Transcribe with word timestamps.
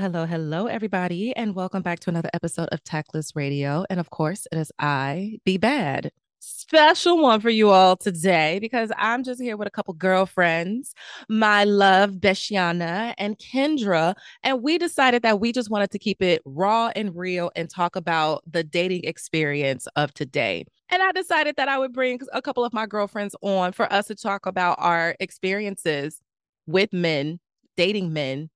Hello, 0.00 0.24
hello, 0.24 0.66
everybody, 0.66 1.36
and 1.36 1.54
welcome 1.54 1.82
back 1.82 2.00
to 2.00 2.08
another 2.08 2.30
episode 2.32 2.70
of 2.72 2.82
Tactless 2.82 3.36
Radio. 3.36 3.84
And 3.90 4.00
of 4.00 4.08
course, 4.08 4.46
it 4.50 4.56
is 4.56 4.72
I, 4.78 5.40
BeadBad. 5.46 6.08
Special 6.38 7.18
one 7.20 7.38
for 7.42 7.50
you 7.50 7.68
all 7.68 7.98
today 7.98 8.58
because 8.62 8.90
I'm 8.96 9.22
just 9.22 9.42
here 9.42 9.58
with 9.58 9.68
a 9.68 9.70
couple 9.70 9.92
girlfriends, 9.92 10.94
my 11.28 11.64
love, 11.64 12.12
Besjana 12.12 13.12
and 13.18 13.36
Kendra. 13.36 14.14
And 14.42 14.62
we 14.62 14.78
decided 14.78 15.20
that 15.22 15.38
we 15.38 15.52
just 15.52 15.68
wanted 15.68 15.90
to 15.90 15.98
keep 15.98 16.22
it 16.22 16.40
raw 16.46 16.90
and 16.96 17.14
real 17.14 17.50
and 17.54 17.68
talk 17.68 17.94
about 17.94 18.42
the 18.50 18.64
dating 18.64 19.04
experience 19.04 19.86
of 19.96 20.14
today. 20.14 20.64
And 20.88 21.02
I 21.02 21.12
decided 21.12 21.56
that 21.56 21.68
I 21.68 21.76
would 21.76 21.92
bring 21.92 22.20
a 22.32 22.40
couple 22.40 22.64
of 22.64 22.72
my 22.72 22.86
girlfriends 22.86 23.36
on 23.42 23.72
for 23.72 23.92
us 23.92 24.06
to 24.06 24.14
talk 24.14 24.46
about 24.46 24.76
our 24.80 25.14
experiences 25.20 26.22
with 26.66 26.90
men, 26.94 27.38
dating 27.76 28.14
men, 28.14 28.48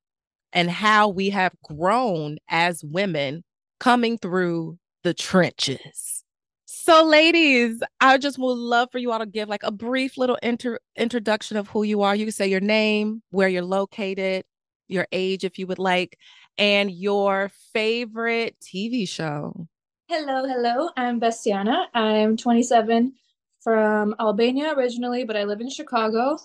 and 0.55 0.70
how 0.70 1.08
we 1.08 1.30
have 1.30 1.52
grown 1.62 2.38
as 2.48 2.83
women 2.84 3.42
coming 3.80 4.16
through 4.16 4.78
the 5.02 5.12
trenches. 5.12 6.24
So, 6.64 7.05
ladies, 7.05 7.83
I 8.00 8.19
just 8.19 8.38
would 8.38 8.58
love 8.58 8.88
for 8.92 8.98
you 8.98 9.10
all 9.10 9.19
to 9.19 9.27
give 9.27 9.48
like 9.48 9.62
a 9.62 9.72
brief 9.72 10.16
little 10.16 10.38
inter- 10.42 10.78
introduction 10.97 11.56
of 11.56 11.69
who 11.69 11.82
you 11.82 12.02
are. 12.02 12.14
You 12.14 12.27
can 12.27 12.32
say 12.32 12.47
your 12.47 12.60
name, 12.60 13.22
where 13.30 13.48
you're 13.48 13.62
located, 13.62 14.44
your 14.86 15.06
age, 15.10 15.44
if 15.44 15.58
you 15.58 15.66
would 15.66 15.78
like, 15.78 16.19
and 16.56 16.91
your 16.91 17.50
favorite 17.72 18.56
TV 18.60 19.08
show. 19.08 19.66
Hello, 20.08 20.47
hello. 20.47 20.91
I'm 20.97 21.19
Besjana. 21.19 21.86
I'm 21.94 22.36
27 22.36 23.14
from 23.60 24.14
Albania 24.20 24.75
originally, 24.75 25.25
but 25.25 25.36
I 25.36 25.44
live 25.44 25.62
in 25.62 25.70
Chicago. 25.70 26.36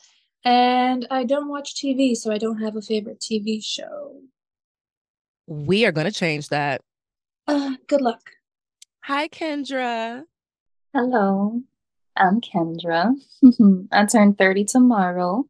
And 0.45 1.06
I 1.12 1.26
don't 1.26 1.50
watch 1.50 1.76
TV, 1.76 2.16
so 2.16 2.32
I 2.32 2.38
don't 2.38 2.62
have 2.62 2.76
a 2.76 2.82
favorite 2.82 3.20
TV 3.20 3.64
show. 3.64 4.22
We 5.48 5.86
are 5.86 5.92
going 5.92 6.06
to 6.06 6.14
change 6.14 6.50
that. 6.50 6.82
Uh, 7.48 7.76
good 7.88 8.02
luck. 8.02 8.22
Hi, 9.02 9.28
Kendra. 9.28 10.23
Hello, 10.94 11.62
I'm 12.16 12.42
Kendra. 12.42 13.14
I 13.92 14.06
turn 14.06 14.36
30 14.36 14.66
tomorrow. 14.66 15.45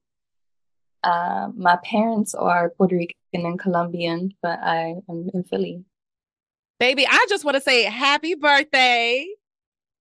Uh, 1.03 1.49
my 1.55 1.77
parents 1.83 2.33
are 2.33 2.69
Puerto 2.71 2.95
Rican 2.95 3.11
and 3.33 3.59
Colombian, 3.59 4.33
but 4.41 4.59
I 4.59 4.95
am 5.09 5.29
in 5.33 5.43
Philly. 5.43 5.83
Baby, 6.79 7.05
I 7.07 7.25
just 7.29 7.43
want 7.45 7.55
to 7.55 7.61
say 7.61 7.83
happy 7.83 8.35
birthday. 8.35 9.27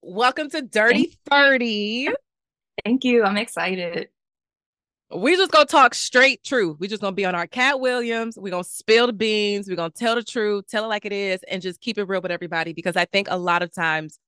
Welcome 0.03 0.51
to 0.51 0.63
Dirty 0.63 1.19
30. 1.29 2.11
Thank 2.85 3.05
you. 3.05 3.25
I'm 3.25 3.37
excited. 3.37 4.09
We 5.11 5.37
just 5.37 5.51
gonna 5.51 5.65
talk 5.65 5.95
straight 5.95 6.45
truth. 6.45 6.77
We 6.79 6.87
just 6.87 7.01
gonna 7.01 7.15
be 7.15 7.25
on 7.25 7.35
our 7.35 7.47
Katt 7.47 7.81
Williams. 7.81 8.37
We're 8.39 8.51
gonna 8.51 8.65
spill 8.65 9.07
the 9.07 9.13
beans. 9.13 9.69
We're 9.69 9.77
gonna 9.77 9.91
tell 9.91 10.15
the 10.15 10.23
truth, 10.23 10.67
tell 10.69 10.85
it 10.85 10.89
like 10.89 11.07
it 11.07 11.13
is, 11.13 11.41
and 11.51 11.63
just 11.63 11.81
keep 11.81 11.97
it 11.97 12.05
real 12.05 12.21
with 12.21 12.31
everybody. 12.31 12.75
Because 12.75 12.97
I 12.97 13.07
think 13.07 13.29
a 13.31 13.39
lot 13.39 13.63
of 13.63 13.73
times 13.73 14.19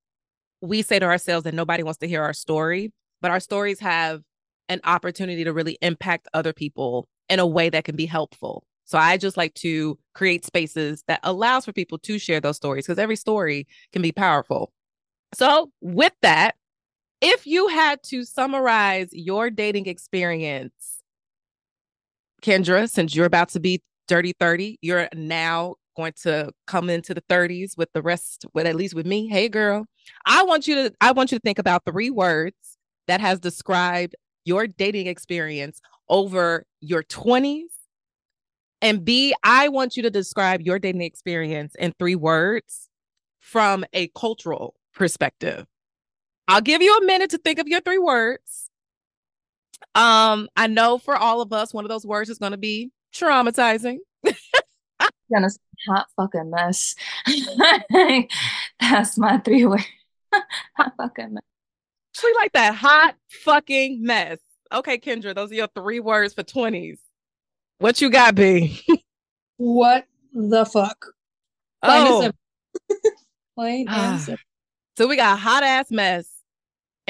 we 0.62 0.82
say 0.82 0.98
to 0.98 1.06
ourselves 1.06 1.44
that 1.44 1.54
nobody 1.54 1.82
wants 1.82 1.98
to 1.98 2.08
hear 2.08 2.22
our 2.22 2.32
story, 2.32 2.92
but 3.20 3.30
our 3.30 3.40
stories 3.40 3.78
have 3.80 4.22
an 4.70 4.80
opportunity 4.84 5.44
to 5.44 5.52
really 5.52 5.76
impact 5.82 6.28
other 6.32 6.52
people 6.52 7.08
in 7.28 7.40
a 7.40 7.46
way 7.46 7.68
that 7.68 7.84
can 7.84 7.96
be 7.96 8.06
helpful. 8.06 8.64
So 8.84 8.98
I 8.98 9.18
just 9.18 9.36
like 9.36 9.54
to 9.54 9.98
create 10.14 10.44
spaces 10.44 11.04
that 11.06 11.20
allows 11.22 11.64
for 11.64 11.72
people 11.72 11.98
to 11.98 12.18
share 12.18 12.40
those 12.40 12.56
stories 12.56 12.86
because 12.86 12.98
every 12.98 13.16
story 13.16 13.66
can 13.92 14.02
be 14.02 14.12
powerful. 14.12 14.72
So 15.34 15.70
with 15.80 16.12
that, 16.22 16.56
if 17.20 17.46
you 17.46 17.68
had 17.68 18.02
to 18.04 18.24
summarize 18.24 19.08
your 19.12 19.50
dating 19.50 19.86
experience, 19.86 21.02
Kendra, 22.42 22.88
since 22.88 23.14
you're 23.14 23.26
about 23.26 23.50
to 23.50 23.60
be 23.60 23.82
dirty 24.08 24.34
30, 24.38 24.78
you're 24.80 25.08
now 25.14 25.74
going 25.96 26.12
to 26.22 26.50
come 26.66 26.88
into 26.88 27.12
the 27.12 27.22
30s 27.22 27.76
with 27.76 27.92
the 27.92 28.02
rest, 28.02 28.46
with 28.54 28.66
at 28.66 28.74
least 28.74 28.94
with 28.94 29.06
me. 29.06 29.28
Hey 29.28 29.48
girl, 29.48 29.86
I 30.24 30.42
want 30.44 30.66
you 30.66 30.74
to 30.76 30.94
I 31.00 31.12
want 31.12 31.30
you 31.32 31.38
to 31.38 31.42
think 31.42 31.58
about 31.58 31.84
three 31.84 32.10
words 32.10 32.56
that 33.06 33.20
has 33.20 33.38
described 33.38 34.16
your 34.44 34.66
dating 34.66 35.06
experience 35.06 35.80
over 36.08 36.64
your 36.80 37.02
20s. 37.02 37.64
And 38.82 39.04
B, 39.04 39.34
I 39.44 39.68
want 39.68 39.96
you 39.96 40.02
to 40.04 40.10
describe 40.10 40.62
your 40.62 40.78
dating 40.78 41.02
experience 41.02 41.74
in 41.78 41.92
three 41.98 42.16
words 42.16 42.88
from 43.38 43.84
a 43.92 44.08
cultural 44.16 44.74
perspective. 44.94 45.66
I'll 46.50 46.60
give 46.60 46.82
you 46.82 46.96
a 46.96 47.04
minute 47.04 47.30
to 47.30 47.38
think 47.38 47.60
of 47.60 47.68
your 47.68 47.80
three 47.80 47.98
words. 47.98 48.70
Um, 49.94 50.48
I 50.56 50.66
know 50.66 50.98
for 50.98 51.16
all 51.16 51.42
of 51.42 51.52
us, 51.52 51.72
one 51.72 51.84
of 51.84 51.88
those 51.88 52.04
words 52.04 52.28
is 52.28 52.38
going 52.38 52.50
to 52.50 52.58
be 52.58 52.90
traumatizing. 53.14 53.98
gonna 55.32 55.48
hot 55.86 56.06
fucking 56.16 56.50
mess. 56.50 56.96
That's 58.80 59.16
my 59.16 59.38
three 59.38 59.64
words. 59.64 59.84
hot 60.76 60.92
fucking 60.96 61.34
mess. 61.34 61.44
We 62.20 62.34
like 62.34 62.52
that 62.54 62.74
hot 62.74 63.14
fucking 63.28 64.02
mess. 64.02 64.38
Okay, 64.72 64.98
Kendra, 64.98 65.36
those 65.36 65.52
are 65.52 65.54
your 65.54 65.68
three 65.68 66.00
words 66.00 66.34
for 66.34 66.42
20s. 66.42 66.98
What 67.78 68.00
you 68.00 68.10
got, 68.10 68.34
B? 68.34 68.80
what 69.56 70.04
the 70.32 70.66
fuck? 70.66 71.06
Plain 71.84 72.06
oh. 72.08 72.30
Plain 73.54 73.86
and 73.88 73.96
ah. 73.96 74.18
simple. 74.18 74.44
So 74.98 75.06
we 75.06 75.14
got 75.14 75.38
hot 75.38 75.62
ass 75.62 75.92
mess 75.92 76.39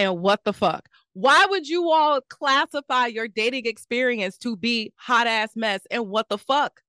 and 0.01 0.21
what 0.21 0.45
the 0.45 0.53
fuck. 0.55 0.89
Why 1.13 1.45
would 1.51 1.69
you 1.69 1.91
all 1.91 2.23
classify 2.23 3.07
your 3.07 3.29
dating 3.29 3.67
experience 3.67 4.39
to 4.39 4.57
be 4.57 4.93
hot 4.97 5.27
ass 5.27 5.51
mess 5.55 5.83
and 5.91 6.09
what 6.09 6.29
the 6.31 6.39
fuck? 6.39 6.81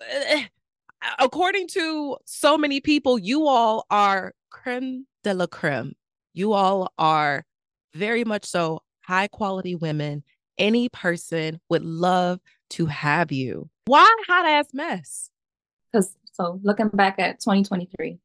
According 1.20 1.68
to 1.68 2.16
so 2.24 2.58
many 2.58 2.80
people, 2.80 3.16
you 3.16 3.46
all 3.46 3.86
are 3.90 4.34
creme 4.50 5.06
de 5.22 5.34
la 5.34 5.46
creme. 5.46 5.94
You 6.34 6.52
all 6.52 6.92
are 6.98 7.44
very 7.94 8.24
much 8.24 8.44
so 8.44 8.82
high 9.02 9.28
quality 9.28 9.76
women. 9.76 10.24
Any 10.58 10.88
person 10.88 11.60
would 11.68 11.84
love 11.84 12.40
to 12.70 12.86
have 12.86 13.30
you. 13.30 13.70
Why 13.84 14.12
hot 14.26 14.46
ass 14.46 14.68
mess? 14.72 15.30
Because 15.92 16.12
so 16.32 16.58
looking 16.64 16.88
back 16.88 17.20
at 17.20 17.38
2023, 17.38 18.18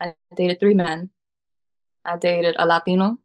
I 0.00 0.14
dated 0.36 0.60
three 0.60 0.74
men. 0.74 1.10
I 2.04 2.16
dated 2.18 2.54
a 2.58 2.66
Latino, 2.66 3.18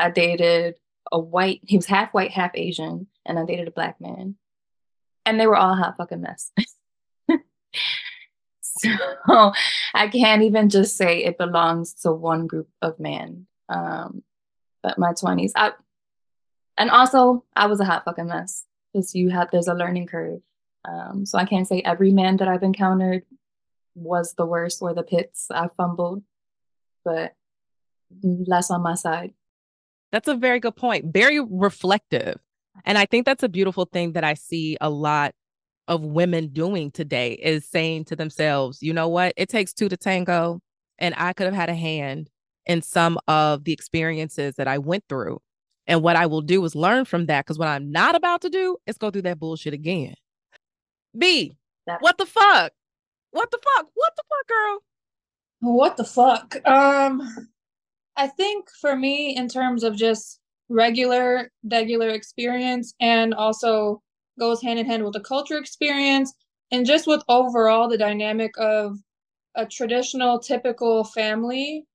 I 0.00 0.10
dated 0.10 0.76
a 1.12 1.18
white, 1.18 1.60
he 1.66 1.76
was 1.76 1.86
half 1.86 2.12
white, 2.12 2.30
half 2.30 2.52
Asian, 2.54 3.06
and 3.26 3.38
I 3.38 3.44
dated 3.44 3.68
a 3.68 3.72
black 3.72 4.00
man. 4.00 4.36
And 5.26 5.38
they 5.38 5.46
were 5.46 5.56
all 5.56 5.74
hot 5.76 5.96
fucking 5.96 6.20
mess. 6.20 6.50
so 8.60 9.52
I 9.94 10.08
can't 10.08 10.42
even 10.42 10.68
just 10.68 10.96
say 10.96 11.24
it 11.24 11.38
belongs 11.38 11.94
to 12.02 12.12
one 12.12 12.46
group 12.46 12.68
of 12.80 12.98
men. 12.98 13.46
Um, 13.68 14.22
but 14.82 14.98
my 14.98 15.12
20s, 15.12 15.52
I, 15.54 15.72
and 16.78 16.90
also 16.90 17.44
I 17.54 17.66
was 17.66 17.80
a 17.80 17.84
hot 17.84 18.04
fucking 18.04 18.26
mess 18.26 18.64
because 18.92 19.14
you 19.14 19.30
have, 19.30 19.50
there's 19.50 19.68
a 19.68 19.74
learning 19.74 20.06
curve. 20.06 20.40
Um, 20.84 21.26
so 21.26 21.38
I 21.38 21.44
can't 21.44 21.68
say 21.68 21.82
every 21.84 22.12
man 22.12 22.38
that 22.38 22.48
I've 22.48 22.62
encountered 22.62 23.24
was 23.94 24.34
the 24.34 24.46
worst 24.46 24.80
or 24.80 24.94
the 24.94 25.02
pits 25.02 25.48
I 25.50 25.68
fumbled, 25.76 26.22
but 27.04 27.34
less 28.22 28.70
on 28.70 28.82
my 28.82 28.94
side. 28.94 29.34
That's 30.12 30.28
a 30.28 30.34
very 30.34 30.60
good 30.60 30.76
point. 30.76 31.12
Very 31.12 31.40
reflective. 31.40 32.38
And 32.84 32.98
I 32.98 33.06
think 33.06 33.26
that's 33.26 33.42
a 33.42 33.48
beautiful 33.48 33.84
thing 33.84 34.12
that 34.12 34.24
I 34.24 34.34
see 34.34 34.76
a 34.80 34.90
lot 34.90 35.34
of 35.88 36.02
women 36.02 36.48
doing 36.48 36.90
today 36.90 37.32
is 37.32 37.68
saying 37.68 38.04
to 38.06 38.16
themselves, 38.16 38.82
you 38.82 38.92
know 38.92 39.08
what? 39.08 39.32
It 39.36 39.48
takes 39.48 39.72
two 39.72 39.88
to 39.88 39.96
tango. 39.96 40.60
And 40.98 41.14
I 41.16 41.32
could 41.32 41.46
have 41.46 41.54
had 41.54 41.70
a 41.70 41.74
hand 41.74 42.28
in 42.66 42.82
some 42.82 43.18
of 43.26 43.64
the 43.64 43.72
experiences 43.72 44.54
that 44.56 44.68
I 44.68 44.78
went 44.78 45.04
through. 45.08 45.40
And 45.86 46.02
what 46.02 46.16
I 46.16 46.26
will 46.26 46.42
do 46.42 46.64
is 46.64 46.74
learn 46.74 47.04
from 47.04 47.26
that. 47.26 47.44
Because 47.44 47.58
what 47.58 47.68
I'm 47.68 47.90
not 47.90 48.14
about 48.14 48.42
to 48.42 48.50
do 48.50 48.76
is 48.86 48.98
go 48.98 49.10
through 49.10 49.22
that 49.22 49.38
bullshit 49.38 49.74
again. 49.74 50.14
B, 51.16 51.56
that- 51.86 52.00
what 52.00 52.18
the 52.18 52.26
fuck? 52.26 52.72
What 53.32 53.50
the 53.50 53.58
fuck? 53.58 53.86
What 53.94 54.12
the 54.16 54.22
fuck, 54.28 54.48
girl? 54.48 54.78
What 55.60 55.96
the 55.96 56.04
fuck? 56.04 56.56
Um, 56.68 57.48
I 58.20 58.26
think 58.26 58.68
for 58.82 58.94
me, 58.94 59.34
in 59.34 59.48
terms 59.48 59.82
of 59.82 59.96
just 59.96 60.40
regular, 60.68 61.50
regular 61.64 62.10
experience, 62.10 62.94
and 63.00 63.32
also 63.32 64.02
goes 64.38 64.60
hand 64.60 64.78
in 64.78 64.84
hand 64.84 65.02
with 65.02 65.14
the 65.14 65.20
culture 65.20 65.56
experience, 65.56 66.34
and 66.70 66.84
just 66.84 67.06
with 67.06 67.22
overall 67.28 67.88
the 67.88 67.96
dynamic 67.96 68.50
of 68.58 68.98
a 69.54 69.64
traditional, 69.64 70.38
typical 70.38 71.02
family, 71.04 71.86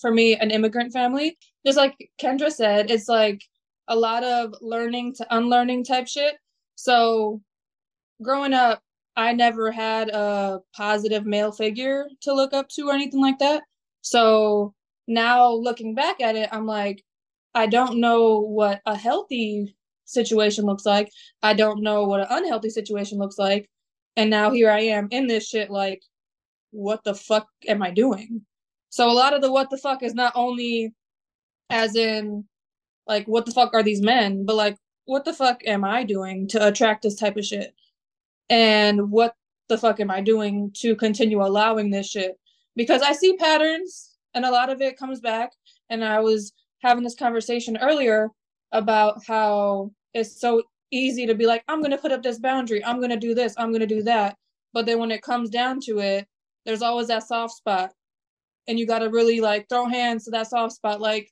for 0.00 0.10
me, 0.10 0.34
an 0.34 0.50
immigrant 0.50 0.92
family, 0.92 1.38
just 1.64 1.78
like 1.78 1.94
Kendra 2.20 2.50
said, 2.50 2.90
it's 2.90 3.08
like 3.08 3.40
a 3.86 3.94
lot 3.94 4.24
of 4.24 4.52
learning 4.60 5.14
to 5.14 5.36
unlearning 5.36 5.84
type 5.84 6.08
shit. 6.08 6.34
So 6.74 7.40
growing 8.20 8.54
up, 8.54 8.82
I 9.16 9.34
never 9.34 9.70
had 9.70 10.08
a 10.08 10.58
positive 10.74 11.26
male 11.26 11.52
figure 11.52 12.08
to 12.22 12.34
look 12.34 12.52
up 12.52 12.68
to 12.70 12.88
or 12.88 12.92
anything 12.92 13.20
like 13.20 13.38
that. 13.38 13.62
So 14.00 14.74
now 15.06 15.52
looking 15.52 15.94
back 15.94 16.20
at 16.20 16.36
it, 16.36 16.48
I'm 16.52 16.66
like, 16.66 17.04
I 17.54 17.66
don't 17.66 18.00
know 18.00 18.40
what 18.40 18.80
a 18.86 18.96
healthy 18.96 19.76
situation 20.04 20.64
looks 20.64 20.84
like. 20.84 21.10
I 21.42 21.54
don't 21.54 21.82
know 21.82 22.04
what 22.04 22.20
an 22.20 22.26
unhealthy 22.30 22.70
situation 22.70 23.18
looks 23.18 23.38
like. 23.38 23.68
And 24.16 24.30
now 24.30 24.50
here 24.50 24.70
I 24.70 24.80
am 24.80 25.08
in 25.10 25.26
this 25.26 25.48
shit 25.48 25.70
like, 25.70 26.02
what 26.70 27.04
the 27.04 27.14
fuck 27.14 27.46
am 27.66 27.82
I 27.82 27.90
doing? 27.90 28.42
So 28.90 29.10
a 29.10 29.12
lot 29.12 29.34
of 29.34 29.42
the 29.42 29.50
what 29.50 29.70
the 29.70 29.78
fuck 29.78 30.02
is 30.02 30.14
not 30.14 30.32
only 30.36 30.94
as 31.70 31.96
in 31.96 32.44
like 33.06 33.26
what 33.26 33.46
the 33.46 33.52
fuck 33.52 33.74
are 33.74 33.82
these 33.82 34.02
men, 34.02 34.44
but 34.44 34.56
like 34.56 34.76
what 35.06 35.24
the 35.24 35.32
fuck 35.32 35.60
am 35.66 35.84
I 35.84 36.04
doing 36.04 36.48
to 36.48 36.66
attract 36.66 37.02
this 37.02 37.16
type 37.16 37.36
of 37.36 37.44
shit? 37.44 37.74
And 38.48 39.10
what 39.10 39.34
the 39.68 39.78
fuck 39.78 40.00
am 40.00 40.10
I 40.10 40.20
doing 40.20 40.70
to 40.76 40.94
continue 40.96 41.42
allowing 41.42 41.90
this 41.90 42.08
shit? 42.08 42.38
Because 42.76 43.02
I 43.02 43.12
see 43.12 43.36
patterns 43.36 44.13
and 44.34 44.44
a 44.44 44.50
lot 44.50 44.70
of 44.70 44.80
it 44.80 44.98
comes 44.98 45.20
back. 45.20 45.50
And 45.90 46.04
I 46.04 46.20
was 46.20 46.52
having 46.82 47.04
this 47.04 47.14
conversation 47.14 47.78
earlier 47.78 48.28
about 48.72 49.24
how 49.26 49.90
it's 50.12 50.40
so 50.40 50.62
easy 50.90 51.26
to 51.26 51.34
be 51.34 51.46
like, 51.46 51.64
I'm 51.68 51.80
going 51.80 51.90
to 51.90 51.98
put 51.98 52.12
up 52.12 52.22
this 52.22 52.38
boundary. 52.38 52.84
I'm 52.84 52.98
going 52.98 53.10
to 53.10 53.16
do 53.16 53.34
this. 53.34 53.54
I'm 53.56 53.70
going 53.70 53.80
to 53.80 53.86
do 53.86 54.02
that. 54.02 54.36
But 54.72 54.86
then 54.86 54.98
when 54.98 55.10
it 55.10 55.22
comes 55.22 55.50
down 55.50 55.80
to 55.86 55.98
it, 56.00 56.26
there's 56.66 56.82
always 56.82 57.08
that 57.08 57.22
soft 57.24 57.54
spot. 57.54 57.90
And 58.66 58.78
you 58.78 58.86
got 58.86 59.00
to 59.00 59.10
really 59.10 59.40
like 59.40 59.68
throw 59.68 59.86
hands 59.86 60.24
to 60.24 60.30
that 60.32 60.48
soft 60.48 60.74
spot. 60.74 61.00
Like, 61.00 61.30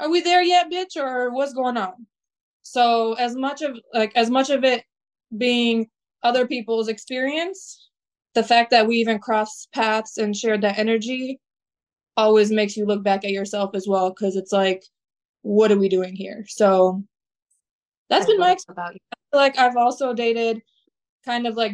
are 0.00 0.10
we 0.10 0.20
there 0.20 0.42
yet, 0.42 0.70
bitch? 0.70 0.96
Or 0.96 1.30
what's 1.30 1.52
going 1.52 1.76
on? 1.76 2.06
So 2.62 3.14
as 3.14 3.34
much 3.34 3.62
of 3.62 3.78
like 3.94 4.12
as 4.14 4.30
much 4.30 4.50
of 4.50 4.64
it 4.64 4.84
being 5.36 5.88
other 6.22 6.46
people's 6.46 6.88
experience, 6.88 7.90
the 8.34 8.42
fact 8.42 8.70
that 8.70 8.86
we 8.86 8.96
even 8.96 9.18
crossed 9.18 9.68
paths 9.72 10.18
and 10.18 10.36
shared 10.36 10.62
that 10.62 10.78
energy 10.78 11.38
always 12.18 12.50
makes 12.50 12.76
you 12.76 12.84
look 12.84 13.04
back 13.04 13.24
at 13.24 13.30
yourself 13.30 13.70
as 13.74 13.86
well 13.86 14.10
because 14.10 14.34
it's 14.34 14.50
like 14.50 14.84
what 15.42 15.70
are 15.70 15.78
we 15.78 15.88
doing 15.88 16.16
here 16.16 16.44
so 16.48 17.00
that's 18.10 18.26
been 18.26 18.40
my 18.40 18.56
you. 18.68 18.98
like 19.32 19.56
i've 19.56 19.76
also 19.76 20.12
dated 20.12 20.60
kind 21.24 21.46
of 21.46 21.54
like 21.54 21.72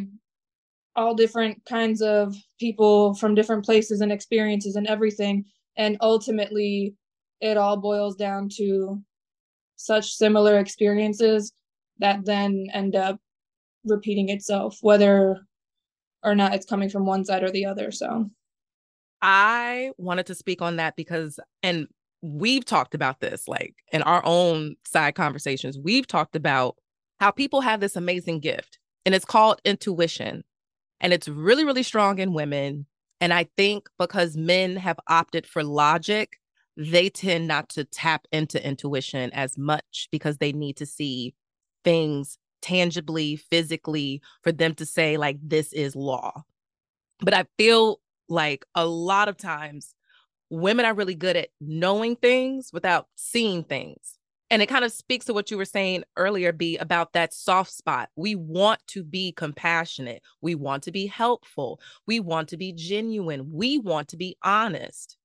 all 0.95 1.15
different 1.15 1.59
kinds 1.65 1.99
of 2.01 2.35
people 2.59 3.15
from 3.15 3.33
different 3.33 3.65
places 3.65 4.01
and 4.01 4.11
experiences 4.11 4.75
and 4.75 4.85
everything 4.85 5.43
and 5.77 5.97
ultimately 6.01 6.93
it 7.41 7.57
all 7.57 7.75
boils 7.75 8.15
down 8.15 8.47
to 8.47 9.01
such 9.77 10.13
similar 10.13 10.59
experiences 10.59 11.53
that 11.97 12.23
then 12.23 12.67
end 12.71 12.95
up 12.95 13.17
repeating 13.83 14.29
itself 14.29 14.77
whether 14.81 15.39
or 16.23 16.35
not 16.35 16.53
it's 16.53 16.67
coming 16.67 16.89
from 16.89 17.03
one 17.07 17.25
side 17.25 17.41
or 17.41 17.49
the 17.49 17.65
other 17.65 17.91
so 17.91 18.29
I 19.27 19.89
wanted 19.97 20.27
to 20.27 20.35
speak 20.35 20.61
on 20.61 20.75
that 20.75 20.95
because, 20.95 21.39
and 21.63 21.87
we've 22.21 22.63
talked 22.63 22.93
about 22.93 23.21
this 23.21 23.47
like 23.47 23.73
in 23.91 24.03
our 24.03 24.21
own 24.23 24.75
side 24.85 25.15
conversations, 25.15 25.79
we've 25.79 26.05
talked 26.05 26.35
about 26.35 26.75
how 27.19 27.31
people 27.31 27.61
have 27.61 27.79
this 27.79 27.95
amazing 27.95 28.39
gift 28.39 28.77
and 29.03 29.15
it's 29.15 29.25
called 29.25 29.61
intuition. 29.65 30.43
And 31.01 31.11
it's 31.11 31.27
really, 31.27 31.65
really 31.65 31.81
strong 31.81 32.19
in 32.19 32.33
women. 32.33 32.85
And 33.19 33.33
I 33.33 33.47
think 33.57 33.89
because 33.97 34.37
men 34.37 34.75
have 34.75 34.99
opted 35.07 35.47
for 35.47 35.63
logic, 35.63 36.37
they 36.77 37.09
tend 37.09 37.47
not 37.47 37.69
to 37.69 37.83
tap 37.83 38.27
into 38.31 38.63
intuition 38.63 39.31
as 39.33 39.57
much 39.57 40.07
because 40.11 40.37
they 40.37 40.51
need 40.51 40.77
to 40.77 40.85
see 40.85 41.33
things 41.83 42.37
tangibly, 42.61 43.37
physically, 43.37 44.21
for 44.43 44.51
them 44.51 44.75
to 44.75 44.85
say, 44.85 45.17
like, 45.17 45.37
this 45.41 45.73
is 45.73 45.95
law. 45.95 46.43
But 47.21 47.33
I 47.33 47.45
feel 47.57 47.99
like 48.29 48.65
a 48.75 48.85
lot 48.85 49.29
of 49.29 49.37
times 49.37 49.93
women 50.49 50.85
are 50.85 50.93
really 50.93 51.15
good 51.15 51.35
at 51.35 51.49
knowing 51.59 52.15
things 52.15 52.71
without 52.71 53.07
seeing 53.15 53.63
things. 53.63 54.17
And 54.51 54.61
it 54.61 54.67
kind 54.67 54.85
of 54.85 54.91
speaks 54.91 55.25
to 55.25 55.33
what 55.33 55.49
you 55.49 55.57
were 55.57 55.65
saying 55.65 56.03
earlier, 56.17 56.51
B, 56.51 56.77
about 56.77 57.13
that 57.13 57.33
soft 57.33 57.71
spot. 57.71 58.09
We 58.15 58.35
want 58.35 58.79
to 58.87 59.03
be 59.03 59.31
compassionate. 59.31 60.21
We 60.41 60.53
want 60.53 60.83
to 60.83 60.91
be 60.91 61.07
helpful. 61.07 61.79
We 62.05 62.19
want 62.19 62.49
to 62.49 62.57
be 62.57 62.71
genuine. 62.71 63.51
We 63.51 63.79
want 63.79 64.07
to 64.09 64.17
be 64.17 64.37
honest. 64.43 65.17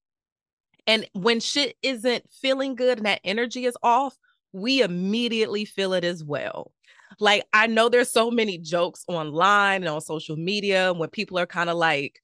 And 0.86 1.06
when 1.12 1.38
shit 1.40 1.76
isn't 1.82 2.30
feeling 2.30 2.74
good 2.74 2.98
and 2.98 3.06
that 3.06 3.20
energy 3.22 3.66
is 3.66 3.76
off, 3.82 4.16
we 4.52 4.82
immediately 4.82 5.66
feel 5.66 5.92
it 5.92 6.02
as 6.02 6.24
well. 6.24 6.72
Like, 7.18 7.44
I 7.52 7.66
know 7.66 7.88
there's 7.88 8.10
so 8.10 8.30
many 8.30 8.56
jokes 8.56 9.04
online 9.06 9.82
and 9.82 9.88
on 9.88 10.00
social 10.00 10.36
media 10.36 10.94
when 10.94 11.10
people 11.10 11.38
are 11.38 11.46
kind 11.46 11.68
of 11.68 11.76
like, 11.76 12.20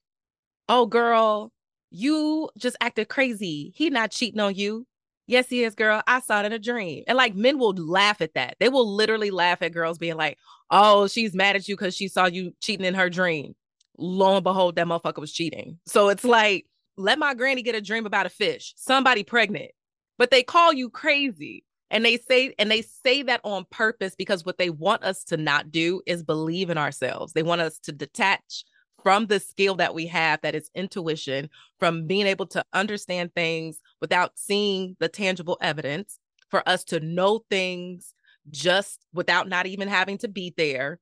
oh 0.69 0.85
girl 0.85 1.51
you 1.89 2.49
just 2.57 2.75
acted 2.81 3.07
crazy. 3.07 3.71
He 3.75 3.89
not 3.89 4.11
cheating 4.11 4.39
on 4.39 4.55
you. 4.55 4.85
Yes 5.25 5.49
he 5.49 5.63
is 5.63 5.75
girl. 5.75 6.01
I 6.07 6.19
saw 6.19 6.41
it 6.41 6.45
in 6.45 6.53
a 6.53 6.59
dream. 6.59 7.03
And 7.07 7.17
like 7.17 7.35
men 7.35 7.57
will 7.57 7.73
laugh 7.73 8.21
at 8.21 8.33
that. 8.33 8.55
They 8.59 8.69
will 8.69 8.93
literally 8.93 9.31
laugh 9.31 9.61
at 9.61 9.73
girls 9.73 9.97
being 9.97 10.15
like 10.15 10.37
oh 10.69 11.07
she's 11.07 11.33
mad 11.33 11.55
at 11.55 11.67
you 11.67 11.75
because 11.75 11.95
she 11.95 12.07
saw 12.07 12.25
you 12.25 12.53
cheating 12.61 12.85
in 12.85 12.93
her 12.93 13.09
dream. 13.09 13.55
Lo 13.97 14.35
and 14.35 14.43
behold 14.43 14.75
that 14.75 14.87
motherfucker 14.87 15.19
was 15.19 15.33
cheating. 15.33 15.79
So 15.85 16.09
it's 16.09 16.23
like 16.23 16.65
let 16.97 17.19
my 17.19 17.33
granny 17.33 17.61
get 17.61 17.75
a 17.75 17.81
dream 17.81 18.05
about 18.05 18.25
a 18.25 18.29
fish. 18.29 18.73
Somebody 18.75 19.23
pregnant. 19.23 19.71
But 20.17 20.31
they 20.31 20.43
call 20.43 20.73
you 20.73 20.89
crazy. 20.89 21.63
And 21.89 22.03
they 22.03 22.17
say 22.17 22.53
and 22.59 22.69
they 22.69 22.81
say 22.81 23.23
that 23.23 23.41
on 23.43 23.65
purpose 23.69 24.13
because 24.15 24.45
what 24.45 24.57
they 24.57 24.69
want 24.69 25.03
us 25.03 25.23
to 25.25 25.37
not 25.37 25.71
do 25.71 26.01
is 26.05 26.21
believe 26.21 26.69
in 26.69 26.77
ourselves. 26.77 27.33
They 27.33 27.43
want 27.43 27.61
us 27.61 27.79
to 27.79 27.93
detach 27.93 28.65
from 29.07 29.27
the 29.27 29.39
skill 29.39 29.73
that 29.75 29.95
we 29.95 30.05
have 30.05 30.41
that 30.41 30.53
is 30.53 30.69
intuition, 30.75 31.49
from 31.79 32.05
being 32.07 32.27
able 32.27 32.45
to 32.45 32.61
understand 32.73 33.33
things 33.33 33.79
without 34.01 34.33
seeing 34.35 34.97
the 34.99 35.07
tangible 35.07 35.57
evidence, 35.61 36.19
for 36.51 36.61
us 36.67 36.83
to 36.83 36.99
know 36.99 37.41
things 37.49 38.13
just 38.49 39.05
without 39.13 39.47
not 39.47 39.65
even 39.65 39.87
having 39.87 40.17
to 40.17 40.27
be 40.27 40.53
there. 40.57 40.99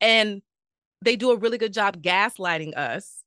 And 0.00 0.40
they 1.04 1.16
do 1.16 1.32
a 1.32 1.36
really 1.36 1.58
good 1.58 1.72
job 1.72 2.00
gaslighting 2.00 2.76
us 2.76 3.24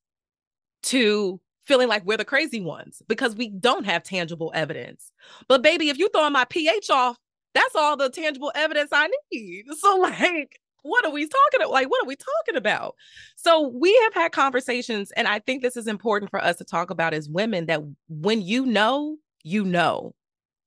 to 0.83 1.41
feeling 1.65 1.89
like 1.89 2.05
we're 2.05 2.15
the 2.15 2.23
crazy 2.23 2.61
ones 2.61 3.01
because 3.09 3.35
we 3.35 3.49
don't 3.49 3.85
have 3.85 4.01
tangible 4.01 4.53
evidence. 4.55 5.11
But 5.49 5.61
baby, 5.61 5.89
if 5.89 5.99
you 5.99 6.07
throwing 6.07 6.31
my 6.31 6.45
pH 6.45 6.89
off, 6.89 7.17
that's 7.53 7.75
all 7.75 7.97
the 7.97 8.09
tangible 8.09 8.53
evidence 8.55 8.91
I 8.93 9.09
need. 9.33 9.65
So 9.77 9.97
like 9.97 10.61
what 10.83 11.05
are 11.05 11.11
we 11.11 11.27
talking 11.27 11.61
about? 11.61 11.71
Like, 11.71 11.89
what 11.89 12.03
are 12.03 12.07
we 12.07 12.15
talking 12.15 12.55
about? 12.55 12.95
So 13.35 13.67
we 13.67 13.95
have 14.03 14.13
had 14.13 14.31
conversations, 14.31 15.11
and 15.11 15.27
I 15.27 15.39
think 15.39 15.61
this 15.61 15.77
is 15.77 15.87
important 15.87 16.31
for 16.31 16.43
us 16.43 16.57
to 16.57 16.63
talk 16.63 16.89
about 16.89 17.13
as 17.13 17.29
women 17.29 17.67
that 17.67 17.81
when 18.09 18.41
you 18.41 18.65
know, 18.65 19.17
you 19.43 19.63
know. 19.63 20.13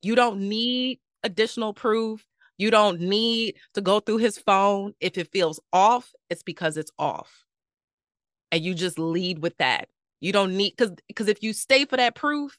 You 0.03 0.15
don't 0.15 0.41
need 0.41 1.01
additional 1.23 1.73
proof. 1.73 2.27
You 2.59 2.71
don't 2.71 3.01
need 3.01 3.57
to 3.73 3.81
go 3.81 4.01
through 4.01 4.19
his 4.19 4.39
phone. 4.39 4.93
If 5.01 5.17
it 5.17 5.33
feels 5.33 5.59
off, 5.73 6.13
it's 6.29 6.43
because 6.43 6.77
it's 6.77 6.93
off. 6.99 7.45
And 8.53 8.63
you 8.63 8.75
just 8.75 8.99
lead 8.99 9.39
with 9.41 9.57
that. 9.57 9.89
You 10.21 10.33
don't 10.33 10.57
need 10.57 10.75
because 10.77 10.95
because 11.09 11.29
if 11.29 11.43
you 11.43 11.53
stay 11.53 11.87
for 11.87 11.97
that 11.97 12.15
proof, 12.15 12.59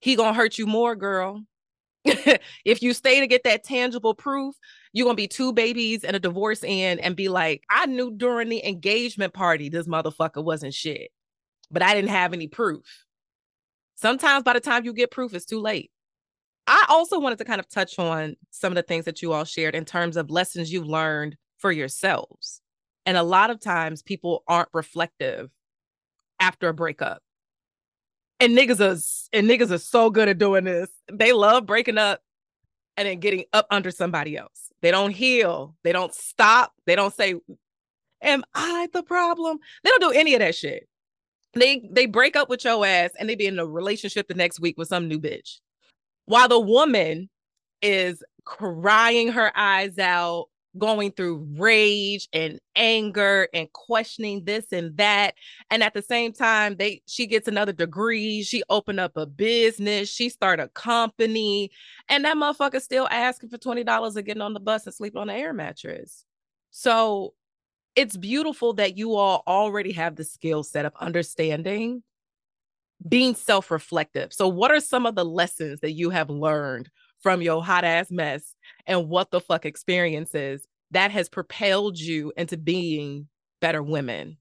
he 0.00 0.16
gonna 0.16 0.34
hurt 0.34 0.58
you 0.58 0.66
more, 0.66 0.96
girl. 0.96 1.42
if 2.64 2.82
you 2.82 2.92
stay 2.92 3.20
to 3.20 3.26
get 3.26 3.44
that 3.44 3.64
tangible 3.64 4.14
proof, 4.14 4.54
you're 4.92 5.04
gonna 5.04 5.16
be 5.16 5.28
two 5.28 5.52
babies 5.52 6.04
and 6.04 6.14
a 6.14 6.20
divorce 6.20 6.62
in 6.62 6.98
and 7.00 7.16
be 7.16 7.28
like, 7.28 7.62
I 7.70 7.86
knew 7.86 8.12
during 8.16 8.48
the 8.48 8.66
engagement 8.66 9.34
party 9.34 9.68
this 9.68 9.86
motherfucker 9.86 10.44
wasn't 10.44 10.74
shit, 10.74 11.10
but 11.70 11.82
I 11.82 11.94
didn't 11.94 12.10
have 12.10 12.32
any 12.32 12.48
proof. 12.48 13.04
Sometimes 13.96 14.44
by 14.44 14.52
the 14.52 14.60
time 14.60 14.84
you 14.84 14.92
get 14.92 15.10
proof, 15.10 15.34
it's 15.34 15.46
too 15.46 15.60
late. 15.60 15.90
I 16.66 16.84
also 16.88 17.18
wanted 17.18 17.38
to 17.38 17.44
kind 17.44 17.60
of 17.60 17.68
touch 17.68 17.98
on 17.98 18.36
some 18.50 18.72
of 18.72 18.76
the 18.76 18.82
things 18.82 19.04
that 19.04 19.22
you 19.22 19.32
all 19.32 19.44
shared 19.44 19.74
in 19.74 19.84
terms 19.84 20.16
of 20.16 20.30
lessons 20.30 20.72
you've 20.72 20.86
learned 20.86 21.36
for 21.58 21.72
yourselves. 21.72 22.60
And 23.04 23.16
a 23.16 23.22
lot 23.22 23.50
of 23.50 23.60
times 23.60 24.02
people 24.02 24.42
aren't 24.48 24.68
reflective 24.72 25.50
after 26.40 26.68
a 26.68 26.74
breakup 26.74 27.22
and 28.40 28.56
niggas 28.56 28.80
are 28.80 28.98
and 29.36 29.48
niggas 29.48 29.70
are 29.70 29.78
so 29.78 30.10
good 30.10 30.28
at 30.28 30.38
doing 30.38 30.64
this. 30.64 30.88
They 31.12 31.32
love 31.32 31.66
breaking 31.66 31.98
up 31.98 32.20
and 32.96 33.06
then 33.06 33.20
getting 33.20 33.44
up 33.52 33.66
under 33.70 33.90
somebody 33.90 34.36
else. 34.36 34.70
They 34.82 34.90
don't 34.90 35.10
heal. 35.10 35.74
They 35.84 35.92
don't 35.92 36.14
stop. 36.14 36.72
They 36.86 36.96
don't 36.96 37.14
say, 37.14 37.34
"Am 38.22 38.44
I 38.54 38.88
the 38.92 39.02
problem?" 39.02 39.58
They 39.82 39.90
don't 39.90 40.02
do 40.02 40.18
any 40.18 40.34
of 40.34 40.40
that 40.40 40.54
shit. 40.54 40.88
They 41.54 41.88
they 41.90 42.06
break 42.06 42.36
up 42.36 42.48
with 42.48 42.64
your 42.64 42.84
ass 42.84 43.10
and 43.18 43.28
they 43.28 43.34
be 43.34 43.46
in 43.46 43.58
a 43.58 43.66
relationship 43.66 44.28
the 44.28 44.34
next 44.34 44.60
week 44.60 44.76
with 44.76 44.88
some 44.88 45.08
new 45.08 45.18
bitch. 45.18 45.60
While 46.26 46.48
the 46.48 46.60
woman 46.60 47.30
is 47.82 48.22
crying 48.44 49.28
her 49.28 49.52
eyes 49.56 49.98
out, 49.98 50.48
going 50.78 51.12
through 51.12 51.46
rage 51.56 52.28
and 52.32 52.60
anger 52.74 53.48
and 53.52 53.72
questioning 53.72 54.44
this 54.44 54.72
and 54.72 54.96
that. 54.96 55.34
And 55.70 55.82
at 55.82 55.94
the 55.94 56.02
same 56.02 56.32
time 56.32 56.76
they 56.76 57.02
she 57.06 57.26
gets 57.26 57.48
another 57.48 57.72
degree 57.72 58.42
she 58.42 58.62
opened 58.68 59.00
up 59.00 59.16
a 59.16 59.26
business 59.26 60.08
she 60.08 60.28
start 60.28 60.60
a 60.60 60.68
company 60.68 61.70
and 62.08 62.24
that 62.24 62.36
motherfucker 62.36 62.80
still 62.80 63.08
asking 63.10 63.48
for 63.48 63.58
$20 63.58 64.16
and 64.16 64.26
getting 64.26 64.42
on 64.42 64.54
the 64.54 64.60
bus 64.60 64.86
and 64.86 64.94
sleeping 64.94 65.20
on 65.20 65.28
the 65.28 65.34
air 65.34 65.52
mattress. 65.52 66.24
So 66.70 67.34
it's 67.94 68.16
beautiful 68.16 68.74
that 68.74 68.98
you 68.98 69.14
all 69.14 69.42
already 69.46 69.92
have 69.92 70.16
the 70.16 70.24
skill 70.24 70.62
set 70.62 70.84
of 70.84 70.92
understanding 71.00 72.02
being 73.08 73.34
self-reflective. 73.34 74.32
So 74.32 74.48
what 74.48 74.70
are 74.70 74.80
some 74.80 75.06
of 75.06 75.14
the 75.14 75.24
lessons 75.24 75.80
that 75.80 75.92
you 75.92 76.10
have 76.10 76.30
learned 76.30 76.90
from 77.20 77.42
your 77.42 77.64
hot 77.64 77.84
ass 77.84 78.10
mess 78.10 78.54
and 78.86 79.08
what 79.08 79.30
the 79.30 79.40
fuck 79.40 79.64
experiences 79.64 80.66
that 80.90 81.10
has 81.10 81.28
propelled 81.28 81.98
you 81.98 82.32
into 82.36 82.56
being 82.56 83.28
better 83.60 83.82
women? 83.82 84.36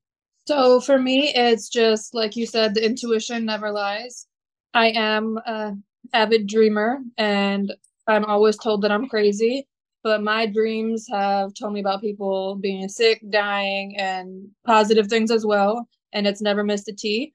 So 0.48 0.79
for 0.79 1.00
me, 1.00 1.34
it's 1.34 1.70
just 1.70 2.13
like 2.13 2.36
you 2.36 2.46
said, 2.46 2.75
the 2.75 2.86
intuition 2.86 3.46
never 3.46 3.72
lies. 3.72 4.27
I 4.74 4.89
am 4.89 5.38
a 5.46 5.74
avid 6.13 6.48
dreamer 6.48 7.00
and 7.17 7.74
I'm 8.08 8.25
always 8.25 8.58
told 8.58 8.84
that 8.84 8.91
I'm 8.91 9.10
crazy, 9.10 9.67
but 10.03 10.22
my 10.22 10.46
dreams 10.46 11.08
have 11.12 11.53
told 11.55 11.74
me 11.74 11.79
about 11.79 12.01
people 12.01 12.55
being 12.55 12.88
sick, 12.88 13.24
dying, 13.29 13.98
and 13.98 14.48
positive 14.65 15.08
things 15.08 15.32
as 15.32 15.46
well. 15.46 15.88
And 16.13 16.27
it's 16.27 16.41
never 16.41 16.63
missed 16.63 16.88
a 16.88 16.94
T. 16.94 17.34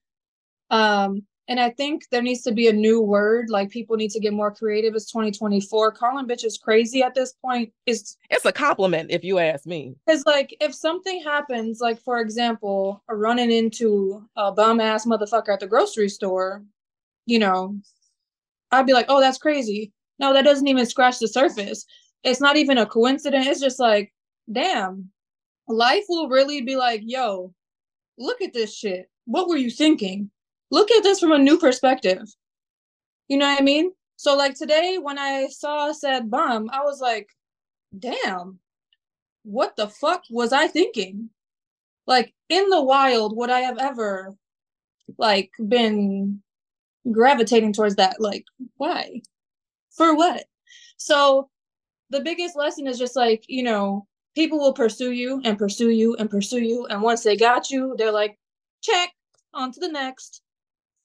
Um, 0.71 1.23
and 1.51 1.59
I 1.59 1.71
think 1.71 2.09
there 2.11 2.23
needs 2.23 2.43
to 2.43 2.53
be 2.53 2.69
a 2.69 2.73
new 2.73 3.01
word. 3.01 3.51
Like 3.51 3.71
people 3.71 3.97
need 3.97 4.13
to 4.13 4.21
get 4.21 4.33
more 4.33 4.53
creative. 4.53 4.95
It's 4.95 5.11
2024. 5.11 5.91
Calling 5.91 6.29
bitches 6.29 6.59
crazy 6.59 7.03
at 7.03 7.13
this 7.13 7.33
point 7.33 7.73
is 7.87 8.17
it's 8.31 8.45
a 8.45 8.53
compliment 8.53 9.11
if 9.11 9.25
you 9.25 9.41
ask 9.41 9.67
me. 9.67 9.97
Because 10.07 10.23
like 10.27 10.57
if 10.61 10.73
something 10.73 11.21
happens, 11.25 11.81
like 11.81 12.01
for 12.01 12.21
example, 12.21 13.03
running 13.11 13.51
into 13.51 14.25
a 14.37 14.53
bum 14.53 14.79
ass 14.79 15.07
motherfucker 15.07 15.53
at 15.53 15.59
the 15.59 15.67
grocery 15.67 16.09
store, 16.09 16.63
you 17.27 17.41
know, 17.41 17.77
I'd 18.71 18.87
be 18.87 18.93
like, 18.93 19.07
oh, 19.09 19.21
that's 19.21 19.39
crazy. 19.39 19.93
No, 20.21 20.33
that 20.33 20.45
doesn't 20.45 20.69
even 20.69 20.87
scratch 20.87 21.19
the 21.19 21.27
surface. 21.27 21.85
It's 22.23 22.41
not 22.41 22.59
even 22.59 22.79
a 22.79 22.87
coincidence. 22.87 23.49
It's 23.49 23.61
just 23.61 23.81
like, 23.81 24.13
damn, 24.53 25.11
life 25.67 26.05
will 26.09 26.29
really 26.29 26.63
be 26.63 26.77
like, 26.77 27.03
yo, 27.05 27.53
look 28.19 28.41
at 28.41 28.53
this 28.53 28.73
shit. 28.73 29.11
What 29.25 29.49
were 29.49 29.57
you 29.57 29.71
thinking? 29.71 30.31
Look 30.71 30.91
at 30.91 31.03
this 31.03 31.21
from 31.21 31.33
a 31.33 31.39
new 31.39 31.59
perspective. 31.59 32.23
You 33.29 33.39
know 33.39 33.47
what 33.47 33.61
I 33.61 33.65
mean? 33.65 33.93
So 34.17 34.37
like 34.37 34.55
today 34.55 34.99
when 35.01 35.19
I 35.19 35.49
saw 35.49 35.93
said 35.93 36.31
bum, 36.31 36.69
I 36.73 36.83
was 36.83 37.01
like, 37.01 37.29
damn, 37.99 38.59
what 39.43 39.77
the 39.77 39.89
fuck 39.89 40.25
was 40.31 40.53
I 40.53 40.67
thinking? 40.67 41.31
Like 42.07 42.35
in 42.49 42.69
the 42.69 42.83
wild, 42.83 43.37
would 43.37 43.51
I 43.51 43.61
have 43.61 43.79
ever 43.79 44.35
like 45.19 45.51
been 45.69 46.43
gravitating 47.11 47.73
towards 47.73 47.97
that? 47.97 48.21
Like, 48.21 48.45
why? 48.77 49.23
For 49.97 50.15
what? 50.15 50.45
So 50.97 51.49
the 52.11 52.21
biggest 52.21 52.57
lesson 52.57 52.87
is 52.87 52.99
just 52.99 53.17
like, 53.17 53.45
you 53.49 53.63
know, 53.63 54.07
people 54.35 54.59
will 54.59 54.73
pursue 54.73 55.13
you 55.13 55.41
and 55.45 55.59
pursue 55.59 55.91
you 55.91 56.15
and 56.17 56.29
pursue 56.29 56.61
you. 56.61 56.87
And 56.87 57.03
once 57.03 57.23
they 57.23 57.37
got 57.37 57.71
you, 57.71 57.95
they're 57.97 58.13
like, 58.13 58.39
check, 58.83 59.11
on 59.55 59.73
to 59.73 59.81
the 59.81 59.89
next. 59.89 60.43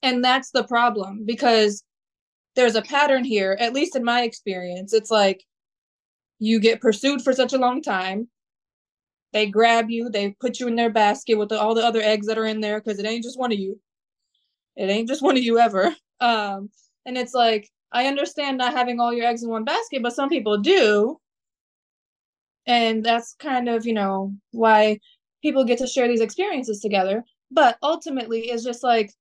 And 0.04 0.24
that's 0.24 0.52
the 0.52 0.64
problem 0.64 1.24
because 1.26 1.84
there's 2.56 2.76
a 2.76 2.82
pattern 2.82 3.24
here, 3.24 3.58
at 3.60 3.74
least 3.74 3.96
in 3.96 4.04
my 4.04 4.22
experience. 4.22 4.94
It's 4.94 5.12
like 5.12 5.44
you 6.40 6.60
get 6.60 6.82
pursued 6.82 7.22
for 7.22 7.34
such 7.34 7.54
a 7.54 7.58
long 7.58 7.82
time. 7.82 8.30
They 9.34 9.48
grab 9.48 9.90
you, 9.90 10.10
they 10.10 10.36
put 10.40 10.60
you 10.60 10.68
in 10.68 10.76
their 10.76 10.90
basket 10.90 11.38
with 11.38 11.50
the, 11.50 11.60
all 11.60 11.76
the 11.76 11.86
other 11.86 12.02
eggs 12.02 12.28
that 12.28 12.38
are 12.38 12.46
in 12.46 12.62
there 12.62 12.80
because 12.80 13.00
it 13.00 13.06
ain't 13.06 13.24
just 13.24 13.40
one 13.40 13.52
of 13.52 13.60
you. 13.60 13.80
It 14.78 14.90
ain't 14.90 15.08
just 15.10 15.22
one 15.22 15.38
of 15.38 15.44
you 15.44 15.60
ever. 15.60 15.96
Um, 16.22 16.70
and 17.06 17.18
it's 17.18 17.34
like, 17.34 17.70
I 17.92 18.08
understand 18.08 18.58
not 18.58 18.74
having 18.74 19.02
all 19.02 19.14
your 19.14 19.26
eggs 19.26 19.44
in 19.44 19.50
one 19.50 19.66
basket, 19.66 20.02
but 20.02 20.16
some 20.16 20.30
people 20.30 20.58
do. 20.58 21.20
And 22.66 23.04
that's 23.04 23.36
kind 23.38 23.68
of, 23.68 23.86
you 23.86 23.94
know, 23.94 24.34
why 24.52 25.00
people 25.42 25.66
get 25.66 25.78
to 25.80 25.88
share 25.88 26.08
these 26.08 26.22
experiences 26.22 26.80
together. 26.80 27.26
But 27.52 27.78
ultimately, 27.84 28.50
it's 28.50 28.64
just 28.64 28.82
like 28.82 29.12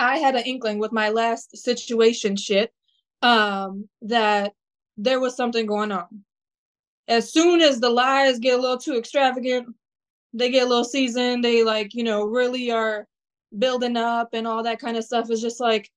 I 0.00 0.16
had 0.18 0.34
an 0.34 0.44
inkling 0.44 0.78
with 0.78 0.92
my 0.92 1.10
last 1.10 1.56
situation 1.56 2.34
shit 2.34 2.72
um, 3.20 3.88
that 4.02 4.54
there 4.96 5.20
was 5.20 5.36
something 5.36 5.66
going 5.66 5.92
on. 5.92 6.24
As 7.06 7.32
soon 7.32 7.60
as 7.60 7.80
the 7.80 7.90
lies 7.90 8.38
get 8.38 8.58
a 8.58 8.62
little 8.62 8.78
too 8.78 8.96
extravagant, 8.96 9.68
they 10.32 10.50
get 10.50 10.64
a 10.64 10.68
little 10.68 10.84
seasoned, 10.84 11.44
they 11.44 11.64
like, 11.64 11.92
you 11.92 12.02
know, 12.02 12.24
really 12.24 12.70
are 12.70 13.06
building 13.58 13.96
up 13.96 14.30
and 14.32 14.46
all 14.46 14.62
that 14.62 14.80
kind 14.80 14.96
of 14.96 15.04
stuff. 15.04 15.30
Is 15.30 15.42
just 15.42 15.60
like, 15.60 15.90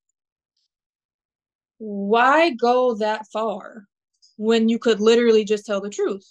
why 1.77 2.49
go 2.49 2.95
that 2.95 3.25
far 3.31 3.85
when 4.37 4.67
you 4.67 4.79
could 4.79 4.99
literally 4.99 5.45
just 5.45 5.65
tell 5.65 5.79
the 5.79 5.89
truth? 5.89 6.29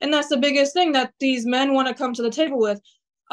And 0.00 0.12
that's 0.12 0.28
the 0.28 0.36
biggest 0.36 0.74
thing 0.74 0.92
that 0.92 1.12
these 1.18 1.44
men 1.44 1.72
want 1.72 1.88
to 1.88 1.94
come 1.94 2.12
to 2.14 2.22
the 2.22 2.30
table 2.30 2.58
with. 2.58 2.80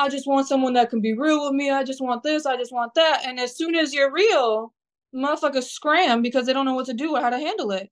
I 0.01 0.09
just 0.09 0.25
want 0.25 0.47
someone 0.47 0.73
that 0.73 0.89
can 0.89 0.99
be 0.99 1.13
real 1.13 1.45
with 1.45 1.53
me. 1.53 1.69
I 1.69 1.83
just 1.83 2.01
want 2.01 2.23
this. 2.23 2.47
I 2.47 2.57
just 2.57 2.73
want 2.73 2.95
that. 2.95 3.21
And 3.23 3.39
as 3.39 3.55
soon 3.55 3.75
as 3.75 3.93
you're 3.93 4.11
real, 4.11 4.73
motherfuckers 5.13 5.69
scram 5.69 6.23
because 6.23 6.47
they 6.47 6.53
don't 6.53 6.65
know 6.65 6.73
what 6.73 6.87
to 6.87 6.93
do 6.93 7.15
or 7.15 7.21
how 7.21 7.29
to 7.29 7.37
handle 7.37 7.71
it. 7.71 7.91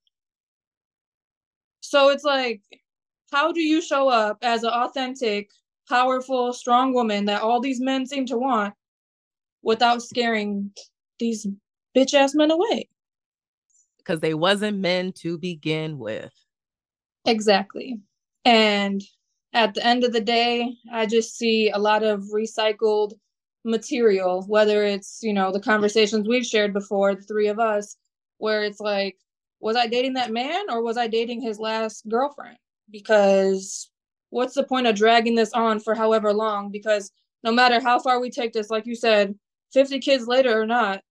So 1.82 2.10
it's 2.10 2.24
like, 2.24 2.62
how 3.32 3.52
do 3.52 3.62
you 3.62 3.80
show 3.80 4.10
up 4.10 4.40
as 4.42 4.64
an 4.64 4.72
authentic, 4.72 5.52
powerful, 5.88 6.52
strong 6.52 6.96
woman 6.96 7.26
that 7.26 7.44
all 7.44 7.60
these 7.60 7.80
men 7.80 8.08
seem 8.08 8.26
to 8.26 8.38
want 8.38 8.74
without 9.62 10.02
scaring 10.02 10.72
these 11.20 11.46
bitch 11.96 12.16
ass 12.16 12.34
men 12.34 12.50
away? 12.50 12.90
Because 14.00 14.20
they 14.20 14.34
wasn't 14.34 14.80
men 14.80 15.14
to 15.18 15.38
begin 15.38 16.00
with. 16.00 16.34
Exactly. 17.26 18.00
And 18.46 19.04
at 19.54 19.74
the 19.74 19.86
end 19.86 20.04
of 20.04 20.14
the 20.14 20.22
day, 20.22 20.76
I 20.92 21.06
just 21.06 21.38
see 21.38 21.70
a 21.70 21.80
lot 21.80 22.04
of 22.04 22.24
recycled 22.34 23.14
material, 23.66 24.44
whether 24.48 24.84
it's, 24.84 25.20
you 25.22 25.34
know, 25.34 25.52
the 25.52 25.60
conversations 25.60 26.28
we've 26.28 26.46
shared 26.46 26.74
before, 26.74 27.16
the 27.16 27.24
three 27.24 27.48
of 27.48 27.60
us, 27.60 27.96
where 28.38 28.64
it's 28.64 28.80
like, 28.80 29.18
was 29.60 29.76
I 29.76 29.88
dating 29.88 30.14
that 30.14 30.32
man 30.32 30.70
or 30.70 30.84
was 30.84 30.98
I 30.98 31.08
dating 31.08 31.42
his 31.42 31.60
last 31.60 32.08
girlfriend? 32.08 32.58
Because 32.90 33.90
what's 34.30 34.54
the 34.54 34.64
point 34.64 34.88
of 34.88 34.96
dragging 34.96 35.36
this 35.36 35.52
on 35.54 35.80
for 35.80 35.96
however 35.96 36.34
long? 36.34 36.72
Because 36.72 37.12
no 37.44 37.52
matter 37.52 37.80
how 37.80 38.00
far 38.00 38.20
we 38.20 38.30
take 38.30 38.54
this, 38.54 38.70
like 38.70 38.86
you 38.86 38.96
said, 38.96 39.36
50 39.74 40.00
kids 40.00 40.28
later 40.28 40.60
or 40.60 40.66
not, 40.66 41.02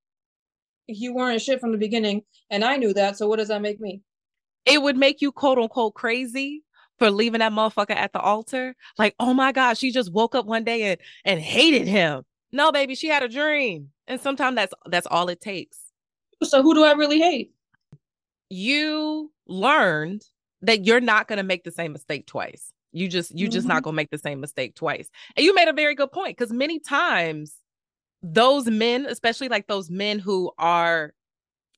you 0.87 1.15
weren't 1.15 1.43
shit 1.43 1.61
from 1.61 1.73
the 1.73 1.79
beginning. 1.79 2.23
And 2.51 2.65
I 2.65 2.77
knew 2.77 2.95
that. 2.95 3.17
So 3.17 3.29
what 3.29 3.39
does 3.39 3.49
that 3.49 3.63
make 3.63 3.81
me? 3.81 4.01
It 4.65 4.81
would 4.81 4.97
make 4.97 5.21
you 5.21 5.33
quote 5.33 5.59
unquote 5.59 5.95
crazy 5.95 6.63
for 6.99 7.11
leaving 7.11 7.41
that 7.41 7.53
motherfucker 7.53 7.97
at 7.97 8.13
the 8.13 8.21
altar. 8.21 8.75
Like, 8.99 9.15
oh 9.21 9.33
my 9.33 9.53
God, 9.53 9.79
she 9.79 9.91
just 9.91 10.13
woke 10.13 10.35
up 10.35 10.47
one 10.47 10.65
day 10.65 10.83
and 10.83 11.01
and 11.25 11.41
hated 11.41 11.87
him. 11.87 12.25
No, 12.53 12.73
baby, 12.73 12.95
she 12.95 13.09
had 13.09 13.23
a 13.23 13.29
dream. 13.29 13.91
And 14.07 14.21
sometimes 14.21 14.57
that's 14.57 14.75
that's 14.87 15.07
all 15.07 15.29
it 15.29 15.41
takes. 15.41 15.79
So 16.43 16.63
who 16.63 16.75
do 16.75 16.85
I 16.85 16.93
really 16.93 17.21
hate? 17.21 17.53
You 18.49 19.33
learned 19.47 20.25
that 20.63 20.85
you're 20.85 21.01
not 21.01 21.29
gonna 21.29 21.43
make 21.43 21.65
the 21.65 21.71
same 21.71 21.93
mistake 21.93 22.27
twice. 22.27 22.73
You 22.93 23.09
just 23.09 23.37
you 23.37 23.47
mm-hmm. 23.47 23.53
just 23.53 23.67
not 23.67 23.79
mm-hmm. 23.79 23.85
gonna 23.85 23.97
make 23.97 24.11
the 24.11 24.19
same 24.19 24.41
mistake 24.41 24.75
twice. 24.75 25.11
And 25.37 25.45
you 25.45 25.55
made 25.55 25.69
a 25.69 25.73
very 25.73 25.95
good 25.95 26.11
point 26.11 26.37
because 26.37 26.53
many 26.53 26.79
times 26.79 27.55
those 28.23 28.67
men, 28.67 29.07
especially 29.07 29.49
like 29.49 29.67
those 29.67 29.91
men 29.91 30.19
who 30.19 30.51
are 30.59 31.13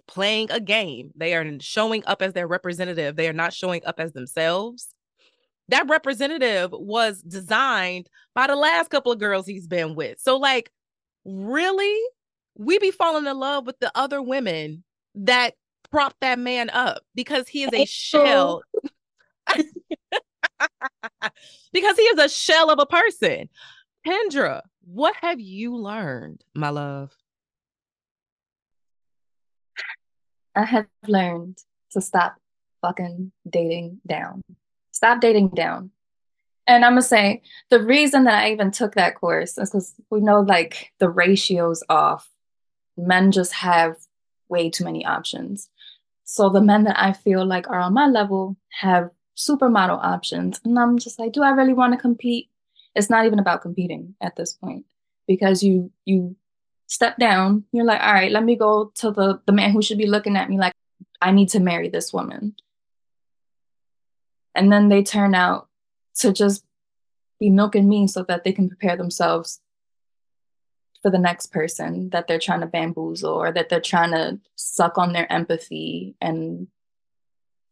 playing 0.06 0.50
a 0.50 0.60
game, 0.60 1.10
they 1.14 1.34
are 1.34 1.44
showing 1.60 2.02
up 2.06 2.22
as 2.22 2.32
their 2.32 2.46
representative, 2.46 3.16
they 3.16 3.28
are 3.28 3.34
not 3.34 3.52
showing 3.52 3.84
up 3.84 4.00
as 4.00 4.12
themselves 4.12 4.88
that 5.70 5.88
representative 5.88 6.70
was 6.72 7.22
designed 7.22 8.08
by 8.34 8.46
the 8.46 8.56
last 8.56 8.90
couple 8.90 9.12
of 9.12 9.18
girls 9.18 9.46
he's 9.46 9.66
been 9.66 9.94
with. 9.94 10.20
So, 10.20 10.36
like, 10.36 10.70
really, 11.24 11.98
we 12.56 12.78
be 12.78 12.90
falling 12.90 13.26
in 13.26 13.38
love 13.38 13.66
with 13.66 13.78
the 13.80 13.90
other 13.94 14.22
women 14.22 14.84
that 15.14 15.54
prop 15.90 16.14
that 16.20 16.38
man 16.38 16.70
up 16.70 17.02
because 17.14 17.48
he 17.48 17.64
is 17.64 17.72
a 17.72 17.86
shell. 17.86 18.62
because 21.72 21.96
he 21.96 22.02
is 22.02 22.18
a 22.18 22.28
shell 22.28 22.70
of 22.70 22.78
a 22.78 22.86
person. 22.86 23.48
Kendra, 24.06 24.62
what 24.84 25.14
have 25.20 25.40
you 25.40 25.76
learned, 25.76 26.42
my 26.54 26.70
love? 26.70 27.12
I 30.54 30.64
have 30.64 30.86
learned 31.06 31.58
to 31.92 32.00
stop 32.00 32.36
fucking 32.82 33.32
dating 33.48 34.00
down. 34.06 34.42
Stop 35.00 35.22
dating 35.22 35.48
down. 35.48 35.92
And 36.66 36.84
I'm 36.84 36.92
gonna 36.92 37.00
say 37.00 37.40
the 37.70 37.82
reason 37.82 38.24
that 38.24 38.44
I 38.44 38.52
even 38.52 38.70
took 38.70 38.96
that 38.96 39.14
course 39.14 39.56
is 39.56 39.70
because 39.70 39.94
we 40.10 40.20
know 40.20 40.40
like 40.40 40.92
the 40.98 41.08
ratios 41.08 41.82
off. 41.88 42.28
Men 42.98 43.32
just 43.32 43.54
have 43.54 43.96
way 44.50 44.68
too 44.68 44.84
many 44.84 45.06
options. 45.06 45.70
So 46.24 46.50
the 46.50 46.60
men 46.60 46.84
that 46.84 47.02
I 47.02 47.14
feel 47.14 47.46
like 47.46 47.70
are 47.70 47.80
on 47.80 47.94
my 47.94 48.08
level 48.08 48.58
have 48.78 49.08
supermodel 49.38 50.04
options. 50.04 50.60
And 50.66 50.78
I'm 50.78 50.98
just 50.98 51.18
like, 51.18 51.32
do 51.32 51.42
I 51.42 51.48
really 51.52 51.72
want 51.72 51.94
to 51.94 51.98
compete? 51.98 52.50
It's 52.94 53.08
not 53.08 53.24
even 53.24 53.38
about 53.38 53.62
competing 53.62 54.16
at 54.20 54.36
this 54.36 54.52
point 54.52 54.84
because 55.26 55.62
you 55.62 55.90
you 56.04 56.36
step 56.88 57.16
down, 57.16 57.64
you're 57.72 57.86
like, 57.86 58.02
all 58.02 58.12
right, 58.12 58.30
let 58.30 58.44
me 58.44 58.54
go 58.54 58.92
to 58.96 59.10
the 59.10 59.40
the 59.46 59.52
man 59.52 59.70
who 59.70 59.80
should 59.80 59.96
be 59.96 60.06
looking 60.06 60.36
at 60.36 60.50
me 60.50 60.58
like 60.58 60.74
I 61.22 61.30
need 61.30 61.48
to 61.48 61.58
marry 61.58 61.88
this 61.88 62.12
woman. 62.12 62.54
And 64.54 64.72
then 64.72 64.88
they 64.88 65.02
turn 65.02 65.34
out 65.34 65.68
to 66.16 66.32
just 66.32 66.64
be 67.38 67.50
milking 67.50 67.88
me 67.88 68.06
so 68.06 68.24
that 68.24 68.44
they 68.44 68.52
can 68.52 68.68
prepare 68.68 68.96
themselves 68.96 69.60
for 71.02 71.10
the 71.10 71.18
next 71.18 71.46
person 71.46 72.10
that 72.10 72.26
they're 72.26 72.38
trying 72.38 72.60
to 72.60 72.66
bamboozle 72.66 73.32
or 73.32 73.52
that 73.52 73.68
they're 73.68 73.80
trying 73.80 74.10
to 74.10 74.38
suck 74.56 74.98
on 74.98 75.12
their 75.12 75.30
empathy 75.32 76.14
and 76.20 76.68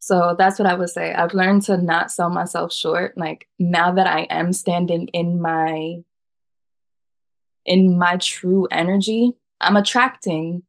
so 0.01 0.35
that's 0.39 0.59
what 0.59 0.69
I 0.69 0.75
would 0.75 0.91
say. 0.91 1.13
I've 1.13 1.35
learned 1.35 1.63
to 1.63 1.77
not 1.77 2.11
sell 2.11 2.31
myself 2.31 2.73
short. 2.73 3.19
Like 3.19 3.49
now 3.59 3.93
that 3.93 4.07
I 4.07 4.21
am 4.31 4.53
standing 4.53 5.09
in 5.09 5.41
my 5.41 5.97
in 7.65 7.99
my 7.99 8.17
true 8.17 8.67
energy, 8.71 9.33
I'm 9.61 9.77
attracting 9.77 10.63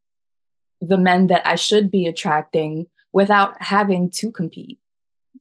the 0.82 0.98
men 0.98 1.28
that 1.28 1.48
I 1.48 1.56
should 1.56 1.92
be 1.92 2.08
attracting 2.08 2.88
without 3.14 3.62
having 3.62 4.10
to 4.12 4.32
compete. 4.32 4.80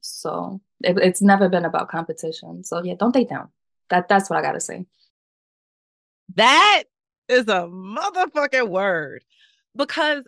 So 0.01 0.61
it, 0.81 0.97
it's 0.97 1.21
never 1.21 1.49
been 1.49 1.65
about 1.65 1.89
competition. 1.89 2.63
So 2.63 2.83
yeah, 2.83 2.95
don't 2.97 3.13
date 3.13 3.29
down. 3.29 3.49
That 3.89 4.07
that's 4.07 4.29
what 4.29 4.37
I 4.37 4.41
gotta 4.41 4.59
say. 4.59 4.85
That 6.35 6.83
is 7.27 7.47
a 7.47 7.67
motherfucking 7.67 8.69
word 8.69 9.23
because 9.75 10.27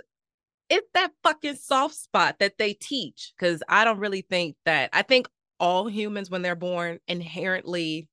it's 0.69 0.87
that 0.93 1.11
fucking 1.23 1.55
soft 1.55 1.95
spot 1.95 2.37
that 2.39 2.57
they 2.57 2.73
teach. 2.73 3.33
Because 3.37 3.61
I 3.67 3.83
don't 3.83 3.99
really 3.99 4.21
think 4.21 4.55
that, 4.65 4.89
I 4.93 5.01
think 5.01 5.27
all 5.59 5.87
humans, 5.87 6.29
when 6.29 6.41
they're 6.41 6.55
born, 6.55 6.99
inherently 7.07 8.07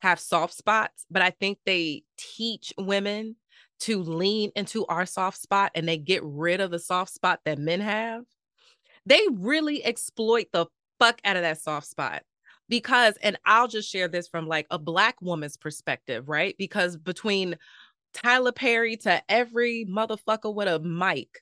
have 0.00 0.20
soft 0.20 0.54
spots, 0.54 1.06
but 1.10 1.22
I 1.22 1.30
think 1.30 1.58
they 1.64 2.04
teach 2.16 2.72
women 2.78 3.36
to 3.80 4.02
lean 4.02 4.52
into 4.54 4.86
our 4.86 5.06
soft 5.06 5.38
spot 5.38 5.72
and 5.74 5.88
they 5.88 5.98
get 5.98 6.22
rid 6.24 6.60
of 6.60 6.70
the 6.70 6.78
soft 6.78 7.12
spot 7.12 7.40
that 7.44 7.58
men 7.58 7.80
have. 7.80 8.22
They 9.06 9.20
really 9.32 9.84
exploit 9.84 10.46
the 10.52 10.66
fuck 10.98 11.20
out 11.24 11.36
of 11.36 11.42
that 11.42 11.60
soft 11.60 11.86
spot 11.86 12.22
because 12.68 13.16
and 13.22 13.38
I'll 13.44 13.68
just 13.68 13.90
share 13.90 14.08
this 14.08 14.28
from 14.28 14.46
like 14.46 14.66
a 14.70 14.78
black 14.78 15.20
woman's 15.20 15.56
perspective, 15.56 16.28
right? 16.28 16.54
Because 16.58 16.96
between 16.96 17.56
Tyler 18.14 18.52
Perry 18.52 18.96
to 18.98 19.22
every 19.28 19.84
motherfucker 19.86 20.54
with 20.54 20.68
a 20.68 20.78
mic. 20.78 21.40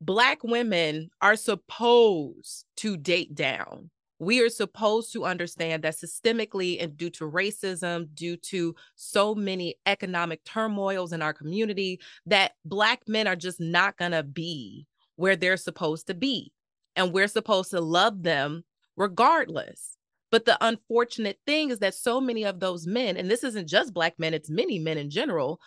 Black 0.00 0.44
women 0.44 1.10
are 1.20 1.34
supposed 1.34 2.64
to 2.76 2.96
date 2.96 3.34
down. 3.34 3.90
We 4.20 4.40
are 4.40 4.48
supposed 4.48 5.12
to 5.12 5.24
understand 5.24 5.82
that 5.82 5.96
systemically 5.96 6.82
and 6.82 6.96
due 6.96 7.10
to 7.10 7.24
racism, 7.28 8.08
due 8.14 8.36
to 8.36 8.74
so 8.94 9.34
many 9.34 9.76
economic 9.86 10.44
turmoils 10.44 11.12
in 11.12 11.20
our 11.20 11.32
community, 11.32 12.00
that 12.26 12.52
Black 12.64 13.02
men 13.08 13.26
are 13.26 13.36
just 13.36 13.60
not 13.60 13.96
going 13.96 14.12
to 14.12 14.22
be 14.22 14.86
where 15.16 15.36
they're 15.36 15.56
supposed 15.56 16.06
to 16.08 16.14
be. 16.14 16.52
And 16.98 17.12
we're 17.12 17.28
supposed 17.28 17.70
to 17.70 17.80
love 17.80 18.22
them 18.22 18.64
regardless. 18.96 19.96
But 20.30 20.44
the 20.44 20.58
unfortunate 20.60 21.38
thing 21.46 21.70
is 21.70 21.78
that 21.78 21.94
so 21.94 22.20
many 22.20 22.44
of 22.44 22.60
those 22.60 22.86
men, 22.86 23.16
and 23.16 23.30
this 23.30 23.44
isn't 23.44 23.68
just 23.68 23.94
Black 23.94 24.18
men, 24.18 24.34
it's 24.34 24.50
many 24.50 24.78
men 24.78 24.98
in 24.98 25.08
general, 25.08 25.60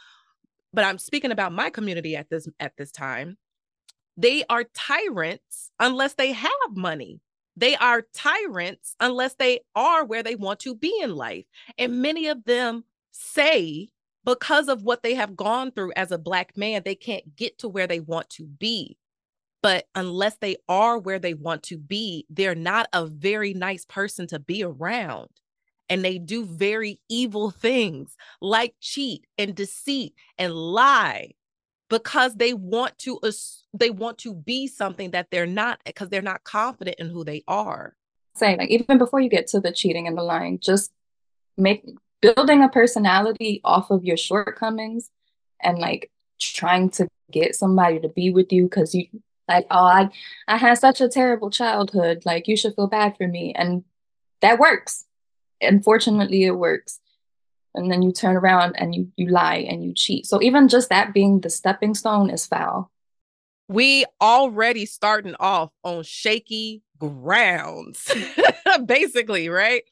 but 0.73 0.85
I'm 0.85 0.99
speaking 0.99 1.31
about 1.31 1.53
my 1.53 1.69
community 1.69 2.15
at 2.15 2.29
this 2.29 2.47
at 2.59 2.77
this 2.77 2.91
time. 2.91 3.37
They 4.17 4.43
are 4.49 4.65
tyrants 4.75 5.71
unless 5.79 6.13
they 6.13 6.31
have 6.33 6.51
money. 6.75 7.21
They 7.57 7.75
are 7.77 8.05
tyrants 8.13 8.95
unless 8.99 9.35
they 9.35 9.61
are 9.75 10.05
where 10.05 10.23
they 10.23 10.35
want 10.35 10.59
to 10.61 10.75
be 10.75 10.93
in 11.01 11.15
life. 11.15 11.45
And 11.77 12.01
many 12.01 12.27
of 12.27 12.43
them 12.43 12.83
say 13.11 13.89
because 14.25 14.67
of 14.67 14.83
what 14.83 15.01
they 15.01 15.15
have 15.15 15.35
gone 15.35 15.71
through 15.71 15.93
as 15.95 16.11
a 16.11 16.17
black 16.17 16.55
man, 16.55 16.81
they 16.85 16.95
can't 16.95 17.35
get 17.35 17.57
to 17.59 17.67
where 17.67 17.87
they 17.87 17.99
want 17.99 18.29
to 18.31 18.45
be. 18.45 18.97
But 19.61 19.85
unless 19.93 20.37
they 20.37 20.57
are 20.67 20.97
where 20.97 21.19
they 21.19 21.33
want 21.33 21.63
to 21.63 21.77
be, 21.77 22.25
they're 22.29 22.55
not 22.55 22.87
a 22.93 23.05
very 23.05 23.53
nice 23.53 23.85
person 23.85 24.27
to 24.27 24.39
be 24.39 24.63
around. 24.63 25.29
And 25.89 26.03
they 26.03 26.17
do 26.17 26.45
very 26.45 26.99
evil 27.09 27.51
things 27.51 28.15
like 28.41 28.75
cheat 28.79 29.27
and 29.37 29.53
deceit 29.53 30.13
and 30.37 30.53
lie 30.53 31.31
because 31.89 32.35
they 32.35 32.53
want 32.53 32.97
to 32.99 33.19
they 33.73 33.89
want 33.89 34.17
to 34.19 34.33
be 34.33 34.67
something 34.67 35.11
that 35.11 35.27
they're 35.29 35.45
not 35.45 35.79
because 35.85 36.07
they're 36.07 36.21
not 36.21 36.45
confident 36.45 36.95
in 36.97 37.09
who 37.09 37.25
they 37.25 37.43
are. 37.47 37.93
Saying 38.35 38.59
like 38.59 38.69
even 38.69 38.97
before 38.97 39.19
you 39.19 39.29
get 39.29 39.47
to 39.47 39.59
the 39.59 39.73
cheating 39.73 40.07
and 40.07 40.17
the 40.17 40.23
lying 40.23 40.59
just 40.59 40.91
make 41.57 41.85
building 42.21 42.63
a 42.63 42.69
personality 42.69 43.59
off 43.65 43.91
of 43.91 44.05
your 44.05 44.15
shortcomings 44.15 45.09
and 45.61 45.77
like 45.77 46.09
trying 46.39 46.89
to 46.91 47.07
get 47.29 47.55
somebody 47.55 47.99
to 47.99 48.07
be 48.07 48.31
with 48.31 48.53
you 48.53 48.63
because 48.63 48.95
you 48.95 49.07
like 49.47 49.65
oh 49.71 49.83
i 49.85 50.09
i 50.47 50.57
had 50.57 50.75
such 50.75 51.01
a 51.01 51.09
terrible 51.09 51.49
childhood. 51.49 52.23
Like 52.25 52.47
you 52.47 52.55
should 52.57 52.75
feel 52.75 52.87
bad 52.87 53.17
for 53.17 53.27
me. 53.27 53.53
And 53.55 53.83
that 54.41 54.59
works. 54.59 55.05
Unfortunately 55.61 56.43
it 56.45 56.51
works. 56.51 56.99
And 57.73 57.89
then 57.89 58.01
you 58.01 58.11
turn 58.11 58.35
around 58.35 58.75
and 58.77 58.93
you 58.93 59.11
you 59.15 59.29
lie 59.29 59.65
and 59.69 59.83
you 59.83 59.93
cheat. 59.93 60.25
So 60.25 60.41
even 60.41 60.67
just 60.67 60.89
that 60.89 61.13
being 61.13 61.41
the 61.41 61.49
stepping 61.49 61.93
stone 61.95 62.29
is 62.29 62.45
foul. 62.45 62.91
We 63.67 64.05
already 64.19 64.85
starting 64.85 65.35
off 65.39 65.71
on 65.83 66.03
shaky 66.03 66.83
grounds 66.99 68.11
basically 68.85 69.49
right? 69.49 69.83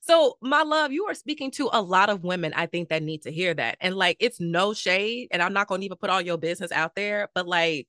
So 0.00 0.38
my 0.40 0.62
love 0.62 0.92
you 0.92 1.06
are 1.06 1.14
speaking 1.14 1.50
to 1.52 1.68
a 1.72 1.82
lot 1.82 2.10
of 2.10 2.22
women 2.22 2.52
i 2.54 2.66
think 2.66 2.90
that 2.90 3.02
need 3.02 3.22
to 3.22 3.32
hear 3.32 3.52
that. 3.54 3.76
And 3.80 3.94
like 3.96 4.16
it's 4.20 4.40
no 4.40 4.72
shade 4.72 5.28
and 5.30 5.42
i'm 5.42 5.52
not 5.52 5.66
going 5.68 5.80
to 5.80 5.84
even 5.84 5.98
put 5.98 6.10
all 6.10 6.20
your 6.22 6.38
business 6.38 6.72
out 6.72 6.94
there 6.94 7.28
but 7.34 7.46
like 7.46 7.88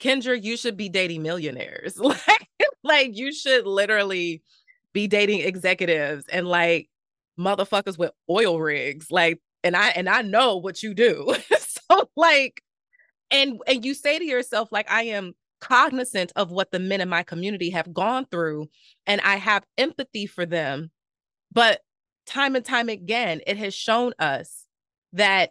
kendra 0.00 0.42
you 0.42 0.56
should 0.56 0.76
be 0.76 0.88
dating 0.88 1.22
millionaires. 1.22 1.98
Like 2.00 2.46
like 2.82 3.16
you 3.16 3.32
should 3.32 3.66
literally 3.66 4.42
be 4.92 5.06
dating 5.06 5.40
executives 5.40 6.24
and 6.32 6.48
like 6.48 6.88
motherfuckers 7.38 7.98
with 7.98 8.10
oil 8.28 8.58
rigs 8.58 9.10
like 9.10 9.38
and 9.62 9.76
i 9.76 9.90
and 9.90 10.08
i 10.08 10.22
know 10.22 10.56
what 10.56 10.82
you 10.82 10.94
do. 10.94 11.34
So 11.90 12.08
like 12.16 12.62
and 13.30 13.60
and 13.66 13.84
you 13.84 13.94
say 13.94 14.18
to 14.18 14.24
yourself 14.24 14.70
like 14.70 14.90
i 14.90 15.02
am 15.04 15.34
cognizant 15.60 16.32
of 16.36 16.50
what 16.52 16.70
the 16.70 16.78
men 16.78 17.00
in 17.00 17.08
my 17.08 17.22
community 17.22 17.70
have 17.70 17.92
gone 17.92 18.26
through 18.30 18.68
and 19.06 19.20
i 19.22 19.36
have 19.36 19.64
empathy 19.76 20.26
for 20.26 20.46
them. 20.46 20.90
But 21.52 21.80
time 22.26 22.54
and 22.54 22.64
time 22.64 22.88
again 22.88 23.40
it 23.46 23.56
has 23.56 23.74
shown 23.74 24.12
us 24.18 24.66
that 25.14 25.50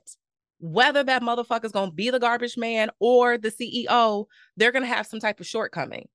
whether 0.60 1.04
that 1.04 1.22
motherfucker's 1.22 1.72
going 1.72 1.90
to 1.90 1.96
be 1.96 2.10
the 2.10 2.20
garbage 2.20 2.58
man 2.58 2.90
or 3.00 3.38
the 3.38 3.50
ceo 3.50 4.26
they're 4.58 4.72
going 4.72 4.84
to 4.84 4.94
have 4.94 5.08
some 5.08 5.20
type 5.20 5.40
of 5.40 5.48
shortcoming 5.48 6.08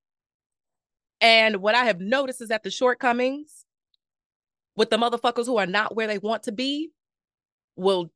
and 1.24 1.56
what 1.56 1.74
I 1.74 1.86
have 1.86 2.00
noticed 2.00 2.42
is 2.42 2.48
that 2.48 2.64
the 2.64 2.70
shortcomings 2.70 3.64
with 4.76 4.90
the 4.90 4.98
motherfuckers 4.98 5.46
who 5.46 5.56
are 5.56 5.66
not 5.66 5.96
where 5.96 6.06
they 6.06 6.18
want 6.18 6.42
to 6.42 6.52
be 6.52 6.90
will 7.76 8.10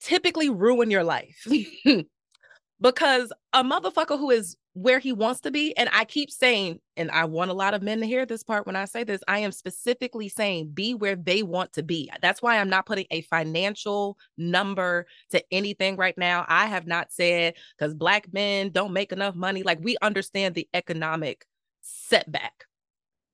typically 0.00 0.48
ruin 0.48 0.90
your 0.90 1.04
life. 1.04 1.46
because 2.80 3.32
a 3.52 3.62
motherfucker 3.62 4.18
who 4.18 4.30
is 4.30 4.56
where 4.74 5.00
he 5.00 5.12
wants 5.12 5.40
to 5.40 5.50
be, 5.50 5.76
and 5.76 5.88
I 5.92 6.04
keep 6.04 6.30
saying, 6.30 6.80
and 6.96 7.10
I 7.10 7.24
want 7.24 7.50
a 7.50 7.54
lot 7.54 7.74
of 7.74 7.82
men 7.82 8.00
to 8.00 8.06
hear 8.06 8.24
this 8.24 8.44
part 8.44 8.66
when 8.66 8.76
I 8.76 8.84
say 8.84 9.02
this, 9.02 9.20
I 9.26 9.40
am 9.40 9.50
specifically 9.50 10.28
saying 10.28 10.70
be 10.72 10.94
where 10.94 11.16
they 11.16 11.42
want 11.42 11.72
to 11.72 11.82
be. 11.82 12.10
That's 12.22 12.40
why 12.40 12.58
I'm 12.58 12.68
not 12.68 12.86
putting 12.86 13.06
a 13.10 13.22
financial 13.22 14.16
number 14.38 15.06
to 15.30 15.42
anything 15.50 15.96
right 15.96 16.16
now. 16.16 16.44
I 16.48 16.66
have 16.66 16.86
not 16.86 17.10
said 17.10 17.54
because 17.76 17.94
black 17.94 18.32
men 18.32 18.70
don't 18.70 18.92
make 18.92 19.10
enough 19.12 19.34
money. 19.34 19.62
Like 19.64 19.80
we 19.82 19.96
understand 20.02 20.54
the 20.54 20.68
economic 20.72 21.46
setback. 21.80 22.66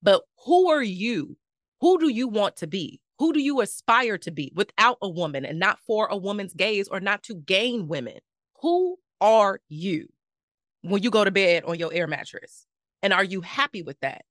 But 0.02 0.22
who 0.44 0.70
are 0.70 0.82
you? 0.82 1.36
Who 1.80 1.98
do 1.98 2.08
you 2.08 2.28
want 2.28 2.56
to 2.56 2.66
be? 2.66 3.00
Who 3.18 3.32
do 3.32 3.40
you 3.40 3.60
aspire 3.60 4.18
to 4.18 4.30
be 4.30 4.52
without 4.54 4.98
a 5.02 5.08
woman 5.08 5.44
and 5.44 5.58
not 5.58 5.78
for 5.86 6.06
a 6.06 6.16
woman's 6.16 6.54
gaze 6.54 6.88
or 6.88 7.00
not 7.00 7.22
to 7.24 7.34
gain 7.34 7.88
women? 7.88 8.18
Who 8.62 8.98
are 9.20 9.60
you 9.68 10.08
when 10.90 11.02
you 11.02 11.10
go 11.10 11.24
to 11.24 11.30
bed 11.30 11.64
on 11.64 11.78
your 11.78 11.92
air 11.92 12.06
mattress? 12.06 12.66
And 13.02 13.12
are 13.12 13.24
you 13.24 13.40
happy 13.40 13.82
with 13.82 13.98
that? 14.00 14.24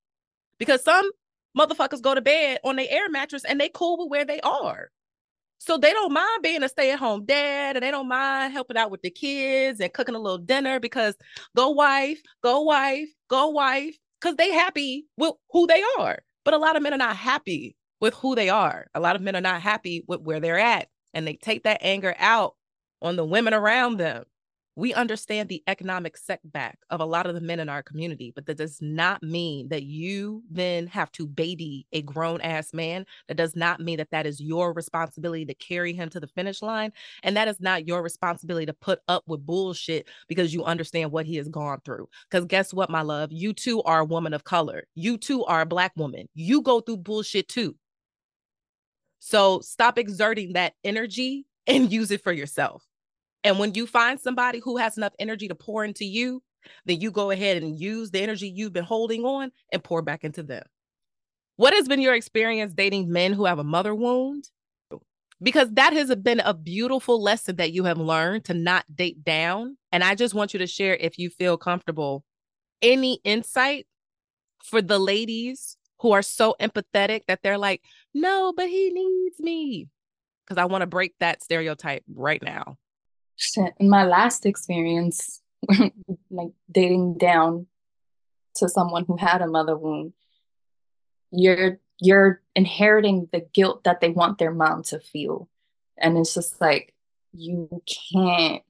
Because 0.59 0.83
some 0.83 1.09
motherfuckers 1.57 2.01
go 2.01 2.15
to 2.15 2.21
bed 2.21 2.59
on 2.63 2.75
their 2.75 2.87
air 2.89 3.09
mattress 3.09 3.43
and 3.45 3.59
they 3.59 3.69
cool 3.69 3.97
with 3.97 4.09
where 4.09 4.25
they 4.25 4.39
are. 4.41 4.89
So 5.57 5.77
they 5.77 5.93
don't 5.93 6.13
mind 6.13 6.43
being 6.43 6.63
a 6.63 6.69
stay-at-home 6.69 7.25
dad 7.25 7.77
and 7.77 7.83
they 7.83 7.91
don't 7.91 8.07
mind 8.07 8.53
helping 8.53 8.77
out 8.77 8.91
with 8.91 9.01
the 9.01 9.09
kids 9.09 9.79
and 9.79 9.91
cooking 9.93 10.15
a 10.15 10.19
little 10.19 10.37
dinner 10.37 10.79
because 10.79 11.15
go 11.55 11.69
wife, 11.69 12.21
go 12.43 12.61
wife, 12.61 13.07
go 13.29 13.47
wife 13.47 13.97
because 14.19 14.35
they 14.35 14.51
happy 14.51 15.05
with 15.17 15.33
who 15.51 15.65
they 15.67 15.81
are. 15.97 16.19
But 16.43 16.53
a 16.53 16.57
lot 16.57 16.75
of 16.75 16.83
men 16.83 16.93
are 16.93 16.97
not 16.97 17.15
happy 17.15 17.75
with 18.01 18.13
who 18.15 18.35
they 18.35 18.49
are. 18.49 18.87
A 18.93 18.99
lot 18.99 19.15
of 19.15 19.21
men 19.21 19.35
are 19.35 19.41
not 19.41 19.61
happy 19.61 20.03
with 20.07 20.21
where 20.21 20.39
they're 20.39 20.59
at. 20.59 20.89
And 21.13 21.25
they 21.25 21.35
take 21.35 21.63
that 21.63 21.79
anger 21.81 22.13
out 22.19 22.55
on 23.01 23.15
the 23.15 23.25
women 23.25 23.53
around 23.53 23.97
them. 23.97 24.25
We 24.75 24.93
understand 24.93 25.47
the 25.47 25.63
economic 25.67 26.17
setback 26.17 26.79
of 26.89 26.99
a 26.99 27.05
lot 27.05 27.25
of 27.25 27.35
the 27.35 27.41
men 27.41 27.59
in 27.59 27.69
our 27.69 27.81
community, 27.81 28.31
but 28.35 28.45
that 28.45 28.57
does 28.57 28.79
not 28.81 29.23
mean 29.23 29.69
that 29.69 29.83
you 29.83 30.43
then 30.49 30.87
have 30.87 31.11
to 31.13 31.25
baby 31.25 31.87
a 31.93 32.01
grown 32.01 32.41
ass 32.41 32.73
man. 32.73 33.05
That 33.27 33.37
does 33.37 33.55
not 33.55 33.79
mean 33.79 33.97
that 33.97 34.11
that 34.11 34.25
is 34.25 34.41
your 34.41 34.73
responsibility 34.73 35.45
to 35.45 35.53
carry 35.53 35.93
him 35.93 36.09
to 36.09 36.19
the 36.19 36.27
finish 36.27 36.61
line. 36.61 36.91
And 37.23 37.37
that 37.37 37.47
is 37.47 37.61
not 37.61 37.87
your 37.87 38.01
responsibility 38.01 38.65
to 38.65 38.73
put 38.73 38.99
up 39.07 39.23
with 39.27 39.45
bullshit 39.45 40.07
because 40.27 40.53
you 40.53 40.63
understand 40.65 41.11
what 41.11 41.25
he 41.25 41.37
has 41.37 41.47
gone 41.47 41.79
through. 41.85 42.09
Because 42.29 42.45
guess 42.45 42.73
what, 42.73 42.89
my 42.89 43.01
love? 43.01 43.31
You 43.31 43.53
too 43.53 43.81
are 43.83 43.99
a 43.99 44.05
woman 44.05 44.33
of 44.33 44.43
color. 44.43 44.83
You 44.93 45.17
too 45.17 45.45
are 45.45 45.61
a 45.61 45.65
black 45.65 45.93
woman. 45.95 46.27
You 46.33 46.61
go 46.61 46.81
through 46.81 46.97
bullshit 46.97 47.47
too. 47.47 47.75
So 49.19 49.61
stop 49.61 49.97
exerting 49.97 50.53
that 50.53 50.73
energy 50.83 51.45
and 51.65 51.91
use 51.91 52.11
it 52.11 52.21
for 52.21 52.31
yourself. 52.31 52.83
And 53.45 53.59
when 53.59 53.75
you 53.75 53.85
find 53.85 54.19
somebody 54.19 54.59
who 54.59 54.75
has 54.77 54.97
enough 54.97 55.13
energy 55.19 55.47
to 55.47 55.53
pour 55.53 55.85
into 55.85 56.03
you, 56.03 56.41
then 56.85 56.99
you 56.99 57.11
go 57.11 57.29
ahead 57.29 57.61
and 57.61 57.79
use 57.79 58.09
the 58.09 58.19
energy 58.19 58.49
you've 58.49 58.73
been 58.73 58.83
holding 58.83 59.23
on 59.23 59.51
and 59.71 59.83
pour 59.83 60.01
back 60.01 60.23
into 60.23 60.41
them. 60.41 60.63
What 61.55 61.75
has 61.75 61.87
been 61.87 62.01
your 62.01 62.15
experience 62.15 62.73
dating 62.73 63.11
men 63.11 63.33
who 63.33 63.45
have 63.45 63.59
a 63.59 63.63
mother 63.63 63.93
wound? 63.93 64.49
Because 65.43 65.69
that 65.73 65.93
has 65.93 66.13
been 66.15 66.39
a 66.39 66.55
beautiful 66.55 67.21
lesson 67.21 67.57
that 67.57 67.71
you 67.71 67.83
have 67.83 67.99
learned 67.99 68.45
to 68.45 68.55
not 68.55 68.83
date 68.95 69.23
down. 69.23 69.77
And 69.91 70.03
I 70.03 70.15
just 70.15 70.33
want 70.33 70.53
you 70.53 70.57
to 70.57 70.67
share, 70.67 70.95
if 70.95 71.19
you 71.19 71.29
feel 71.29 71.55
comfortable, 71.55 72.23
any 72.81 73.19
insight 73.23 73.85
for 74.63 74.81
the 74.81 74.97
ladies 74.97 75.77
who 75.99 76.13
are 76.13 76.23
so 76.23 76.55
empathetic 76.59 77.21
that 77.27 77.41
they're 77.43 77.59
like, 77.59 77.83
no, 78.11 78.53
but 78.57 78.69
he 78.69 78.89
needs 78.89 79.39
me. 79.39 79.87
Because 80.43 80.59
I 80.59 80.65
want 80.65 80.81
to 80.81 80.87
break 80.87 81.13
that 81.19 81.43
stereotype 81.43 82.03
right 82.07 82.41
now 82.41 82.77
in 83.57 83.89
my 83.89 84.05
last 84.05 84.45
experience, 84.45 85.41
like 86.29 86.51
dating 86.71 87.17
down 87.17 87.67
to 88.55 88.69
someone 88.69 89.05
who 89.05 89.17
had 89.17 89.41
a 89.41 89.47
mother 89.47 89.77
wound, 89.77 90.13
you're 91.31 91.79
you're 91.99 92.41
inheriting 92.55 93.29
the 93.31 93.39
guilt 93.39 93.83
that 93.85 94.01
they 94.01 94.09
want 94.09 94.37
their 94.37 94.53
mom 94.53 94.83
to 94.83 94.99
feel. 94.99 95.49
And 95.97 96.17
it's 96.17 96.33
just 96.33 96.59
like 96.59 96.93
you 97.33 97.81
can't 98.11 98.63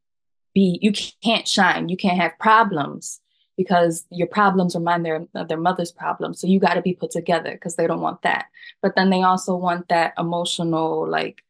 be 0.54 0.80
you 0.82 0.91
can't 1.23 1.47
shine, 1.47 1.89
you 1.89 1.97
can't 1.97 2.19
have 2.19 2.39
problems 2.39 3.21
because 3.58 4.06
your 4.10 4.28
problems 4.28 4.75
remind 4.75 5.06
their 5.06 5.25
their 5.47 5.58
mother's 5.58 5.91
problems. 5.91 6.39
So 6.39 6.47
you 6.47 6.60
got 6.60 6.75
to 6.75 6.82
be 6.82 6.93
put 6.93 7.12
together 7.12 7.51
because 7.51 7.75
they 7.75 7.88
don't 7.88 8.01
want 8.01 8.21
that. 8.23 8.45
But 8.82 8.95
then 8.95 9.10
they 9.10 9.23
also 9.23 9.56
want 9.56 9.88
that 9.89 10.13
emotional 10.17 11.08
like 11.10 11.43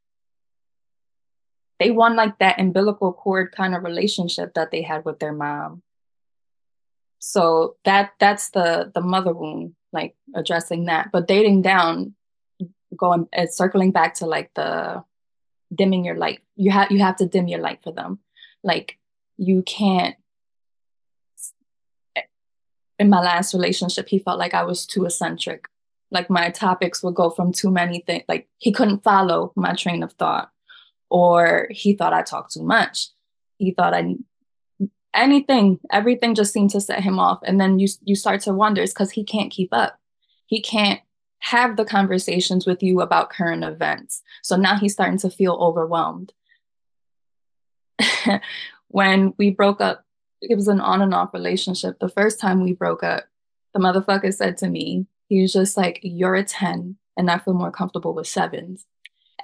they 1.79 1.91
want 1.91 2.15
like 2.15 2.38
that 2.39 2.59
umbilical 2.59 3.11
cord 3.11 3.51
kind 3.51 3.75
of 3.75 3.83
relationship 3.83 4.53
that 4.53 4.71
they 4.71 4.81
had 4.81 5.03
with 5.05 5.19
their 5.19 5.33
mom. 5.33 5.81
So 7.19 7.75
that 7.85 8.11
that's 8.19 8.49
the 8.51 8.91
the 8.93 9.01
mother 9.01 9.33
wound 9.33 9.75
like 9.91 10.15
addressing 10.35 10.85
that. 10.85 11.11
But 11.11 11.27
dating 11.27 11.63
down 11.63 12.15
going 12.95 13.27
uh, 13.35 13.47
circling 13.47 13.91
back 13.91 14.15
to 14.15 14.25
like 14.25 14.51
the 14.53 15.03
dimming 15.73 16.05
your 16.05 16.15
light 16.15 16.39
you 16.55 16.71
have 16.71 16.91
you 16.91 16.99
have 16.99 17.17
to 17.17 17.25
dim 17.25 17.47
your 17.47 17.59
light 17.59 17.79
for 17.83 17.91
them. 17.91 18.19
Like 18.63 18.97
you 19.38 19.63
can't 19.63 20.15
in 22.97 23.09
my 23.09 23.19
last 23.19 23.53
relationship 23.53 24.07
he 24.07 24.19
felt 24.19 24.39
like 24.39 24.53
i 24.53 24.63
was 24.63 24.85
too 24.85 25.05
eccentric. 25.05 25.65
Like 26.11 26.29
my 26.29 26.51
topics 26.51 27.03
would 27.03 27.15
go 27.15 27.29
from 27.29 27.51
too 27.51 27.71
many 27.71 27.99
things 27.99 28.23
like 28.29 28.47
he 28.57 28.71
couldn't 28.71 29.03
follow 29.03 29.51
my 29.55 29.73
train 29.73 30.03
of 30.03 30.13
thought 30.13 30.51
or 31.09 31.67
he 31.71 31.95
thought 31.95 32.13
I 32.13 32.21
talked 32.21 32.53
too 32.53 32.63
much. 32.63 33.09
He 33.57 33.71
thought 33.71 33.93
I 33.93 34.15
anything, 35.13 35.79
everything 35.91 36.35
just 36.35 36.53
seemed 36.53 36.71
to 36.71 36.81
set 36.81 37.01
him 37.01 37.19
off. 37.19 37.39
And 37.43 37.59
then 37.59 37.79
you 37.79 37.87
you 38.03 38.15
start 38.15 38.41
to 38.41 38.53
wonder 38.53 38.81
it's 38.81 38.93
because 38.93 39.11
he 39.11 39.23
can't 39.23 39.51
keep 39.51 39.69
up. 39.71 39.97
He 40.45 40.61
can't 40.61 40.99
have 41.39 41.77
the 41.77 41.85
conversations 41.85 42.65
with 42.65 42.83
you 42.83 43.01
about 43.01 43.29
current 43.29 43.63
events. 43.63 44.21
So 44.41 44.55
now 44.55 44.77
he's 44.77 44.93
starting 44.93 45.19
to 45.19 45.29
feel 45.29 45.53
overwhelmed. 45.53 46.33
when 48.87 49.33
we 49.37 49.51
broke 49.51 49.81
up, 49.81 50.03
it 50.41 50.55
was 50.55 50.67
an 50.67 50.81
on 50.81 51.01
and 51.01 51.13
off 51.13 51.33
relationship. 51.33 51.99
The 51.99 52.09
first 52.09 52.39
time 52.39 52.63
we 52.63 52.73
broke 52.73 53.03
up, 53.03 53.25
the 53.73 53.79
motherfucker 53.79 54.33
said 54.33 54.57
to 54.57 54.67
me, 54.67 55.07
he 55.27 55.41
was 55.41 55.53
just 55.53 55.77
like, 55.77 55.99
You're 56.03 56.35
a 56.35 56.43
10, 56.43 56.97
and 57.17 57.31
I 57.31 57.37
feel 57.39 57.53
more 57.53 57.71
comfortable 57.71 58.13
with 58.13 58.27
sevens. 58.27 58.85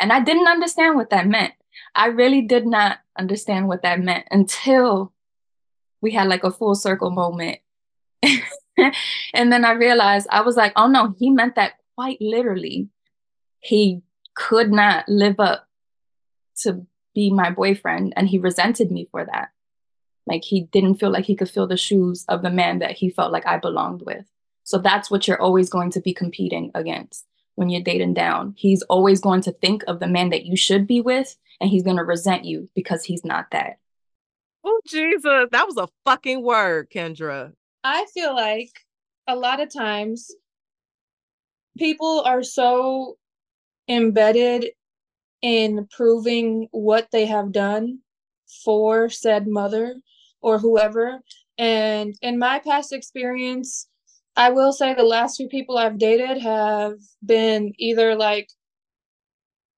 And 0.02 0.12
I 0.12 0.20
didn't 0.20 0.48
understand 0.48 0.96
what 0.96 1.12
that 1.12 1.28
meant. 1.28 1.54
I 1.94 2.08
really 2.08 2.42
did 2.42 2.66
not 2.66 2.98
understand 3.18 3.68
what 3.68 3.84
that 3.84 4.00
meant 4.00 4.26
until 4.32 5.14
we 6.02 6.12
had 6.12 6.28
like 6.28 6.44
a 6.44 6.52
full 6.52 6.74
circle 6.74 7.12
moment. 7.12 7.60
and 8.24 9.52
then 9.52 9.64
I 9.64 9.74
realized 9.74 10.28
I 10.32 10.42
was 10.42 10.58
like, 10.58 10.74
oh 10.76 10.88
no, 10.88 11.14
he 11.20 11.30
meant 11.30 11.56
that 11.56 11.74
quite 11.96 12.18
literally. 12.20 12.90
He 13.60 14.02
could 14.34 14.72
not 14.72 15.08
live 15.08 15.40
up 15.40 15.68
to 16.64 16.88
be 17.14 17.32
my 17.32 17.52
boyfriend 17.52 18.14
and 18.16 18.28
he 18.28 18.40
resented 18.40 18.92
me 18.92 19.08
for 19.12 19.24
that. 19.26 19.50
Like 20.26 20.44
he 20.44 20.62
didn't 20.62 20.96
feel 20.96 21.12
like 21.12 21.26
he 21.26 21.36
could 21.36 21.50
fill 21.50 21.68
the 21.68 21.78
shoes 21.78 22.26
of 22.28 22.42
the 22.42 22.50
man 22.50 22.80
that 22.80 22.94
he 22.94 23.12
felt 23.12 23.32
like 23.32 23.46
I 23.46 23.58
belonged 23.58 24.02
with. 24.04 24.26
So 24.64 24.80
that's 24.80 25.12
what 25.12 25.28
you're 25.28 25.42
always 25.42 25.70
going 25.70 25.92
to 25.92 26.02
be 26.02 26.14
competing 26.14 26.72
against 26.74 27.26
when 27.56 27.70
you're 27.70 27.84
dating 27.84 28.14
down. 28.14 28.54
He's 28.58 28.82
always 28.84 29.20
going 29.20 29.42
to 29.42 29.52
think 29.52 29.84
of 29.88 30.00
the 30.00 30.08
man 30.08 30.30
that 30.30 30.46
you 30.46 30.56
should 30.56 30.88
be 30.88 31.02
with, 31.02 31.36
and 31.60 31.70
he's 31.70 31.84
going 31.84 31.98
to 31.98 32.04
resent 32.04 32.46
you 32.46 32.70
because 32.76 33.04
he's 33.04 33.24
not 33.24 33.52
that. 33.52 33.78
Oh, 34.64 34.80
Jesus. 34.88 35.48
That 35.52 35.68
was 35.68 35.78
a 35.78 35.90
fucking 36.06 36.44
word, 36.44 36.90
Kendra. 36.90 37.54
I 37.84 38.06
feel 38.14 38.36
like 38.36 38.72
a 39.28 39.36
lot 39.36 39.60
of 39.60 39.74
times 39.74 40.32
people 41.78 42.22
are 42.26 42.44
so 42.44 43.18
embedded 43.88 44.68
in 45.42 45.88
proving 45.92 46.68
what 46.72 47.08
they 47.12 47.26
have 47.26 47.52
done 47.52 48.00
for 48.64 49.10
said 49.10 49.48
mother 49.48 49.96
or 50.42 50.60
whoever. 50.60 51.20
And 51.58 52.16
in 52.22 52.38
my 52.38 52.60
past 52.60 52.94
experience, 52.94 53.88
I 54.36 54.50
will 54.50 54.72
say 54.72 54.94
the 54.94 55.04
last 55.04 55.38
few 55.38 55.48
people 55.48 55.78
I've 55.78 55.98
dated 55.98 56.42
have 56.42 56.94
been 57.26 57.74
either 57.78 58.16
like 58.16 58.50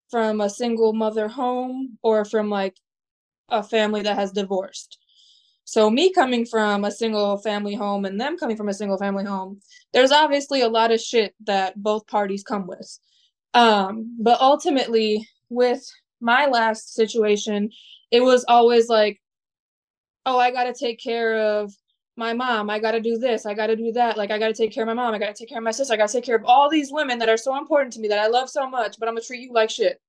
from 0.10 0.42
a 0.42 0.50
single 0.50 0.94
mother 0.94 1.28
home 1.28 1.98
or 2.04 2.24
from 2.24 2.50
like 2.50 2.78
a 3.50 3.64
family 3.64 4.02
that 4.04 4.16
has 4.16 4.32
divorced. 4.32 5.00
So 5.66 5.90
me 5.90 6.12
coming 6.12 6.46
from 6.46 6.84
a 6.84 6.92
single 6.92 7.38
family 7.38 7.74
home 7.74 8.06
and 8.06 8.20
them 8.20 8.38
coming 8.38 8.58
from 8.58 8.70
a 8.70 8.74
single 8.74 8.98
family 8.98 9.24
home, 9.24 9.60
there's 9.94 10.12
obviously 10.12 10.62
a 10.62 10.68
lot 10.68 10.92
of 10.92 11.00
shit 11.00 11.34
that 11.46 11.82
both 11.82 12.06
parties 12.08 12.44
come 12.44 12.68
with. 12.68 13.00
Um, 13.54 14.16
but 14.20 14.40
ultimately 14.42 15.28
with 15.50 15.84
my 16.20 16.46
last 16.48 16.94
situation, 16.94 17.70
it 18.12 18.22
was 18.22 18.46
always 18.48 18.90
like, 18.90 19.22
oh, 20.26 20.38
I 20.38 20.52
got 20.52 20.66
to 20.66 20.74
take 20.74 21.00
care 21.00 21.38
of 21.38 21.74
my 22.16 22.34
mom. 22.34 22.70
I 22.70 22.80
got 22.80 22.92
to 22.92 23.00
do 23.00 23.18
this. 23.18 23.46
I 23.46 23.54
got 23.54 23.68
to 23.68 23.76
do 23.76 23.92
that. 23.94 24.18
Like, 24.18 24.32
I 24.32 24.38
got 24.38 24.48
to 24.48 24.54
take 24.54 24.72
care 24.72 24.84
of 24.84 24.88
my 24.88 24.94
mom. 24.94 25.14
I 25.14 25.20
got 25.20 25.28
to 25.28 25.34
take 25.34 25.50
care 25.50 25.58
of 25.58 25.64
my 25.64 25.72
sister. 25.72 25.94
I 25.94 25.98
got 25.98 26.10
to 26.10 26.14
take 26.14 26.26
care 26.26 26.36
of 26.36 26.46
all 26.46 26.70
these 26.70 26.92
women 26.92 27.18
that 27.20 27.30
are 27.30 27.38
so 27.38 27.58
important 27.58 27.94
to 27.94 28.00
me 28.00 28.08
that 28.08 28.20
I 28.20 28.28
love 28.28 28.50
so 28.50 28.70
much, 28.70 28.98
but 29.00 29.08
I'm 29.08 29.16
going 29.16 29.22
to 29.22 29.28
treat 29.28 29.42
you 29.42 29.54
like 29.54 29.70
shit. 29.70 30.00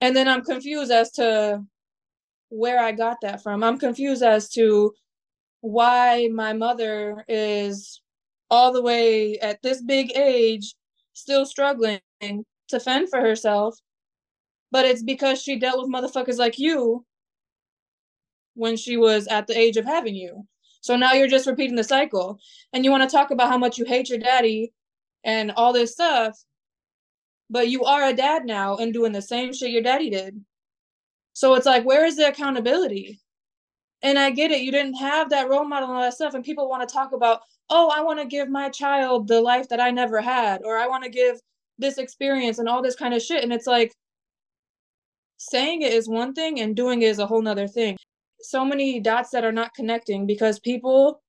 And 0.00 0.14
then 0.14 0.28
I'm 0.28 0.44
confused 0.44 0.92
as 0.92 1.10
to 1.12 1.64
where 2.50 2.78
I 2.78 2.92
got 2.92 3.18
that 3.22 3.42
from. 3.42 3.64
I'm 3.64 3.78
confused 3.78 4.22
as 4.22 4.48
to 4.50 4.92
why 5.60 6.28
my 6.32 6.52
mother 6.52 7.24
is 7.28 8.00
all 8.50 8.72
the 8.72 8.82
way 8.82 9.38
at 9.38 9.60
this 9.62 9.82
big 9.82 10.12
age 10.16 10.74
still 11.14 11.44
struggling 11.44 12.00
to 12.20 12.78
fend 12.78 13.08
for 13.08 13.20
herself. 13.20 13.76
But 14.70 14.84
it's 14.84 15.02
because 15.02 15.42
she 15.42 15.58
dealt 15.58 15.80
with 15.80 15.90
motherfuckers 15.90 16.38
like 16.38 16.58
you 16.58 17.04
when 18.56 18.76
she 18.76 18.96
was 18.96 19.28
at 19.28 19.46
the 19.46 19.56
age 19.56 19.76
of 19.76 19.84
having 19.84 20.16
you. 20.16 20.46
So 20.80 20.96
now 20.96 21.12
you're 21.12 21.28
just 21.28 21.46
repeating 21.46 21.76
the 21.76 21.84
cycle. 21.84 22.38
And 22.72 22.84
you 22.84 22.90
want 22.90 23.08
to 23.08 23.14
talk 23.14 23.30
about 23.30 23.48
how 23.48 23.58
much 23.58 23.78
you 23.78 23.84
hate 23.84 24.08
your 24.08 24.18
daddy 24.18 24.72
and 25.24 25.52
all 25.52 25.72
this 25.72 25.92
stuff, 25.92 26.36
but 27.50 27.68
you 27.68 27.84
are 27.84 28.08
a 28.08 28.12
dad 28.12 28.44
now 28.44 28.76
and 28.76 28.92
doing 28.92 29.12
the 29.12 29.22
same 29.22 29.52
shit 29.52 29.70
your 29.70 29.82
daddy 29.82 30.10
did. 30.10 30.40
So 31.32 31.54
it's 31.54 31.66
like, 31.66 31.84
where 31.84 32.04
is 32.04 32.16
the 32.16 32.28
accountability? 32.28 33.20
And 34.02 34.18
I 34.18 34.30
get 34.30 34.50
it, 34.50 34.62
you 34.62 34.70
didn't 34.70 34.94
have 34.94 35.30
that 35.30 35.48
role 35.48 35.64
model 35.64 35.88
and 35.88 35.96
all 35.96 36.02
that 36.02 36.14
stuff. 36.14 36.34
And 36.34 36.44
people 36.44 36.68
want 36.68 36.88
to 36.88 36.92
talk 36.92 37.12
about, 37.12 37.40
oh, 37.70 37.90
I 37.94 38.02
want 38.02 38.20
to 38.20 38.26
give 38.26 38.48
my 38.48 38.68
child 38.68 39.28
the 39.28 39.40
life 39.40 39.68
that 39.68 39.80
I 39.80 39.90
never 39.90 40.20
had, 40.20 40.62
or 40.64 40.78
I 40.78 40.86
want 40.86 41.04
to 41.04 41.10
give 41.10 41.40
this 41.78 41.98
experience 41.98 42.58
and 42.58 42.68
all 42.68 42.82
this 42.82 42.96
kind 42.96 43.12
of 43.12 43.22
shit. 43.22 43.42
And 43.42 43.52
it's 43.52 43.66
like, 43.66 43.92
saying 45.38 45.82
it 45.82 45.92
is 45.92 46.08
one 46.08 46.32
thing 46.32 46.60
and 46.60 46.74
doing 46.74 47.02
it 47.02 47.06
is 47.06 47.18
a 47.18 47.26
whole 47.26 47.42
nother 47.42 47.68
thing 47.68 47.96
so 48.40 48.64
many 48.64 49.00
dots 49.00 49.30
that 49.30 49.44
are 49.44 49.52
not 49.52 49.74
connecting 49.74 50.26
because 50.26 50.58
people 50.58 51.22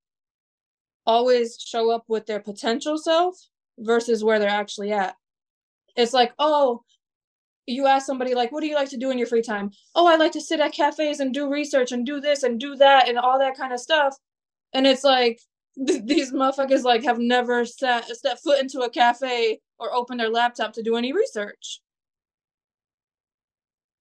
always 1.06 1.58
show 1.60 1.90
up 1.92 2.04
with 2.08 2.26
their 2.26 2.40
potential 2.40 2.98
self 2.98 3.36
versus 3.80 4.24
where 4.24 4.40
they're 4.40 4.50
actually 4.50 4.92
at. 4.92 5.16
It's 5.96 6.14
like, 6.14 6.34
oh, 6.38 6.84
you 7.68 7.86
ask 7.86 8.06
somebody 8.06 8.34
like, 8.34 8.52
"What 8.52 8.62
do 8.62 8.68
you 8.68 8.76
like 8.76 8.90
to 8.90 8.98
do 8.98 9.12
in 9.12 9.18
your 9.18 9.28
free 9.28 9.42
time?" 9.42 9.72
"Oh, 9.96 10.08
I 10.08 10.16
like 10.16 10.32
to 10.34 10.42
sit 10.42 10.60
at 10.62 10.72
cafes 10.74 11.20
and 11.20 11.34
do 11.34 11.50
research 11.50 11.92
and 11.92 12.06
do 12.06 12.22
this 12.22 12.44
and 12.44 12.60
do 12.60 12.76
that 12.78 13.10
and 13.10 13.18
all 13.18 13.38
that 13.40 13.58
kind 13.58 13.74
of 13.74 13.80
stuff." 13.80 14.16
And 14.74 14.88
it's 14.88 15.04
like 15.04 15.42
th- 15.86 16.04
these 16.06 16.32
motherfuckers 16.32 16.84
like 16.84 17.04
have 17.04 17.20
never 17.20 17.66
sat 17.66 18.06
stepped 18.06 18.42
foot 18.44 18.62
into 18.62 18.82
a 18.82 18.90
cafe 18.90 19.60
or 19.80 19.94
opened 19.94 20.20
their 20.20 20.30
laptop 20.30 20.74
to 20.74 20.84
do 20.84 20.96
any 20.96 21.14
research. 21.14 21.82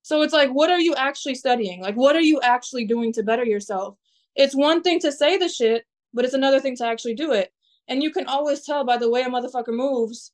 So 0.06 0.22
it's 0.22 0.32
like, 0.32 0.50
what 0.50 0.70
are 0.70 0.78
you 0.78 0.94
actually 0.94 1.34
studying? 1.34 1.82
Like, 1.82 1.96
what 1.96 2.14
are 2.14 2.20
you 2.20 2.40
actually 2.40 2.84
doing 2.84 3.12
to 3.14 3.24
better 3.24 3.44
yourself? 3.44 3.96
It's 4.36 4.54
one 4.54 4.80
thing 4.80 5.00
to 5.00 5.10
say 5.10 5.36
the 5.36 5.48
shit, 5.48 5.84
but 6.14 6.24
it's 6.24 6.32
another 6.32 6.60
thing 6.60 6.76
to 6.76 6.86
actually 6.86 7.16
do 7.16 7.32
it. 7.32 7.52
And 7.88 8.04
you 8.04 8.12
can 8.12 8.24
always 8.26 8.64
tell 8.64 8.84
by 8.84 8.98
the 8.98 9.10
way 9.10 9.22
a 9.22 9.28
motherfucker 9.28 9.74
moves 9.74 10.30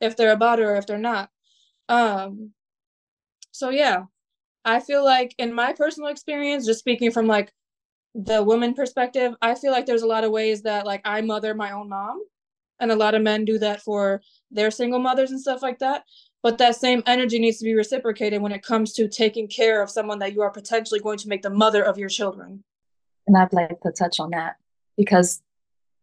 if 0.00 0.16
they're 0.16 0.32
about 0.32 0.60
it 0.60 0.62
or 0.62 0.76
if 0.76 0.86
they're 0.86 0.96
not. 0.96 1.28
Um, 1.90 2.52
so 3.50 3.68
yeah, 3.68 4.04
I 4.64 4.80
feel 4.80 5.04
like 5.04 5.34
in 5.36 5.52
my 5.52 5.74
personal 5.74 6.08
experience, 6.08 6.64
just 6.64 6.80
speaking 6.80 7.10
from 7.10 7.26
like 7.26 7.52
the 8.14 8.42
woman 8.42 8.72
perspective, 8.72 9.34
I 9.42 9.56
feel 9.56 9.72
like 9.72 9.84
there's 9.84 10.00
a 10.00 10.06
lot 10.06 10.24
of 10.24 10.30
ways 10.30 10.62
that 10.62 10.86
like 10.86 11.02
I 11.04 11.20
mother 11.20 11.54
my 11.54 11.72
own 11.72 11.90
mom, 11.90 12.22
and 12.80 12.90
a 12.90 12.96
lot 12.96 13.14
of 13.14 13.20
men 13.20 13.44
do 13.44 13.58
that 13.58 13.82
for 13.82 14.22
their 14.50 14.70
single 14.70 15.00
mothers 15.00 15.32
and 15.32 15.40
stuff 15.40 15.60
like 15.60 15.80
that. 15.80 16.04
But 16.42 16.58
that 16.58 16.76
same 16.76 17.02
energy 17.06 17.38
needs 17.38 17.58
to 17.58 17.64
be 17.64 17.74
reciprocated 17.74 18.42
when 18.42 18.52
it 18.52 18.64
comes 18.64 18.92
to 18.94 19.08
taking 19.08 19.46
care 19.46 19.80
of 19.80 19.90
someone 19.90 20.18
that 20.18 20.32
you 20.32 20.42
are 20.42 20.50
potentially 20.50 20.98
going 20.98 21.18
to 21.18 21.28
make 21.28 21.42
the 21.42 21.50
mother 21.50 21.82
of 21.82 21.98
your 21.98 22.08
children. 22.08 22.64
And 23.26 23.36
I'd 23.36 23.52
like 23.52 23.80
to 23.82 23.92
touch 23.92 24.18
on 24.18 24.30
that 24.30 24.56
because 24.96 25.40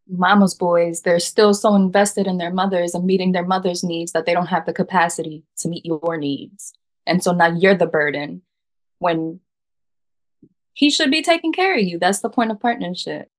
mama's 0.08 0.56
boys, 0.56 1.02
they're 1.02 1.20
still 1.20 1.54
so 1.54 1.76
invested 1.76 2.26
in 2.26 2.38
their 2.38 2.54
mothers 2.54 2.96
and 2.96 3.06
meeting 3.06 3.34
their 3.34 3.46
mother's 3.46 3.84
needs 3.84 4.14
that 4.14 4.26
they 4.26 4.34
don't 4.34 4.48
have 4.48 4.66
the 4.66 4.74
capacity 4.74 5.44
to 5.58 5.68
meet 5.68 5.86
your 5.86 6.18
needs. 6.18 6.74
And 7.06 7.22
so 7.22 7.34
now 7.34 7.48
you're 7.48 7.76
the 7.76 7.86
burden 7.86 8.42
when 9.00 9.42
he 10.74 10.90
should 10.90 11.12
be 11.12 11.22
taking 11.22 11.52
care 11.52 11.76
of 11.78 11.84
you. 11.84 12.00
That's 12.00 12.22
the 12.22 12.30
point 12.30 12.52
of 12.52 12.60
partnership. 12.62 13.30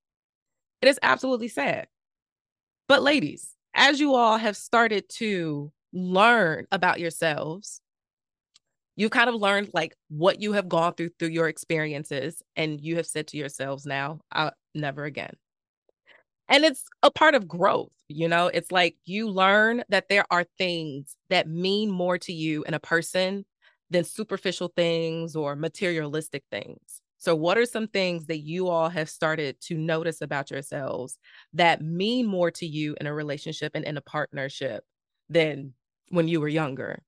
It 0.82 0.88
is 0.88 0.98
absolutely 1.02 1.48
sad. 1.48 1.88
But, 2.88 3.02
ladies, 3.02 3.54
as 3.74 4.00
you 4.00 4.14
all 4.14 4.36
have 4.36 4.56
started 4.56 5.08
to 5.10 5.72
learn 5.92 6.66
about 6.72 7.00
yourselves, 7.00 7.81
you've 8.96 9.11
kind 9.11 9.29
of 9.29 9.35
learned 9.37 9.70
like 9.74 9.94
what 10.09 10.40
you 10.40 10.53
have 10.53 10.68
gone 10.68 10.94
through 10.94 11.11
through 11.18 11.29
your 11.29 11.48
experiences, 11.48 12.42
and 12.57 12.81
you 12.81 12.96
have 12.96 13.07
said 13.07 13.26
to 13.29 13.37
yourselves 13.37 13.87
now, 13.87 14.20
I'll 14.33 14.53
never 14.74 15.05
again. 15.05 15.35
And 16.48 16.64
it's 16.64 16.85
a 17.03 17.11
part 17.11 17.35
of 17.35 17.46
growth, 17.46 17.92
you 18.09 18.26
know, 18.29 18.48
it's 18.48 18.72
like 18.72 18.96
you 19.05 19.29
learn 19.29 19.85
that 19.88 20.09
there 20.09 20.24
are 20.31 20.44
things 20.59 21.14
that 21.29 21.48
mean 21.48 21.90
more 21.90 22.18
to 22.18 22.33
you 22.33 22.64
in 22.64 22.74
a 22.74 22.81
person 22.81 23.44
than 23.88 24.05
superficial 24.05 24.72
things 24.74 25.37
or 25.37 25.55
materialistic 25.55 26.42
things. 26.50 27.00
So, 27.18 27.37
what 27.37 27.59
are 27.59 27.66
some 27.66 27.87
things 27.87 28.26
that 28.26 28.38
you 28.38 28.68
all 28.68 28.88
have 28.88 29.09
started 29.09 29.61
to 29.62 29.76
notice 29.76 30.20
about 30.22 30.50
yourselves 30.50 31.18
that 31.53 31.83
mean 31.83 32.26
more 32.26 32.50
to 32.53 32.66
you 32.66 32.96
in 33.00 33.07
a 33.07 33.14
relationship 33.14 33.72
and 33.74 33.85
in 33.85 33.96
a 33.96 34.00
partnership 34.00 34.85
than 35.29 35.74
when 36.10 36.28
you 36.28 36.40
were 36.40 36.48
younger? 36.48 37.02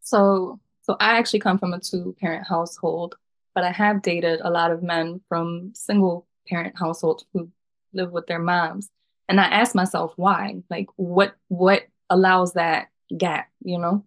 So, 0.00 0.60
so 0.82 0.96
I 1.00 1.18
actually 1.18 1.40
come 1.40 1.58
from 1.58 1.72
a 1.72 1.80
two 1.80 2.14
parent 2.20 2.46
household, 2.46 3.16
but 3.54 3.64
I 3.64 3.72
have 3.72 4.02
dated 4.02 4.40
a 4.42 4.50
lot 4.50 4.70
of 4.70 4.82
men 4.82 5.20
from 5.28 5.72
single 5.74 6.26
parent 6.46 6.78
households 6.78 7.24
who 7.32 7.50
live 7.92 8.12
with 8.12 8.26
their 8.26 8.38
moms. 8.38 8.90
And 9.28 9.40
I 9.40 9.44
asked 9.44 9.74
myself 9.74 10.12
why? 10.16 10.62
Like 10.68 10.88
what 10.96 11.34
what 11.48 11.84
allows 12.10 12.54
that 12.54 12.88
gap, 13.16 13.48
you 13.62 13.78
know? 13.78 14.04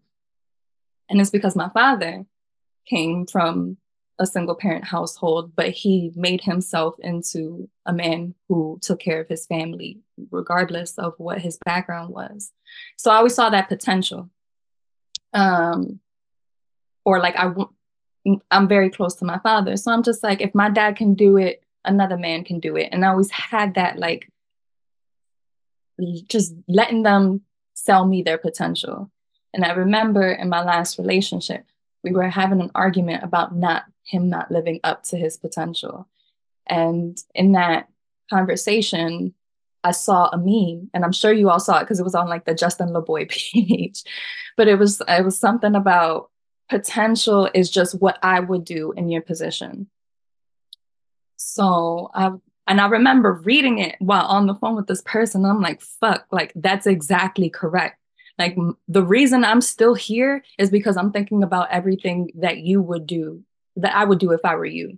And 1.09 1.19
it's 1.21 1.29
because 1.29 1.55
my 1.55 1.69
father 1.69 2.25
came 2.85 3.25
from 3.25 3.77
a 4.17 4.25
single 4.25 4.56
parent 4.56 4.86
household, 4.86 5.54
but 5.56 5.69
he 5.69 6.12
made 6.15 6.41
himself 6.41 6.95
into 6.99 7.69
a 7.86 7.91
man 7.91 8.34
who 8.47 8.80
took 8.82 8.99
care 8.99 9.19
of 9.19 9.28
his 9.28 9.45
family, 9.45 9.99
regardless 10.32 10.97
of 10.97 11.13
what 11.17 11.41
his 11.41 11.58
background 11.65 12.13
was. 12.13 12.51
So 12.97 13.12
I 13.12 13.17
always 13.17 13.36
saw 13.36 13.49
that 13.49 13.67
potential. 13.67 14.30
Um, 15.34 15.99
or 17.04 17.19
like 17.19 17.36
I, 17.36 17.54
I'm 18.49 18.67
very 18.67 18.89
close 18.89 19.15
to 19.15 19.25
my 19.25 19.39
father, 19.39 19.75
so 19.75 19.91
I'm 19.91 20.04
just 20.04 20.23
like, 20.23 20.39
if 20.39 20.56
my 20.56 20.69
dad 20.69 20.95
can 20.95 21.13
do 21.13 21.38
it, 21.38 21.62
another 21.84 22.17
man 22.17 22.43
can 22.43 22.60
do 22.60 22.78
it, 22.78 22.89
and 22.91 23.04
I 23.04 23.10
always 23.10 23.30
had 23.32 23.75
that 23.75 23.99
like, 23.99 24.30
just 26.28 26.56
letting 26.67 27.04
them 27.04 27.41
sell 27.73 28.06
me 28.06 28.23
their 28.23 28.38
potential. 28.38 29.12
And 29.54 29.63
I 29.63 29.71
remember 29.71 30.32
in 30.32 30.49
my 30.49 30.63
last 30.63 30.97
relationship, 30.97 31.65
we 32.05 32.11
were 32.11 32.29
having 32.29 32.61
an 32.61 32.71
argument 32.75 33.23
about 33.23 33.55
not 33.55 33.83
him 34.03 34.29
not 34.29 34.51
living 34.51 34.79
up 34.83 35.03
to 35.03 35.17
his 35.17 35.37
potential. 35.37 36.07
And 36.67 37.17
in 37.33 37.53
that 37.53 37.89
conversation, 38.29 39.33
I 39.83 39.91
saw 39.91 40.29
a 40.29 40.37
meme, 40.37 40.89
and 40.93 41.03
I'm 41.03 41.11
sure 41.11 41.33
you 41.33 41.49
all 41.49 41.59
saw 41.59 41.79
it 41.79 41.81
because 41.81 41.99
it 41.99 42.03
was 42.03 42.15
on 42.15 42.29
like 42.29 42.45
the 42.45 42.53
Justin 42.53 42.89
Laboy 42.89 43.29
page. 43.53 44.03
but 44.55 44.67
it 44.67 44.75
was 44.75 45.01
it 45.07 45.25
was 45.25 45.39
something 45.39 45.75
about 45.75 46.29
potential 46.69 47.49
is 47.53 47.69
just 47.69 47.99
what 47.99 48.17
I 48.21 48.39
would 48.39 48.65
do 48.65 48.93
in 48.93 49.09
your 49.09 49.21
position. 49.21 49.87
So 51.37 52.11
I 52.13 52.31
and 52.67 52.81
I 52.81 52.87
remember 52.87 53.33
reading 53.33 53.79
it 53.79 53.95
while 53.99 54.25
on 54.25 54.45
the 54.45 54.55
phone 54.55 54.75
with 54.75 54.87
this 54.87 55.01
person. 55.01 55.45
I'm 55.45 55.61
like, 55.61 55.81
fuck, 55.81 56.27
like 56.31 56.51
that's 56.55 56.87
exactly 56.87 57.49
correct. 57.49 57.99
Like 58.37 58.57
the 58.87 59.03
reason 59.03 59.43
I'm 59.43 59.61
still 59.61 59.93
here 59.93 60.43
is 60.57 60.69
because 60.69 60.97
I'm 60.97 61.11
thinking 61.11 61.43
about 61.43 61.71
everything 61.71 62.31
that 62.35 62.57
you 62.57 62.81
would 62.81 63.07
do, 63.07 63.43
that 63.77 63.95
I 63.95 64.03
would 64.03 64.19
do 64.19 64.31
if 64.31 64.41
I 64.43 64.55
were 64.55 64.65
you. 64.65 64.97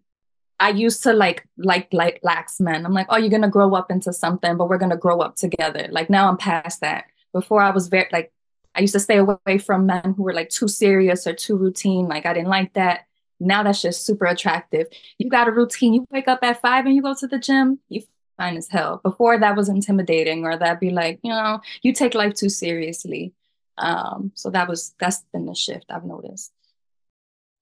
I 0.60 0.70
used 0.70 1.04
to 1.04 1.14
like 1.14 1.48
like 1.58 1.88
like 1.94 2.20
lax 2.24 2.60
men. 2.60 2.86
I'm 2.86 2.94
like, 2.94 3.08
oh, 3.10 3.18
you're 3.18 3.30
gonna 3.30 3.50
grow 3.50 3.76
up 3.76 3.92
into 3.92 4.12
something, 4.12 4.58
but 4.58 4.70
we're 4.70 4.80
gonna 4.80 4.98
grow 4.98 5.20
up 5.20 5.36
together. 5.36 5.88
Like 5.92 6.10
now 6.10 6.28
I'm 6.28 6.38
past 6.38 6.82
that. 6.82 7.06
Before 7.32 7.62
I 7.62 7.70
was 7.70 7.90
very 7.90 8.08
like 8.12 8.32
I 8.74 8.82
used 8.82 8.94
to 8.94 9.00
stay 9.00 9.18
away 9.18 9.58
from 9.60 9.86
men 9.86 10.14
who 10.16 10.24
were 10.24 10.34
like 10.34 10.50
too 10.50 10.68
serious 10.68 11.28
or 11.28 11.34
too 11.34 11.58
routine. 11.58 12.08
Like 12.08 12.26
I 12.26 12.34
didn't 12.34 12.50
like 12.50 12.74
that. 12.74 13.06
Now 13.40 13.64
that's 13.64 13.82
just 13.82 14.06
super 14.06 14.26
attractive. 14.26 14.88
You 15.20 15.30
got 15.30 15.48
a 15.48 15.52
routine. 15.52 15.94
You 15.94 16.08
wake 16.12 16.28
up 16.28 16.40
at 16.42 16.62
five 16.62 16.86
and 16.86 16.96
you 16.96 17.04
go 17.04 17.14
to 17.14 17.28
the 17.28 17.38
gym. 17.38 17.80
You 17.90 18.02
fine 18.38 18.58
as 18.58 18.68
hell. 18.70 19.02
Before 19.04 19.40
that 19.40 19.56
was 19.56 19.70
intimidating, 19.70 20.46
or 20.46 20.58
that'd 20.58 20.80
be 20.80 20.92
like, 20.92 21.20
you 21.24 21.32
know, 21.32 21.62
you 21.82 21.94
take 21.94 22.14
life 22.14 22.34
too 22.34 22.50
seriously. 22.50 23.34
Um, 23.78 24.32
so 24.36 24.50
that 24.52 24.68
was 24.68 24.96
that's 25.00 25.24
been 25.34 25.46
the 25.46 25.56
shift 25.56 25.86
I've 25.90 26.06
noticed. 26.06 26.52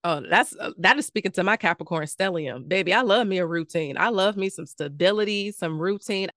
Oh, 0.04 0.22
that's 0.30 0.56
uh, 0.60 0.72
that 0.78 0.98
is 0.98 1.06
speaking 1.08 1.32
to 1.32 1.44
my 1.44 1.58
Capricorn 1.58 2.06
stellium, 2.06 2.68
baby. 2.68 2.94
I 2.94 3.02
love 3.02 3.26
me 3.28 3.40
a 3.40 3.46
routine. 3.46 3.98
I 3.98 4.10
love 4.10 4.38
me 4.38 4.50
some 4.50 4.68
stability, 4.68 5.52
some 5.52 5.80
routine. 5.80 6.30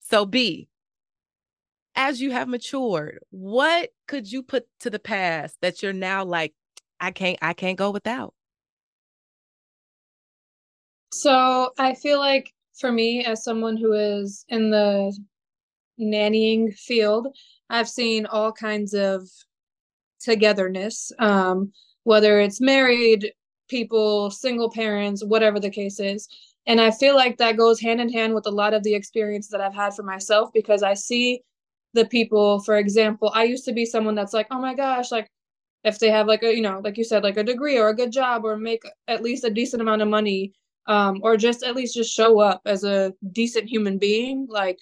So, 0.00 0.24
B, 0.24 0.68
as 1.94 2.20
you 2.20 2.30
have 2.30 2.48
matured, 2.48 3.18
what 3.30 3.90
could 4.06 4.30
you 4.30 4.42
put 4.42 4.66
to 4.80 4.90
the 4.90 5.00
past 5.00 5.56
that 5.62 5.82
you're 5.82 5.92
now 5.92 6.24
like, 6.24 6.54
I 7.00 7.10
can't, 7.10 7.38
I 7.42 7.54
can't 7.54 7.76
go 7.76 7.90
without? 7.90 8.34
So 11.12 11.72
I 11.78 11.94
feel 11.94 12.20
like 12.20 12.52
for 12.78 12.92
me, 12.92 13.24
as 13.24 13.44
someone 13.44 13.76
who 13.76 13.92
is 13.92 14.44
in 14.48 14.70
the 14.70 15.16
nannying 16.00 16.74
field, 16.74 17.28
I've 17.70 17.88
seen 17.88 18.26
all 18.26 18.52
kinds 18.52 18.94
of 18.94 19.28
togetherness, 20.20 21.12
um, 21.18 21.72
whether 22.04 22.40
it's 22.40 22.60
married 22.60 23.32
people, 23.68 24.30
single 24.30 24.70
parents, 24.70 25.24
whatever 25.24 25.60
the 25.60 25.70
case 25.70 26.00
is. 26.00 26.28
And 26.66 26.80
I 26.80 26.90
feel 26.90 27.14
like 27.14 27.38
that 27.38 27.56
goes 27.56 27.80
hand 27.80 28.00
in 28.00 28.12
hand 28.12 28.34
with 28.34 28.46
a 28.46 28.50
lot 28.50 28.74
of 28.74 28.82
the 28.82 28.94
experience 28.94 29.48
that 29.48 29.60
I've 29.60 29.74
had 29.74 29.94
for 29.94 30.02
myself 30.02 30.50
because 30.52 30.82
I 30.82 30.94
see 30.94 31.42
the 31.94 32.04
people, 32.06 32.60
for 32.60 32.76
example, 32.76 33.30
I 33.34 33.44
used 33.44 33.64
to 33.64 33.72
be 33.72 33.86
someone 33.86 34.14
that's 34.14 34.34
like, 34.34 34.46
oh 34.50 34.60
my 34.60 34.74
gosh, 34.74 35.10
like 35.10 35.30
if 35.84 35.98
they 35.98 36.10
have 36.10 36.26
like 36.26 36.42
a, 36.42 36.54
you 36.54 36.62
know, 36.62 36.80
like 36.82 36.98
you 36.98 37.04
said, 37.04 37.22
like 37.22 37.36
a 37.36 37.44
degree 37.44 37.78
or 37.78 37.88
a 37.88 37.96
good 37.96 38.12
job 38.12 38.44
or 38.44 38.56
make 38.56 38.82
at 39.06 39.22
least 39.22 39.44
a 39.44 39.50
decent 39.50 39.80
amount 39.80 40.02
of 40.02 40.08
money, 40.08 40.52
um, 40.88 41.20
or 41.22 41.36
just 41.36 41.62
at 41.62 41.76
least 41.76 41.94
just 41.94 42.12
show 42.12 42.40
up 42.40 42.62
as 42.66 42.82
a 42.82 43.12
decent 43.32 43.68
human 43.68 43.98
being. 43.98 44.46
Like, 44.48 44.78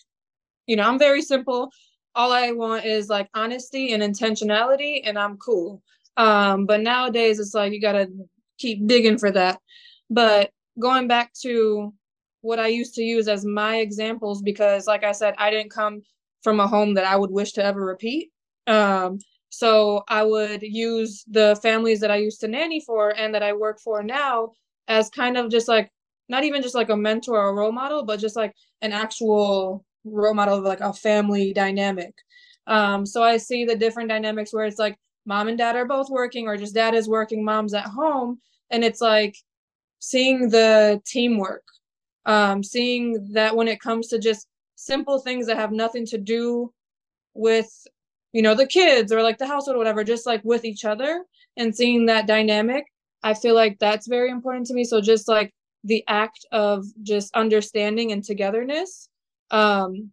you 0.66 0.76
know, 0.76 0.84
I'm 0.84 0.98
very 0.98 1.20
simple. 1.20 1.70
All 2.14 2.32
I 2.32 2.52
want 2.52 2.86
is 2.86 3.08
like 3.08 3.28
honesty 3.34 3.92
and 3.92 4.02
intentionality, 4.02 5.02
and 5.04 5.18
I'm 5.18 5.36
cool. 5.36 5.82
Um, 6.16 6.64
but 6.64 6.80
nowadays 6.80 7.38
it's 7.38 7.52
like 7.52 7.72
you 7.72 7.80
gotta 7.80 8.08
keep 8.58 8.86
digging 8.86 9.18
for 9.18 9.30
that. 9.32 9.60
But 10.08 10.50
going 10.78 11.08
back 11.08 11.32
to 11.42 11.92
what 12.40 12.58
I 12.58 12.68
used 12.68 12.94
to 12.94 13.02
use 13.02 13.28
as 13.28 13.44
my 13.44 13.78
examples, 13.78 14.40
because 14.40 14.86
like 14.86 15.04
I 15.04 15.12
said, 15.12 15.34
I 15.36 15.50
didn't 15.50 15.72
come 15.72 16.02
from 16.42 16.60
a 16.60 16.66
home 16.68 16.94
that 16.94 17.04
I 17.04 17.16
would 17.16 17.30
wish 17.32 17.52
to 17.54 17.64
ever 17.64 17.84
repeat. 17.84 18.30
Um, 18.68 19.18
so 19.48 20.04
I 20.08 20.22
would 20.22 20.62
use 20.62 21.24
the 21.26 21.58
families 21.60 22.00
that 22.00 22.10
I 22.10 22.16
used 22.16 22.40
to 22.40 22.48
nanny 22.48 22.80
for 22.80 23.10
and 23.10 23.34
that 23.34 23.42
I 23.42 23.52
work 23.52 23.80
for 23.80 24.02
now 24.02 24.52
as 24.88 25.10
kind 25.10 25.36
of 25.36 25.50
just 25.50 25.66
like 25.66 25.90
not 26.28 26.44
even 26.44 26.62
just 26.62 26.74
like 26.74 26.88
a 26.88 26.96
mentor 26.96 27.36
or 27.36 27.50
a 27.50 27.54
role 27.54 27.72
model, 27.72 28.04
but 28.04 28.20
just 28.20 28.36
like 28.36 28.54
an 28.82 28.92
actual 28.92 29.84
role 30.04 30.34
model 30.34 30.58
of 30.58 30.64
like 30.64 30.80
a 30.80 30.92
family 30.92 31.52
dynamic. 31.52 32.14
Um, 32.66 33.06
so 33.06 33.22
I 33.22 33.36
see 33.36 33.64
the 33.64 33.76
different 33.76 34.08
dynamics 34.08 34.52
where 34.52 34.64
it's 34.66 34.78
like 34.78 34.98
mom 35.26 35.48
and 35.48 35.58
dad 35.58 35.76
are 35.76 35.84
both 35.84 36.08
working 36.08 36.46
or 36.46 36.56
just 36.56 36.74
dad 36.74 36.94
is 36.94 37.08
working 37.08 37.44
mom's 37.44 37.74
at 37.74 37.84
home 37.84 38.40
and 38.70 38.84
it's 38.84 39.00
like 39.00 39.36
seeing 39.98 40.48
the 40.48 41.00
teamwork 41.04 41.64
um 42.24 42.62
seeing 42.62 43.28
that 43.32 43.54
when 43.54 43.68
it 43.68 43.80
comes 43.80 44.08
to 44.08 44.18
just 44.18 44.46
simple 44.76 45.18
things 45.18 45.46
that 45.46 45.56
have 45.56 45.72
nothing 45.72 46.06
to 46.06 46.18
do 46.18 46.72
with 47.34 47.68
you 48.32 48.42
know 48.42 48.54
the 48.54 48.66
kids 48.66 49.12
or 49.12 49.22
like 49.22 49.38
the 49.38 49.46
household 49.46 49.76
or 49.76 49.78
whatever 49.78 50.04
just 50.04 50.26
like 50.26 50.40
with 50.44 50.64
each 50.64 50.84
other 50.84 51.24
and 51.56 51.74
seeing 51.74 52.06
that 52.06 52.26
dynamic 52.26 52.84
i 53.22 53.34
feel 53.34 53.54
like 53.54 53.76
that's 53.78 54.06
very 54.06 54.30
important 54.30 54.66
to 54.66 54.74
me 54.74 54.84
so 54.84 55.00
just 55.00 55.28
like 55.28 55.52
the 55.87 56.05
act 56.09 56.44
of 56.53 56.85
just 57.03 57.35
understanding 57.35 58.12
and 58.12 58.22
togetherness. 58.25 59.09
Um 59.51 60.11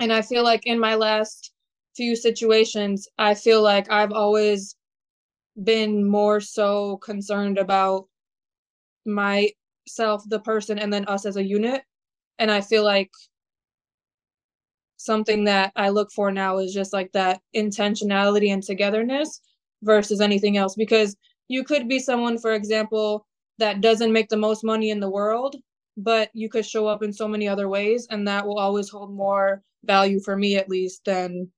and 0.00 0.12
i 0.12 0.20
feel 0.22 0.42
like 0.42 0.66
in 0.66 0.78
my 0.78 0.94
last 0.94 1.52
few 1.94 2.16
situations 2.16 3.06
i 3.18 3.34
feel 3.34 3.62
like 3.62 3.90
i've 3.90 4.12
always 4.12 4.76
been 5.62 6.04
more 6.04 6.40
so 6.40 6.96
concerned 6.98 7.58
about 7.58 8.06
myself 9.06 10.22
the 10.28 10.40
person 10.40 10.78
and 10.78 10.92
then 10.92 11.04
us 11.06 11.26
as 11.26 11.36
a 11.36 11.44
unit. 11.44 11.82
And 12.38 12.50
i 12.50 12.60
feel 12.60 12.84
like 12.84 13.10
something 14.96 15.44
that 15.44 15.72
i 15.76 15.88
look 15.88 16.10
for 16.10 16.32
now 16.32 16.58
is 16.58 16.72
just 16.72 16.92
like 16.92 17.12
that 17.12 17.40
intentionality 17.54 18.52
and 18.52 18.62
togetherness 18.62 19.40
versus 19.82 20.20
anything 20.20 20.56
else. 20.56 20.74
Because 20.74 21.16
you 21.48 21.62
could 21.62 21.88
be 21.88 21.98
someone 21.98 22.38
for 22.38 22.54
example 22.54 23.26
that 23.58 23.80
doesn't 23.80 24.12
make 24.12 24.28
the 24.28 24.36
most 24.36 24.64
money 24.64 24.90
in 24.90 25.00
the 25.00 25.10
world 25.10 25.56
but 25.96 26.30
you 26.34 26.48
could 26.48 26.66
show 26.66 26.86
up 26.86 27.02
in 27.02 27.12
so 27.12 27.28
many 27.28 27.46
other 27.46 27.68
ways 27.68 28.06
and 28.10 28.26
that 28.26 28.46
will 28.46 28.58
always 28.58 28.88
hold 28.88 29.14
more 29.14 29.62
value 29.84 30.20
for 30.20 30.36
me 30.36 30.56
at 30.56 30.68
least 30.68 31.04
than 31.04 31.50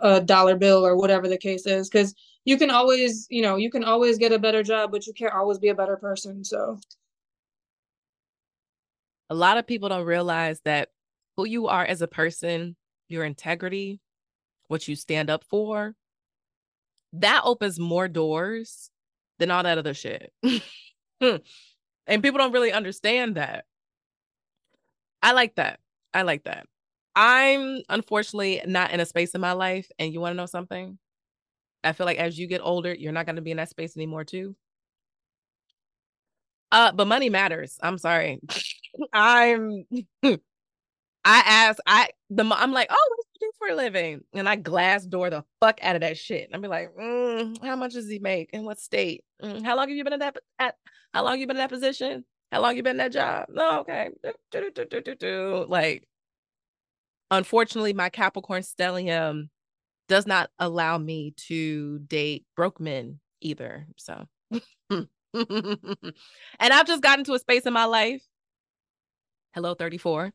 a 0.00 0.20
dollar 0.20 0.56
bill 0.56 0.84
or 0.84 0.96
whatever 0.96 1.28
the 1.28 1.38
case 1.38 1.66
is. 1.66 1.88
Because 1.88 2.14
you 2.44 2.58
can 2.58 2.70
always 2.70 3.26
you 3.30 3.42
know 3.42 3.56
you 3.56 3.70
can 3.70 3.84
always 3.84 4.18
get 4.18 4.32
a 4.32 4.38
better 4.38 4.62
job 4.62 4.90
but 4.90 5.06
you 5.06 5.12
can't 5.12 5.34
always 5.34 5.58
be 5.58 5.68
a 5.68 5.74
better 5.74 5.96
person 5.96 6.44
so. 6.44 6.78
A 9.30 9.34
lot 9.34 9.56
of 9.56 9.66
people 9.66 9.88
don't 9.88 10.04
realize 10.04 10.60
that 10.64 10.90
who 11.36 11.46
you 11.46 11.68
are 11.68 11.84
as 11.84 12.02
a 12.02 12.08
person 12.08 12.76
your 13.08 13.24
integrity 13.24 14.00
what 14.68 14.88
you 14.88 14.96
stand 14.96 15.30
up 15.30 15.44
for 15.48 15.94
that 17.12 17.42
opens 17.44 17.78
more 17.78 18.08
doors 18.08 18.90
than 19.38 19.50
all 19.50 19.62
that 19.62 19.78
other 19.78 19.94
shit 19.94 20.32
and 22.06 22.22
people 22.22 22.38
don't 22.38 22.52
really 22.52 22.72
understand 22.72 23.36
that 23.36 23.64
i 25.22 25.32
like 25.32 25.54
that 25.56 25.80
i 26.14 26.22
like 26.22 26.44
that 26.44 26.66
I'm 27.14 27.82
unfortunately 27.90 28.62
not 28.66 28.90
in 28.92 28.98
a 29.00 29.04
space 29.04 29.34
in 29.34 29.42
my 29.42 29.52
life. 29.52 29.86
And 29.98 30.14
you 30.14 30.20
want 30.22 30.32
to 30.32 30.36
know 30.38 30.46
something? 30.46 30.96
I 31.84 31.92
feel 31.92 32.06
like 32.06 32.18
as 32.18 32.38
you 32.38 32.46
get 32.46 32.62
older, 32.64 32.94
you're 32.94 33.12
not 33.12 33.26
going 33.26 33.36
to 33.36 33.42
be 33.42 33.50
in 33.52 33.58
that 33.58 33.70
space 33.70 33.96
anymore, 33.96 34.24
too. 34.24 34.56
Uh, 36.70 36.92
but 36.92 37.06
money 37.06 37.28
matters. 37.28 37.78
I'm 37.82 37.98
sorry. 37.98 38.40
I'm 39.12 39.84
I 41.24 41.42
ask 41.46 41.78
I 41.86 42.08
the 42.30 42.44
I'm 42.44 42.72
like, 42.72 42.88
oh, 42.90 43.08
what 43.08 43.16
do 43.16 43.46
you 43.46 43.48
do 43.48 43.52
for 43.58 43.68
a 43.68 43.76
living? 43.76 44.22
And 44.34 44.48
I 44.48 44.56
Glassdoor 44.56 45.30
the 45.30 45.44
fuck 45.60 45.78
out 45.82 45.94
of 45.94 46.00
that 46.00 46.18
shit. 46.18 46.46
And 46.46 46.54
I'll 46.54 46.62
be 46.62 46.68
like, 46.68 46.94
mm, 46.96 47.62
how 47.64 47.76
much 47.76 47.92
does 47.92 48.08
he 48.08 48.18
make? 48.18 48.50
In 48.52 48.64
what 48.64 48.80
state? 48.80 49.24
Mm, 49.42 49.64
how 49.64 49.76
long 49.76 49.88
have 49.88 49.96
you 49.96 50.04
been 50.04 50.14
in 50.14 50.20
that 50.20 50.36
at 50.58 50.76
how 51.14 51.24
long 51.24 51.38
you 51.38 51.46
been 51.46 51.56
in 51.56 51.62
that 51.62 51.70
position? 51.70 52.24
How 52.50 52.60
long 52.60 52.76
you 52.76 52.82
been 52.82 52.92
in 52.92 52.96
that 52.98 53.12
job? 53.12 53.46
No, 53.50 53.80
okay. 53.80 54.10
Do, 54.50 54.70
do, 54.74 55.14
do, 55.14 55.66
Like 55.68 56.06
unfortunately, 57.30 57.92
my 57.92 58.10
Capricorn 58.10 58.62
stellium 58.62 59.48
does 60.08 60.26
not 60.26 60.50
allow 60.58 60.98
me 60.98 61.34
to 61.48 61.98
date 62.00 62.44
broke 62.54 62.80
men 62.80 63.20
either. 63.40 63.86
So, 63.96 64.26
and 64.90 65.08
I've 66.60 66.86
just 66.86 67.02
gotten 67.02 67.24
to 67.24 67.34
a 67.34 67.38
space 67.38 67.62
in 67.62 67.72
my 67.72 67.86
life, 67.86 68.22
hello 69.54 69.74
34, 69.74 70.32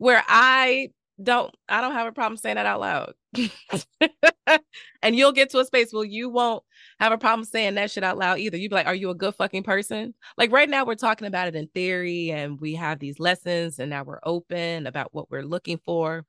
where 0.00 0.24
I 0.28 0.90
don't 1.22 1.54
I 1.68 1.82
don't 1.82 1.92
have 1.92 2.08
a 2.08 2.12
problem 2.12 2.38
saying 2.38 2.56
that 2.56 2.66
out 2.66 2.80
loud. 2.80 3.14
and 5.02 5.16
you'll 5.16 5.32
get 5.32 5.50
to 5.50 5.60
a 5.60 5.64
space 5.66 5.92
where 5.92 6.04
you 6.04 6.30
won't 6.30 6.64
have 7.00 7.12
a 7.12 7.18
problem 7.18 7.44
saying 7.44 7.74
that 7.76 7.90
shit 7.90 8.04
out 8.04 8.18
loud 8.18 8.38
either. 8.38 8.56
You'd 8.56 8.70
be 8.70 8.74
like, 8.76 8.86
Are 8.86 8.94
you 8.94 9.10
a 9.10 9.14
good 9.14 9.34
fucking 9.36 9.64
person? 9.64 10.14
Like 10.38 10.52
right 10.52 10.68
now, 10.68 10.84
we're 10.86 10.96
talking 10.96 11.28
about 11.28 11.48
it 11.48 11.56
in 11.56 11.68
theory 11.68 12.32
and 12.32 12.60
we 12.60 12.74
have 12.76 12.98
these 13.00 13.20
lessons, 13.20 13.78
and 13.78 13.90
now 13.90 14.04
we're 14.04 14.20
open 14.24 14.86
about 14.86 15.14
what 15.14 15.30
we're 15.30 15.44
looking 15.44 15.80
for 15.84 16.24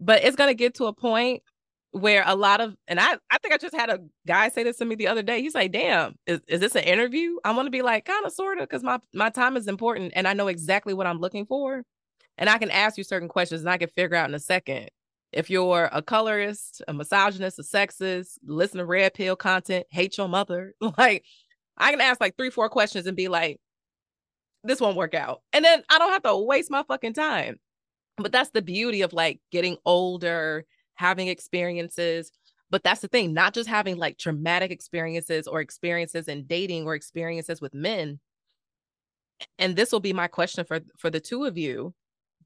but 0.00 0.24
it's 0.24 0.36
gonna 0.36 0.54
get 0.54 0.74
to 0.76 0.86
a 0.86 0.92
point 0.92 1.42
where 1.92 2.22
a 2.26 2.36
lot 2.36 2.60
of 2.60 2.76
and 2.88 3.00
I 3.00 3.14
I 3.30 3.38
think 3.38 3.54
I 3.54 3.58
just 3.58 3.74
had 3.74 3.90
a 3.90 4.00
guy 4.26 4.48
say 4.50 4.64
this 4.64 4.78
to 4.78 4.84
me 4.84 4.96
the 4.96 5.08
other 5.08 5.22
day. 5.22 5.40
He's 5.40 5.54
like, 5.54 5.72
"Damn, 5.72 6.16
is, 6.26 6.40
is 6.48 6.60
this 6.60 6.74
an 6.74 6.84
interview?" 6.84 7.36
I 7.44 7.52
want 7.52 7.66
to 7.66 7.70
be 7.70 7.82
like, 7.82 8.04
kind 8.04 8.26
of, 8.26 8.32
sort 8.32 8.58
of, 8.58 8.68
because 8.68 8.82
my 8.82 8.98
my 9.14 9.30
time 9.30 9.56
is 9.56 9.68
important 9.68 10.12
and 10.16 10.28
I 10.28 10.34
know 10.34 10.48
exactly 10.48 10.94
what 10.94 11.06
I'm 11.06 11.20
looking 11.20 11.46
for, 11.46 11.82
and 12.38 12.48
I 12.50 12.58
can 12.58 12.70
ask 12.70 12.98
you 12.98 13.04
certain 13.04 13.28
questions 13.28 13.62
and 13.62 13.70
I 13.70 13.78
can 13.78 13.88
figure 13.88 14.16
out 14.16 14.28
in 14.28 14.34
a 14.34 14.40
second 14.40 14.90
if 15.32 15.50
you're 15.50 15.90
a 15.92 16.02
colorist, 16.02 16.82
a 16.88 16.94
misogynist, 16.94 17.58
a 17.58 17.62
sexist, 17.62 18.38
listen 18.46 18.78
to 18.78 18.86
red 18.86 19.14
pill 19.14 19.36
content, 19.36 19.86
hate 19.90 20.16
your 20.16 20.28
mother. 20.28 20.74
Like, 20.98 21.24
I 21.76 21.90
can 21.90 22.00
ask 22.00 22.20
like 22.20 22.36
three, 22.36 22.50
four 22.50 22.68
questions 22.70 23.06
and 23.06 23.16
be 23.16 23.28
like, 23.28 23.60
"This 24.64 24.80
won't 24.80 24.96
work 24.96 25.14
out," 25.14 25.42
and 25.52 25.64
then 25.64 25.82
I 25.90 25.98
don't 25.98 26.12
have 26.12 26.22
to 26.22 26.36
waste 26.36 26.70
my 26.70 26.82
fucking 26.84 27.14
time 27.14 27.58
but 28.16 28.32
that's 28.32 28.50
the 28.50 28.62
beauty 28.62 29.02
of 29.02 29.12
like 29.12 29.40
getting 29.52 29.76
older, 29.84 30.64
having 30.94 31.28
experiences. 31.28 32.32
But 32.70 32.82
that's 32.82 33.00
the 33.00 33.08
thing, 33.08 33.32
not 33.32 33.54
just 33.54 33.68
having 33.68 33.96
like 33.96 34.18
traumatic 34.18 34.70
experiences 34.70 35.46
or 35.46 35.60
experiences 35.60 36.26
in 36.26 36.46
dating 36.46 36.84
or 36.84 36.94
experiences 36.94 37.60
with 37.60 37.74
men. 37.74 38.18
And 39.58 39.76
this 39.76 39.92
will 39.92 40.00
be 40.00 40.12
my 40.12 40.26
question 40.26 40.64
for 40.64 40.80
for 40.98 41.10
the 41.10 41.20
two 41.20 41.44
of 41.44 41.56
you. 41.56 41.94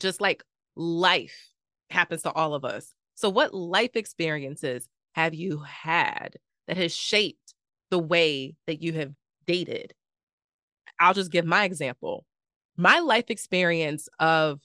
Just 0.00 0.20
like 0.20 0.42
life 0.76 1.50
happens 1.90 2.22
to 2.22 2.32
all 2.32 2.54
of 2.54 2.64
us. 2.64 2.92
So 3.14 3.28
what 3.28 3.54
life 3.54 3.94
experiences 3.94 4.88
have 5.12 5.34
you 5.34 5.58
had 5.58 6.36
that 6.66 6.76
has 6.76 6.94
shaped 6.94 7.54
the 7.90 7.98
way 7.98 8.56
that 8.66 8.82
you 8.82 8.94
have 8.94 9.12
dated? 9.46 9.94
I'll 10.98 11.14
just 11.14 11.30
give 11.30 11.44
my 11.44 11.64
example. 11.64 12.26
My 12.76 13.00
life 13.00 13.26
experience 13.28 14.08
of 14.18 14.60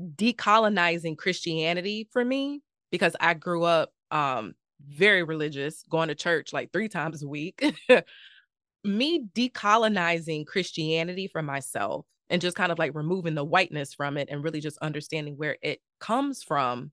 decolonizing 0.00 1.16
Christianity 1.16 2.08
for 2.12 2.24
me 2.24 2.62
because 2.90 3.14
I 3.20 3.34
grew 3.34 3.64
up 3.64 3.90
um 4.10 4.54
very 4.88 5.22
religious, 5.22 5.84
going 5.88 6.08
to 6.08 6.14
church 6.14 6.52
like 6.52 6.72
three 6.72 6.88
times 6.88 7.22
a 7.22 7.28
week. 7.28 7.62
me 8.84 9.24
decolonizing 9.34 10.46
Christianity 10.46 11.28
for 11.28 11.42
myself 11.42 12.04
and 12.32 12.40
just 12.40 12.56
kind 12.56 12.72
of 12.72 12.78
like 12.78 12.94
removing 12.94 13.34
the 13.34 13.44
whiteness 13.44 13.92
from 13.92 14.16
it 14.16 14.28
and 14.30 14.42
really 14.42 14.60
just 14.60 14.78
understanding 14.78 15.36
where 15.36 15.58
it 15.60 15.80
comes 16.00 16.42
from. 16.42 16.90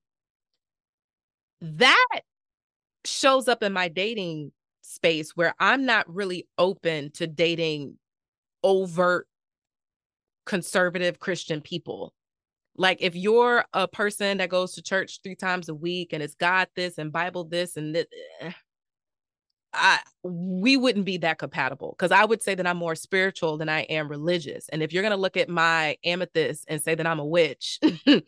That 1.62 2.22
shows 3.06 3.48
up 3.48 3.64
in 3.64 3.72
my 3.72 3.88
dating 3.88 4.52
space 4.82 5.32
where 5.38 5.56
I'm 5.58 5.86
not 5.86 6.14
really 6.14 6.48
open 6.58 7.12
to 7.12 7.26
dating 7.26 7.98
overt 8.64 9.28
conservative 10.46 11.20
Christian 11.20 11.62
people. 11.62 12.14
Like 12.76 12.98
if 13.00 13.16
you're 13.16 13.64
a 13.74 13.88
person 13.88 14.40
that 14.40 14.50
goes 14.50 14.74
to 14.74 14.82
church 14.82 15.22
three 15.24 15.36
times 15.36 15.70
a 15.70 15.76
week 15.76 16.12
and 16.12 16.22
it's 16.22 16.36
God 16.36 16.68
this 16.76 16.98
and 16.98 17.14
Bible 17.14 17.46
this 17.46 17.78
and 17.78 17.96
this, 17.96 18.08
eh, 18.42 18.52
I 19.74 20.00
we 20.24 20.78
wouldn't 20.78 21.06
be 21.06 21.18
that 21.18 21.38
compatible 21.38 21.96
because 21.98 22.12
I 22.12 22.26
would 22.26 22.42
say 22.42 22.56
that 22.56 22.68
I'm 22.68 22.78
more 22.78 22.96
spiritual 22.96 23.58
than 23.58 23.70
I 23.70 23.82
am 23.82 24.10
religious. 24.10 24.68
And 24.70 24.82
if 24.82 24.92
you're 24.92 25.04
gonna 25.04 25.18
look 25.18 25.38
at 25.38 25.50
my 25.50 25.98
amethyst 26.04 26.66
and 26.68 26.82
say 26.82 26.96
that 26.96 27.08
I'm 27.08 27.20
a 27.20 27.26
witch, 27.26 27.80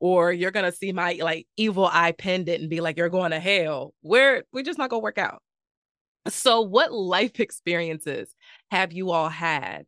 or 0.00 0.32
you're 0.32 0.50
gonna 0.50 0.72
see 0.72 0.92
my 0.92 1.18
like 1.20 1.46
evil 1.56 1.88
eye 1.90 2.12
pendant 2.12 2.60
and 2.60 2.70
be 2.70 2.80
like 2.80 2.96
you're 2.96 3.08
going 3.08 3.32
to 3.32 3.40
hell, 3.40 3.94
we're 4.02 4.44
we're 4.52 4.62
just 4.62 4.78
not 4.78 4.90
gonna 4.90 5.00
work 5.00 5.18
out. 5.18 5.42
So, 6.28 6.60
what 6.60 6.92
life 6.92 7.40
experiences 7.40 8.34
have 8.70 8.92
you 8.92 9.10
all 9.10 9.28
had 9.28 9.86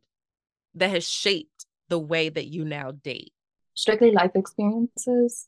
that 0.75 0.89
has 0.89 1.07
shaped 1.07 1.65
the 1.89 1.99
way 1.99 2.29
that 2.29 2.47
you 2.47 2.65
now 2.65 2.91
date? 2.91 3.33
strictly 3.79 4.11
life 4.11 4.31
experiences, 4.35 5.47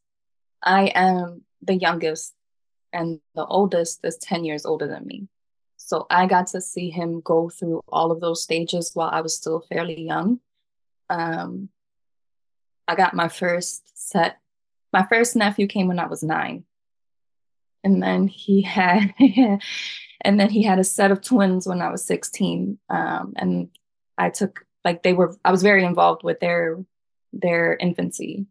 I 0.64 0.92
am 0.96 1.44
the 1.62 1.76
youngest 1.76 2.34
and 2.94 3.20
the 3.36 3.46
oldest 3.46 4.00
is 4.04 4.18
10 4.18 4.46
years 4.46 4.66
older 4.66 4.88
than 4.88 5.06
me. 5.06 5.28
So 5.92 6.08
I 6.10 6.26
got 6.26 6.48
to 6.48 6.62
see 6.62 6.90
him 6.90 7.20
go 7.20 7.50
through 7.50 7.82
all 7.90 8.14
of 8.14 8.22
those 8.22 8.42
stages 8.42 8.92
while 8.94 9.10
I 9.10 9.20
was 9.20 9.36
still 9.36 9.60
fairly 9.60 10.02
young. 10.02 10.40
Um, 11.10 11.68
I 12.88 12.96
got 12.96 13.14
my 13.14 13.28
first 13.28 13.92
set. 13.94 14.38
My 14.94 15.06
first 15.06 15.36
nephew 15.36 15.68
came 15.68 15.90
when 15.90 16.00
I 16.00 16.08
was 16.08 16.24
nine. 16.24 16.64
And 17.84 18.02
then 18.02 18.30
he 18.30 18.62
had 18.78 19.14
and 20.22 20.40
then 20.40 20.50
he 20.50 20.64
had 20.64 20.80
a 20.80 20.86
set 20.86 21.12
of 21.12 21.20
twins 21.22 21.68
when 21.68 21.82
I 21.82 21.92
was 21.92 22.06
16. 22.06 22.80
Um, 22.90 23.34
and 23.36 23.68
I 24.18 24.30
took 24.30 24.66
like 24.86 25.04
they 25.04 25.12
were 25.12 25.36
I 25.44 25.52
was 25.52 25.62
very 25.62 25.84
involved 25.84 26.24
with 26.24 26.40
their 26.40 26.82
their 27.34 27.76
infancy. 27.76 28.46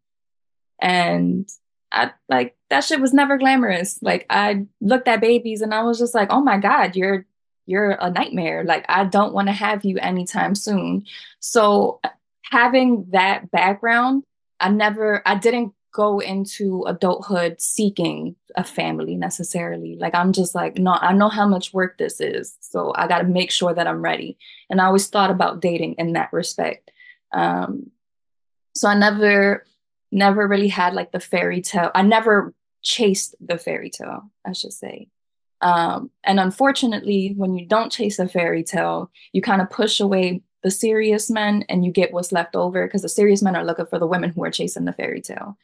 And 0.78 1.48
I 1.90 2.10
like 2.28 2.54
that 2.68 2.84
shit 2.84 3.00
was 3.00 3.14
never 3.14 3.38
glamorous. 3.38 3.98
Like 4.02 4.26
I 4.28 4.66
looked 4.82 5.08
at 5.08 5.22
babies 5.22 5.62
and 5.62 5.72
I 5.72 5.84
was 5.84 5.98
just 5.98 6.14
like, 6.14 6.30
oh 6.30 6.42
my 6.42 6.58
God, 6.58 6.96
you're 6.96 7.24
you're 7.70 7.92
a 7.92 8.10
nightmare. 8.10 8.64
Like 8.64 8.84
I 8.88 9.04
don't 9.04 9.32
want 9.32 9.46
to 9.46 9.52
have 9.52 9.84
you 9.84 9.96
anytime 9.98 10.56
soon. 10.56 11.06
So 11.38 12.00
having 12.42 13.06
that 13.12 13.50
background, 13.52 14.24
I 14.58 14.70
never 14.70 15.22
I 15.24 15.36
didn't 15.36 15.72
go 15.92 16.18
into 16.18 16.84
adulthood 16.86 17.60
seeking 17.60 18.34
a 18.56 18.64
family 18.64 19.14
necessarily. 19.14 19.96
Like 19.96 20.14
I'm 20.16 20.32
just 20.32 20.54
like, 20.54 20.78
no, 20.78 20.92
I 20.92 21.12
know 21.12 21.28
how 21.28 21.46
much 21.46 21.72
work 21.72 21.96
this 21.96 22.20
is. 22.20 22.56
So 22.60 22.92
I 22.96 23.06
gotta 23.06 23.24
make 23.24 23.52
sure 23.52 23.72
that 23.72 23.86
I'm 23.86 24.02
ready. 24.02 24.36
And 24.68 24.80
I 24.80 24.86
always 24.86 25.06
thought 25.06 25.30
about 25.30 25.60
dating 25.60 25.94
in 25.94 26.14
that 26.14 26.32
respect. 26.32 26.90
Um 27.32 27.92
so 28.74 28.88
I 28.88 28.98
never 28.98 29.64
never 30.10 30.48
really 30.48 30.68
had 30.68 30.94
like 30.94 31.12
the 31.12 31.20
fairy 31.20 31.62
tale. 31.62 31.92
I 31.94 32.02
never 32.02 32.52
chased 32.82 33.36
the 33.40 33.58
fairy 33.58 33.90
tale, 33.90 34.28
I 34.44 34.52
should 34.54 34.72
say. 34.72 35.08
Um, 35.62 36.10
and 36.24 36.40
unfortunately, 36.40 37.34
when 37.36 37.54
you 37.54 37.66
don't 37.66 37.92
chase 37.92 38.18
a 38.18 38.28
fairy 38.28 38.64
tale, 38.64 39.10
you 39.32 39.42
kind 39.42 39.60
of 39.60 39.70
push 39.70 40.00
away 40.00 40.42
the 40.62 40.70
serious 40.70 41.30
men 41.30 41.64
and 41.68 41.84
you 41.84 41.92
get 41.92 42.12
what's 42.12 42.32
left 42.32 42.54
over 42.54 42.86
because 42.86 43.02
the 43.02 43.08
serious 43.08 43.42
men 43.42 43.56
are 43.56 43.64
looking 43.64 43.86
for 43.86 43.98
the 43.98 44.06
women 44.06 44.30
who 44.30 44.44
are 44.44 44.50
chasing 44.50 44.84
the 44.84 44.92
fairy 44.92 45.20
tale. 45.20 45.56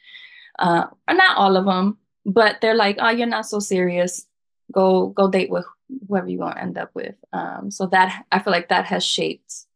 Uh, 0.59 0.87
not 1.11 1.37
all 1.37 1.57
of 1.57 1.67
them, 1.67 1.99
but 2.25 2.61
they're 2.61 2.75
like, 2.75 2.97
oh, 2.99 3.11
you're 3.11 3.27
not 3.27 3.47
so 3.47 3.59
serious. 3.59 4.27
Go 4.73 5.09
go 5.09 5.31
date 5.31 5.51
with 5.51 5.65
whoever 6.09 6.29
you 6.29 6.39
want 6.39 6.57
to 6.57 6.63
end 6.63 6.79
up 6.79 6.91
with. 6.95 7.15
Um, 7.33 7.71
so 7.71 7.87
that 7.87 8.25
I 8.33 8.39
feel 8.39 8.53
like 8.53 8.69
that 8.69 8.87
has 8.87 9.05
shaped 9.05 9.67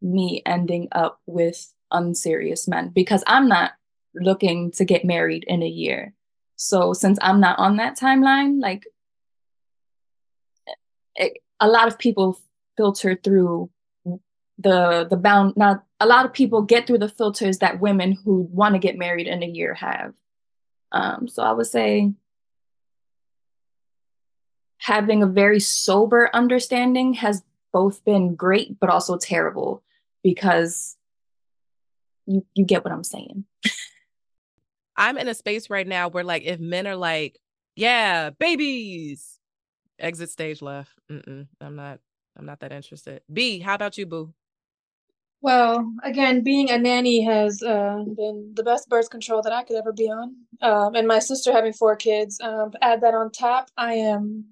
me 0.00 0.42
ending 0.46 0.88
up 0.92 1.20
with 1.26 1.72
unserious 1.90 2.66
men 2.68 2.90
because 2.90 3.22
I'm 3.26 3.48
not 3.48 3.72
looking 4.14 4.70
to 4.72 4.84
get 4.84 5.04
married 5.04 5.44
in 5.46 5.62
a 5.62 5.68
year. 5.68 6.14
So 6.56 6.92
since 6.94 7.18
I'm 7.20 7.40
not 7.40 7.58
on 7.58 7.76
that 7.76 7.98
timeline, 7.98 8.60
like 8.60 8.84
it, 11.16 11.38
a 11.60 11.68
lot 11.68 11.88
of 11.88 11.98
people 11.98 12.38
filter 12.76 13.18
through 13.22 13.70
the 14.58 15.06
the 15.08 15.16
bound 15.16 15.56
not 15.56 15.84
a 16.00 16.06
lot 16.06 16.24
of 16.24 16.32
people 16.32 16.62
get 16.62 16.86
through 16.86 16.98
the 16.98 17.08
filters 17.08 17.58
that 17.58 17.80
women 17.80 18.12
who 18.12 18.48
want 18.52 18.74
to 18.74 18.78
get 18.78 18.96
married 18.96 19.26
in 19.26 19.42
a 19.42 19.46
year 19.46 19.74
have. 19.74 20.14
Um, 20.92 21.28
so 21.28 21.42
I 21.42 21.52
would 21.52 21.66
say 21.66 22.12
having 24.78 25.22
a 25.22 25.26
very 25.26 25.60
sober 25.60 26.30
understanding 26.32 27.14
has 27.14 27.42
both 27.72 28.04
been 28.04 28.34
great 28.34 28.78
but 28.78 28.88
also 28.88 29.18
terrible 29.18 29.82
because 30.22 30.96
you 32.26 32.46
you 32.54 32.64
get 32.64 32.84
what 32.84 32.92
I'm 32.92 33.04
saying. 33.04 33.44
I'm 34.96 35.18
in 35.18 35.28
a 35.28 35.34
space 35.34 35.68
right 35.68 35.86
now 35.86 36.08
where 36.08 36.24
like 36.24 36.44
if 36.44 36.58
men 36.58 36.86
are 36.86 36.96
like, 36.96 37.38
yeah, 37.74 38.30
babies, 38.30 39.35
exit 39.98 40.30
stage 40.30 40.62
left. 40.62 40.92
Mm-mm, 41.10 41.46
I'm 41.60 41.76
not. 41.76 42.00
I'm 42.38 42.44
not 42.44 42.60
that 42.60 42.72
interested. 42.72 43.22
B, 43.32 43.60
how 43.60 43.74
about 43.74 43.96
you, 43.96 44.04
Boo? 44.04 44.34
Well, 45.40 45.92
again, 46.02 46.42
being 46.42 46.70
a 46.70 46.78
nanny 46.78 47.22
has 47.22 47.62
uh, 47.62 48.02
been 48.04 48.52
the 48.54 48.62
best 48.62 48.88
birth 48.88 49.10
control 49.10 49.42
that 49.42 49.52
I 49.52 49.62
could 49.62 49.76
ever 49.76 49.92
be 49.92 50.10
on. 50.10 50.34
Um, 50.60 50.94
and 50.94 51.06
my 51.06 51.18
sister 51.18 51.52
having 51.52 51.72
four 51.72 51.94
kids, 51.94 52.40
um, 52.40 52.72
add 52.82 53.00
that 53.02 53.14
on 53.14 53.30
top, 53.30 53.70
I 53.76 53.94
am 53.94 54.44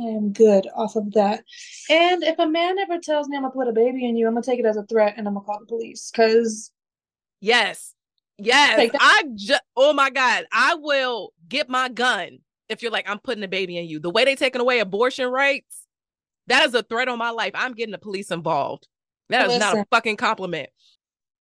I 0.00 0.04
am 0.04 0.32
good 0.32 0.66
off 0.74 0.96
of 0.96 1.12
that. 1.12 1.44
And 1.90 2.22
if 2.22 2.38
a 2.38 2.46
man 2.46 2.78
ever 2.78 2.98
tells 2.98 3.28
me 3.28 3.36
I'm 3.36 3.42
gonna 3.42 3.54
put 3.54 3.68
a 3.68 3.72
baby 3.72 4.04
in 4.06 4.16
you, 4.16 4.26
I'm 4.26 4.34
gonna 4.34 4.44
take 4.44 4.58
it 4.58 4.66
as 4.66 4.76
a 4.76 4.84
threat 4.84 5.14
and 5.16 5.26
I'm 5.26 5.34
gonna 5.34 5.46
call 5.46 5.60
the 5.60 5.66
police. 5.66 6.10
Cause 6.14 6.70
yes, 7.40 7.94
yes, 8.38 8.90
I 8.98 9.24
just 9.34 9.62
oh 9.76 9.92
my 9.92 10.10
god, 10.10 10.44
I 10.52 10.74
will 10.74 11.32
get 11.48 11.68
my 11.68 11.88
gun 11.88 12.38
if 12.72 12.82
you're 12.82 12.90
like 12.90 13.08
I'm 13.08 13.18
putting 13.18 13.44
a 13.44 13.48
baby 13.48 13.78
in 13.78 13.86
you. 13.86 14.00
The 14.00 14.10
way 14.10 14.24
they 14.24 14.34
taking 14.34 14.60
away 14.60 14.80
abortion 14.80 15.28
rights, 15.28 15.86
that 16.48 16.66
is 16.66 16.74
a 16.74 16.82
threat 16.82 17.08
on 17.08 17.18
my 17.18 17.30
life. 17.30 17.52
I'm 17.54 17.74
getting 17.74 17.92
the 17.92 17.98
police 17.98 18.30
involved. 18.30 18.88
That 19.28 19.46
is 19.46 19.52
Listen, 19.54 19.60
not 19.60 19.78
a 19.78 19.86
fucking 19.90 20.16
compliment. 20.16 20.70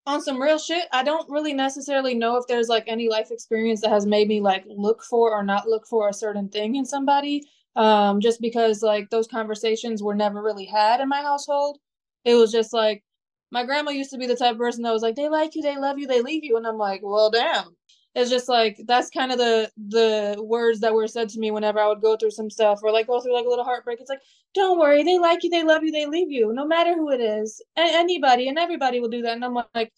On 0.06 0.22
some 0.22 0.42
real 0.42 0.58
shit, 0.58 0.86
I 0.92 1.04
don't 1.04 1.30
really 1.30 1.54
necessarily 1.54 2.16
know 2.16 2.38
if 2.38 2.48
there's 2.48 2.68
like 2.68 2.84
any 2.88 3.10
life 3.10 3.32
experience 3.32 3.82
that 3.82 3.92
has 3.92 4.06
made 4.06 4.28
me 4.28 4.42
like 4.42 4.64
look 4.68 5.04
for 5.04 5.32
or 5.32 5.44
not 5.44 5.68
look 5.68 5.88
for 5.88 6.10
a 6.10 6.14
certain 6.14 6.50
thing 6.50 6.76
in 6.76 6.86
somebody. 6.86 7.44
Um, 7.76 8.20
just 8.20 8.42
because 8.42 8.82
like 8.82 9.10
those 9.10 9.28
conversations 9.28 10.04
were 10.04 10.16
never 10.16 10.42
really 10.42 10.66
had 10.66 11.00
in 11.00 11.08
my 11.08 11.22
household. 11.22 11.78
It 12.26 12.36
was 12.36 12.52
just 12.52 12.74
like 12.74 13.04
my 13.52 13.64
grandma 13.64 13.92
used 13.92 14.12
to 14.12 14.18
be 14.18 14.28
the 14.28 14.36
type 14.36 14.54
of 14.54 14.58
person 14.58 14.84
that 14.84 14.92
was 14.92 15.02
like, 15.02 15.16
they 15.16 15.30
like 15.30 15.56
you, 15.56 15.62
they 15.62 15.78
love 15.78 15.98
you, 15.98 16.08
they 16.08 16.22
leave 16.22 16.44
you. 16.44 16.58
And 16.58 16.68
I'm 16.68 16.78
like, 16.78 17.02
well, 17.04 17.30
damn 17.30 17.76
it's 18.16 18.30
just 18.30 18.50
like 18.50 18.80
that's 18.88 19.10
kind 19.10 19.32
of 19.32 19.38
the 19.38 19.72
the 19.88 20.36
words 20.44 20.80
that 20.82 20.94
were 20.94 21.08
said 21.08 21.30
to 21.30 21.40
me 21.40 21.52
whenever 21.52 21.80
I 21.80 21.88
would 21.88 22.02
go 22.02 22.18
through 22.18 22.32
some 22.32 22.50
stuff 22.50 22.80
or 22.84 22.92
like 22.92 23.08
go 23.08 23.22
through 23.22 23.36
like 23.36 23.46
a 23.46 23.50
little 23.50 23.64
heartbreak. 23.66 24.00
It's 24.02 24.10
like, 24.10 24.22
don't 24.56 24.80
worry, 24.80 25.04
they 25.04 25.20
like 25.20 25.44
you, 25.44 25.50
they 25.50 25.64
love 25.64 25.84
you, 25.84 25.92
they 25.92 26.06
leave 26.08 26.32
you, 26.32 26.52
no 26.54 26.66
matter 26.66 26.96
who 26.96 27.12
it 27.12 27.22
is, 27.22 27.62
a- 27.78 27.82
anybody 27.82 28.48
and 28.50 28.58
everybody 28.58 29.00
will 29.00 29.10
do 29.10 29.22
that. 29.24 29.34
And 29.34 29.46
I'm 29.46 29.54
like, 29.76 29.94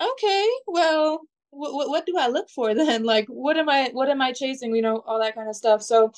okay, 0.00 0.48
well, 0.66 1.20
what 1.50 1.88
what 1.88 2.06
do 2.06 2.16
I 2.18 2.28
look 2.28 2.48
for 2.50 2.74
then? 2.76 3.04
Like, 3.04 3.26
what 3.28 3.56
am 3.56 3.68
I 3.68 3.90
what 3.92 4.08
am 4.10 4.20
I 4.22 4.32
chasing? 4.32 4.74
You 4.74 4.82
know, 4.82 5.02
all 5.06 5.20
that 5.20 5.34
kind 5.34 5.48
of 5.48 5.56
stuff. 5.56 5.82
So, 5.82 6.12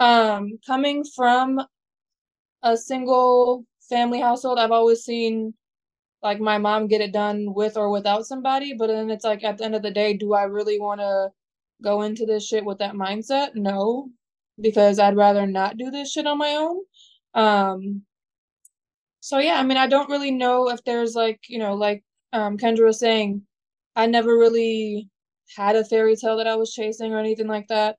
um, 0.00 0.58
coming 0.66 1.04
from 1.16 1.60
a 2.62 2.76
single 2.76 3.64
family 3.88 4.20
household, 4.20 4.58
I've 4.58 4.72
always 4.72 5.02
seen 5.04 5.54
like 6.26 6.40
my 6.40 6.58
mom 6.58 6.88
get 6.88 7.00
it 7.00 7.12
done 7.12 7.54
with 7.54 7.76
or 7.76 7.88
without 7.90 8.26
somebody 8.26 8.74
but 8.74 8.88
then 8.88 9.10
it's 9.10 9.24
like 9.24 9.44
at 9.44 9.58
the 9.58 9.64
end 9.64 9.76
of 9.76 9.82
the 9.82 9.90
day 9.90 10.12
do 10.12 10.34
i 10.34 10.42
really 10.42 10.78
want 10.80 11.00
to 11.00 11.28
go 11.82 12.02
into 12.02 12.26
this 12.26 12.46
shit 12.46 12.64
with 12.64 12.78
that 12.78 12.94
mindset? 12.94 13.50
No 13.54 14.08
because 14.60 14.98
i'd 14.98 15.16
rather 15.16 15.46
not 15.46 15.76
do 15.76 15.90
this 15.90 16.10
shit 16.12 16.26
on 16.26 16.38
my 16.38 16.52
own. 16.56 16.78
Um 17.34 18.02
so 19.20 19.38
yeah 19.38 19.58
i 19.60 19.62
mean 19.62 19.76
i 19.76 19.86
don't 19.86 20.10
really 20.10 20.30
know 20.30 20.70
if 20.70 20.82
there's 20.84 21.14
like 21.14 21.40
you 21.48 21.58
know 21.58 21.74
like 21.74 22.02
um 22.32 22.56
kendra 22.58 22.86
was 22.86 22.98
saying 23.00 23.42
i 23.96 24.06
never 24.06 24.36
really 24.38 25.08
had 25.56 25.76
a 25.76 25.84
fairy 25.84 26.16
tale 26.16 26.36
that 26.38 26.46
i 26.46 26.56
was 26.56 26.72
chasing 26.72 27.12
or 27.12 27.18
anything 27.20 27.46
like 27.46 27.68
that. 27.68 27.96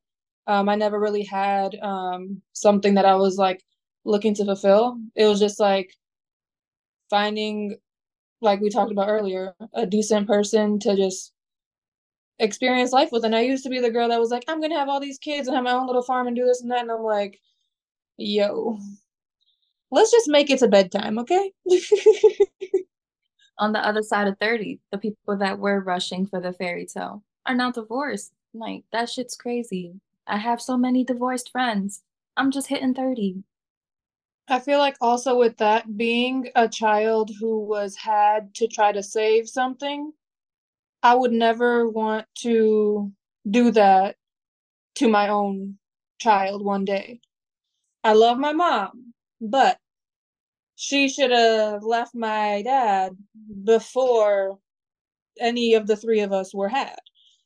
Um 0.47 0.67
i 0.69 0.75
never 0.75 0.99
really 0.99 1.23
had 1.23 1.75
um 1.82 2.41
something 2.53 2.95
that 2.95 3.05
i 3.05 3.15
was 3.15 3.38
like 3.38 3.61
looking 4.05 4.34
to 4.36 4.45
fulfill. 4.45 4.97
It 5.15 5.28
was 5.28 5.39
just 5.39 5.59
like 5.59 5.89
finding 7.09 7.78
like 8.41 8.61
we 8.61 8.69
talked 8.69 8.91
about 8.91 9.09
earlier, 9.09 9.53
a 9.73 9.85
decent 9.85 10.27
person 10.27 10.79
to 10.79 10.95
just 10.95 11.33
experience 12.39 12.91
life 12.91 13.11
with. 13.11 13.25
And 13.25 13.35
I 13.35 13.41
used 13.41 13.63
to 13.63 13.69
be 13.69 13.79
the 13.79 13.91
girl 13.91 14.09
that 14.09 14.19
was 14.19 14.29
like, 14.31 14.43
I'm 14.47 14.61
gonna 14.61 14.77
have 14.77 14.89
all 14.89 14.99
these 14.99 15.17
kids 15.17 15.47
and 15.47 15.55
have 15.55 15.63
my 15.63 15.71
own 15.71 15.88
little 15.88 16.03
farm 16.03 16.27
and 16.27 16.35
do 16.35 16.45
this 16.45 16.61
and 16.61 16.71
that. 16.71 16.81
And 16.81 16.91
I'm 16.91 17.03
like, 17.03 17.39
yo, 18.17 18.79
let's 19.91 20.11
just 20.11 20.29
make 20.29 20.49
it 20.49 20.59
to 20.59 20.67
bedtime, 20.67 21.19
okay? 21.19 21.51
On 23.59 23.71
the 23.71 23.85
other 23.85 24.03
side 24.03 24.27
of 24.27 24.38
30, 24.39 24.79
the 24.91 24.97
people 24.97 25.38
that 25.38 25.59
were 25.59 25.79
rushing 25.79 26.25
for 26.25 26.39
the 26.39 26.53
fairy 26.53 26.85
tale 26.85 27.23
are 27.45 27.55
now 27.55 27.71
divorced. 27.71 28.33
Like, 28.53 28.83
that 28.91 29.09
shit's 29.09 29.35
crazy. 29.35 29.99
I 30.27 30.38
have 30.38 30.61
so 30.61 30.77
many 30.77 31.03
divorced 31.03 31.51
friends. 31.51 32.03
I'm 32.35 32.51
just 32.51 32.67
hitting 32.67 32.93
30. 32.93 33.43
I 34.49 34.59
feel 34.59 34.79
like 34.79 34.95
also 35.01 35.37
with 35.37 35.57
that 35.57 35.97
being 35.97 36.49
a 36.55 36.69
child 36.69 37.31
who 37.39 37.65
was 37.65 37.95
had 37.97 38.53
to 38.55 38.67
try 38.67 38.93
to 38.93 39.03
save 39.03 39.49
something, 39.49 40.13
I 41.03 41.15
would 41.15 41.33
never 41.33 41.89
want 41.89 42.27
to 42.39 43.11
do 43.49 43.71
that 43.71 44.15
to 44.95 45.09
my 45.09 45.27
own 45.27 45.77
child 46.19 46.63
one 46.63 46.85
day. 46.85 47.19
I 48.03 48.13
love 48.13 48.37
my 48.37 48.53
mom, 48.53 49.13
but 49.41 49.79
she 50.75 51.09
should 51.09 51.31
have 51.31 51.83
left 51.83 52.15
my 52.15 52.61
dad 52.61 53.17
before 53.65 54.59
any 55.39 55.73
of 55.73 55.87
the 55.87 55.97
three 55.97 56.21
of 56.21 56.31
us 56.31 56.53
were 56.53 56.69
had. 56.69 56.99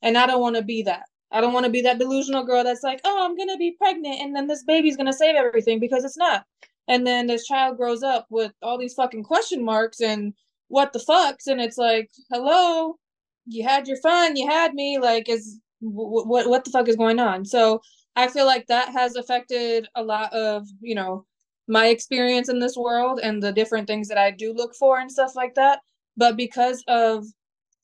And 0.04 0.18
I 0.18 0.28
don't 0.28 0.42
want 0.42 0.56
to 0.56 0.62
be 0.62 0.84
that. 0.84 1.06
I 1.32 1.42
don't 1.42 1.54
want 1.54 1.66
to 1.66 1.72
be 1.72 1.82
that 1.82 1.98
delusional 1.98 2.46
girl 2.46 2.64
that's 2.64 2.84
like, 2.84 3.02
oh, 3.06 3.26
I'm 3.26 3.36
going 3.36 3.50
to 3.50 3.58
be 3.58 3.76
pregnant 3.78 4.20
and 4.22 4.36
then 4.36 4.48
this 4.48 4.64
baby's 4.64 4.98
going 4.98 5.08
to 5.08 5.14
save 5.14 5.36
everything 5.36 5.80
because 5.80 6.04
it's 6.04 6.18
not. 6.18 6.46
And 6.88 7.06
then 7.06 7.28
this 7.28 7.46
child 7.48 7.78
grows 7.78 8.04
up 8.04 8.26
with 8.30 8.52
all 8.62 8.78
these 8.78 8.94
fucking 8.94 9.24
question 9.24 9.64
marks 9.64 10.02
and 10.02 10.34
what 10.68 10.94
the 10.94 11.00
fucks. 11.00 11.48
And 11.48 11.62
it's 11.62 11.78
like, 11.78 12.10
hello, 12.32 12.98
you 13.46 13.64
had 13.64 13.88
your 13.88 13.98
fun, 13.98 14.36
you 14.36 14.48
had 14.48 14.74
me. 14.74 14.98
Like, 15.00 15.30
is 15.30 15.60
what 15.80 16.28
what 16.28 16.50
what 16.50 16.66
the 16.66 16.72
fuck 16.72 16.88
is 16.88 16.96
going 16.96 17.20
on? 17.20 17.46
So 17.46 17.82
I 18.16 18.28
feel 18.28 18.46
like 18.46 18.68
that 18.68 18.90
has 18.90 19.16
affected 19.16 19.88
a 19.96 20.04
lot 20.04 20.34
of 20.34 20.68
you 20.82 20.96
know 20.96 21.26
my 21.68 21.88
experience 21.88 22.50
in 22.50 22.60
this 22.60 22.76
world 22.76 23.20
and 23.22 23.42
the 23.42 23.52
different 23.52 23.88
things 23.88 24.08
that 24.10 24.18
I 24.18 24.32
do 24.32 24.54
look 24.54 24.76
for 24.76 25.00
and 25.00 25.12
stuff 25.12 25.36
like 25.36 25.56
that. 25.56 25.80
But 26.18 26.36
because 26.38 26.84
of 26.88 27.26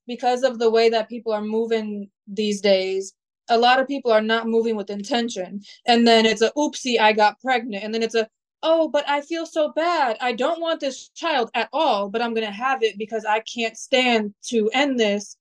because 0.07 0.43
of 0.43 0.59
the 0.59 0.69
way 0.69 0.89
that 0.89 1.09
people 1.09 1.33
are 1.33 1.41
moving 1.41 2.09
these 2.27 2.61
days, 2.61 3.13
a 3.49 3.57
lot 3.57 3.79
of 3.79 3.87
people 3.87 4.11
are 4.11 4.21
not 4.21 4.47
moving 4.47 4.75
with 4.75 4.89
intention. 4.89 5.61
And 5.85 6.07
then 6.07 6.25
it's 6.25 6.41
a 6.41 6.51
oopsie, 6.51 6.99
I 6.99 7.13
got 7.13 7.39
pregnant. 7.41 7.83
And 7.83 7.93
then 7.93 8.03
it's 8.03 8.15
a 8.15 8.27
oh, 8.63 8.89
but 8.89 9.07
I 9.09 9.21
feel 9.21 9.45
so 9.45 9.71
bad. 9.73 10.17
I 10.21 10.33
don't 10.33 10.61
want 10.61 10.79
this 10.79 11.09
child 11.09 11.49
at 11.53 11.69
all, 11.73 12.09
but 12.09 12.21
I'm 12.21 12.33
going 12.33 12.45
to 12.47 12.51
have 12.53 12.83
it 12.83 12.97
because 12.97 13.25
I 13.25 13.41
can't 13.41 13.77
stand 13.77 14.33
to 14.47 14.69
end 14.73 14.99
this 14.99 15.37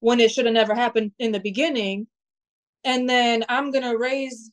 when 0.00 0.20
it 0.20 0.30
should 0.30 0.46
have 0.46 0.54
never 0.54 0.74
happened 0.74 1.12
in 1.18 1.32
the 1.32 1.40
beginning. 1.40 2.06
and 2.84 3.08
then 3.08 3.44
I'm 3.48 3.70
going 3.70 3.84
to 3.84 3.98
raise 3.98 4.50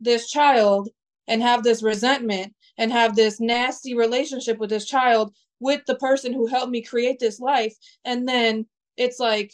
this 0.00 0.30
child 0.30 0.88
and 1.28 1.42
have 1.42 1.62
this 1.62 1.82
resentment 1.82 2.54
and 2.78 2.92
have 2.92 3.16
this 3.16 3.40
nasty 3.40 3.94
relationship 3.96 4.58
with 4.58 4.70
this 4.70 4.86
child 4.86 5.34
with 5.60 5.82
the 5.86 5.96
person 5.96 6.32
who 6.32 6.46
helped 6.46 6.70
me 6.70 6.82
create 6.82 7.18
this 7.18 7.40
life 7.40 7.74
and 8.04 8.28
then 8.28 8.66
it's 8.96 9.18
like 9.20 9.52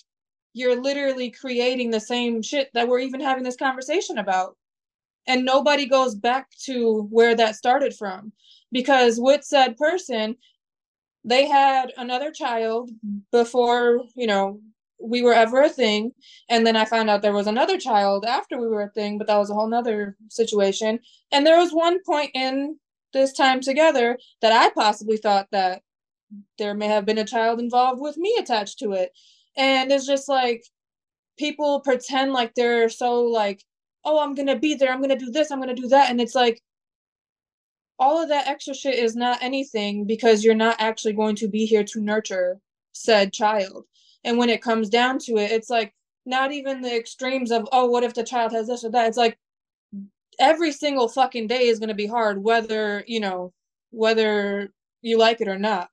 you're 0.55 0.81
literally 0.81 1.31
creating 1.31 1.91
the 1.91 2.01
same 2.01 2.43
shit 2.43 2.71
that 2.75 2.89
we're 2.89 2.99
even 2.99 3.21
having 3.21 3.45
this 3.45 3.57
conversation 3.57 4.19
about 4.19 4.57
and 5.27 5.45
nobody 5.45 5.87
goes 5.87 6.15
back 6.15 6.49
to 6.65 7.07
where 7.11 7.35
that 7.37 7.57
started 7.57 7.95
from. 7.95 8.33
Because 8.71 9.21
with 9.21 9.45
said 9.45 9.77
person 9.77 10.37
they 11.25 11.47
had 11.47 11.93
another 11.97 12.33
child 12.33 12.91
before 13.31 14.03
you 14.17 14.27
know 14.27 14.61
we 15.01 15.23
were 15.23 15.33
ever 15.35 15.63
a 15.63 15.69
thing. 15.69 16.13
And 16.49 16.67
then 16.67 16.77
i 16.77 16.85
found 16.85 17.11
out 17.11 17.23
there 17.23 17.33
was 17.33 17.47
another 17.47 17.79
child 17.79 18.25
after 18.25 18.59
we 18.59 18.69
were 18.69 18.83
a 18.83 18.91
thing 18.91 19.19
but 19.19 19.27
that 19.27 19.39
was 19.39 19.51
a 19.51 19.55
whole 19.55 19.69
nother 19.69 20.17
situation. 20.29 21.01
And 21.31 21.47
there 21.47 21.59
was 21.59 21.73
one 21.73 22.03
point 22.05 22.31
in 22.35 22.79
this 23.13 23.33
time 23.33 23.61
together 23.61 24.19
that 24.41 24.53
i 24.53 24.71
possibly 24.71 25.17
thought 25.19 25.49
that 25.53 25.83
there 26.59 26.75
may 26.75 26.89
have 26.89 27.05
been 27.05 27.19
a 27.19 27.27
child 27.27 27.61
involved 27.61 28.01
with 28.01 28.17
me 28.17 28.35
attached 28.39 28.79
to 28.79 28.93
it. 28.93 29.13
And 29.57 29.93
it's 29.93 30.07
just 30.07 30.29
like 30.29 30.65
people 31.39 31.81
pretend 31.81 32.33
like 32.33 32.55
they're 32.55 32.89
so 32.89 33.23
like 33.23 33.63
oh 34.05 34.21
i'm 34.21 34.35
gonna 34.35 34.59
be 34.59 34.75
there 34.75 34.93
i'm 34.93 35.01
gonna 35.01 35.19
do 35.19 35.31
this 35.31 35.51
i'm 35.51 35.61
gonna 35.61 35.75
do 35.75 35.89
that 35.89 36.11
and 36.11 36.21
it's 36.21 36.35
like 36.35 36.61
all 37.99 38.23
of 38.23 38.29
that 38.29 38.49
extra 38.49 38.75
shit 38.75 38.99
is 38.99 39.15
not 39.15 39.43
anything 39.43 40.07
because 40.07 40.43
you're 40.43 40.55
not 40.55 40.77
actually 40.81 41.13
going 41.13 41.37
to 41.37 41.49
be 41.49 41.67
here 41.67 41.85
to 41.85 42.01
nurture 42.01 42.59
said 42.93 43.33
child 43.33 43.85
and 44.25 44.39
when 44.39 44.51
it 44.51 44.63
comes 44.63 44.89
down 44.89 45.19
to 45.21 45.37
it, 45.37 45.51
it's 45.51 45.71
like 45.71 45.95
not 46.25 46.53
even 46.53 46.81
the 46.81 46.97
extremes 46.97 47.51
of, 47.51 47.69
oh, 47.73 47.87
what 47.87 48.05
if 48.05 48.15
the 48.15 48.25
child 48.25 48.53
has 48.53 48.69
this 48.69 48.85
or 48.85 48.91
that? 48.91 49.09
It's 49.09 49.17
like 49.17 49.39
every 50.39 50.73
single 50.73 51.09
fucking 51.09 51.49
day 51.49 51.67
is 51.67 51.79
going 51.79 51.89
to 51.89 51.95
be 51.95 52.07
hard, 52.07 52.43
whether, 52.43 53.05
you 53.07 53.21
know, 53.21 53.53
whether 53.91 54.73
you 55.01 55.19
like 55.19 55.41
it 55.41 55.49
or 55.49 55.59
not. 55.59 55.89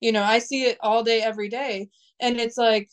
You 0.00 0.12
know, 0.12 0.22
I 0.22 0.38
see 0.38 0.64
it 0.64 0.78
all 0.80 1.02
day, 1.02 1.22
every 1.22 1.48
day. 1.48 1.88
And 2.20 2.38
it's 2.38 2.56
like, 2.56 2.88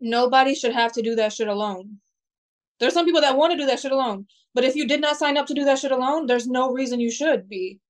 nobody 0.00 0.54
should 0.54 0.72
have 0.72 0.92
to 0.92 1.02
do 1.02 1.16
that 1.16 1.32
shit 1.32 1.48
alone. 1.48 1.98
There's 2.78 2.94
some 2.94 3.04
people 3.04 3.20
that 3.20 3.36
want 3.36 3.52
to 3.52 3.58
do 3.58 3.66
that 3.66 3.80
shit 3.80 3.92
alone. 3.92 4.26
But 4.54 4.64
if 4.64 4.74
you 4.74 4.86
did 4.86 5.00
not 5.00 5.16
sign 5.16 5.36
up 5.36 5.46
to 5.46 5.54
do 5.54 5.64
that 5.64 5.78
shit 5.78 5.92
alone, 5.92 6.26
there's 6.26 6.46
no 6.46 6.72
reason 6.72 7.00
you 7.00 7.10
should 7.10 7.48
be. 7.48 7.80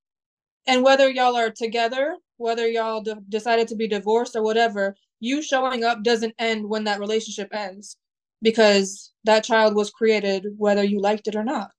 And 0.66 0.82
whether 0.82 1.09
y'all 1.09 1.37
are 1.37 1.51
together, 1.51 2.16
whether 2.39 2.68
y'all 2.68 3.03
de- 3.03 3.20
decided 3.28 3.68
to 3.68 3.76
be 3.76 3.89
divorced 3.89 4.34
or 4.34 4.43
whatever, 4.43 4.97
you 5.20 5.43
showing 5.43 5.84
up 5.84 6.03
doesn't 6.03 6.34
end 6.39 6.68
when 6.68 6.84
that 6.84 7.01
relationship 7.01 7.49
ends 7.53 7.97
because 8.43 9.12
that 9.24 9.45
child 9.45 9.74
was 9.74 9.91
created 9.91 10.47
whether 10.59 10.84
you 10.84 11.01
liked 11.01 11.28
it 11.28 11.37
or 11.37 11.45
not. 11.45 11.70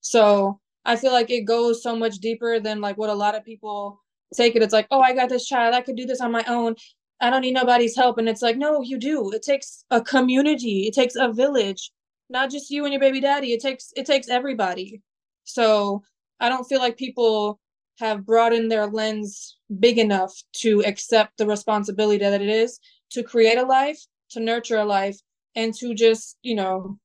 So 0.00 0.60
I 0.84 0.96
feel 0.96 1.12
like 1.12 1.30
it 1.30 1.42
goes 1.42 1.82
so 1.82 1.96
much 1.96 2.18
deeper 2.18 2.60
than 2.60 2.80
like 2.80 2.96
what 2.96 3.10
a 3.10 3.14
lot 3.14 3.34
of 3.34 3.44
people 3.44 4.00
take 4.34 4.54
it. 4.54 4.62
It's 4.62 4.72
like, 4.72 4.86
oh, 4.90 5.00
I 5.00 5.14
got 5.14 5.28
this 5.28 5.46
child. 5.46 5.74
I 5.74 5.80
could 5.80 5.96
do 5.96 6.06
this 6.06 6.20
on 6.20 6.30
my 6.30 6.44
own. 6.46 6.76
I 7.20 7.30
don't 7.30 7.40
need 7.40 7.54
nobody's 7.54 7.96
help. 7.96 8.18
And 8.18 8.28
it's 8.28 8.42
like, 8.42 8.56
no, 8.56 8.82
you 8.82 8.98
do. 8.98 9.32
It 9.32 9.42
takes 9.42 9.84
a 9.90 10.00
community. 10.00 10.86
It 10.86 10.94
takes 10.94 11.16
a 11.16 11.32
village, 11.32 11.90
not 12.28 12.50
just 12.50 12.70
you 12.70 12.84
and 12.84 12.92
your 12.92 13.00
baby 13.00 13.20
daddy. 13.20 13.52
It 13.52 13.60
takes 13.60 13.92
it 13.96 14.06
takes 14.06 14.28
everybody. 14.28 15.02
So 15.44 16.02
I 16.40 16.48
don't 16.48 16.64
feel 16.64 16.80
like 16.80 16.96
people 16.96 17.60
have 17.98 18.26
broadened 18.26 18.70
their 18.70 18.86
lens 18.86 19.56
big 19.80 19.98
enough 19.98 20.32
to 20.52 20.82
accept 20.84 21.38
the 21.38 21.46
responsibility 21.46 22.18
that 22.18 22.42
it 22.42 22.48
is 22.48 22.78
to 23.10 23.22
create 23.22 23.58
a 23.58 23.64
life, 23.64 23.98
to 24.30 24.40
nurture 24.40 24.78
a 24.78 24.84
life, 24.84 25.16
and 25.54 25.72
to 25.74 25.94
just, 25.94 26.36
you 26.42 26.54
know, 26.54 26.98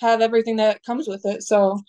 have 0.00 0.20
everything 0.20 0.56
that 0.56 0.82
comes 0.84 1.08
with 1.08 1.24
it. 1.24 1.42
So 1.42 1.80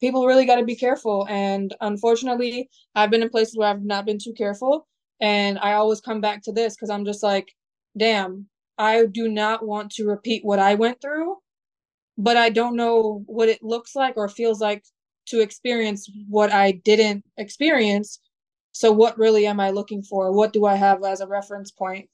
people 0.00 0.26
really 0.26 0.46
got 0.46 0.56
to 0.56 0.64
be 0.64 0.76
careful. 0.76 1.26
And 1.28 1.74
unfortunately, 1.80 2.68
I've 2.94 3.10
been 3.10 3.22
in 3.22 3.28
places 3.28 3.56
where 3.56 3.68
I've 3.68 3.84
not 3.84 4.06
been 4.06 4.18
too 4.18 4.32
careful. 4.32 4.86
And 5.20 5.58
I 5.58 5.74
always 5.74 6.00
come 6.00 6.20
back 6.20 6.42
to 6.44 6.52
this 6.52 6.74
because 6.74 6.90
I'm 6.90 7.04
just 7.04 7.22
like, 7.22 7.48
damn, 7.96 8.46
I 8.78 9.06
do 9.06 9.28
not 9.28 9.66
want 9.66 9.92
to 9.92 10.06
repeat 10.06 10.44
what 10.44 10.58
I 10.58 10.74
went 10.74 11.00
through, 11.00 11.36
but 12.18 12.36
I 12.36 12.48
don't 12.48 12.76
know 12.76 13.22
what 13.26 13.48
it 13.48 13.62
looks 13.62 13.94
like 13.94 14.16
or 14.16 14.28
feels 14.28 14.60
like 14.60 14.84
to 15.26 15.40
experience 15.40 16.10
what 16.28 16.52
I 16.52 16.72
didn't 16.72 17.24
experience. 17.36 18.20
So, 18.72 18.92
what 18.92 19.18
really 19.18 19.46
am 19.46 19.60
I 19.60 19.70
looking 19.70 20.02
for? 20.02 20.32
What 20.32 20.52
do 20.52 20.66
I 20.66 20.74
have 20.74 21.02
as 21.04 21.20
a 21.20 21.26
reference 21.26 21.70
point? 21.70 22.08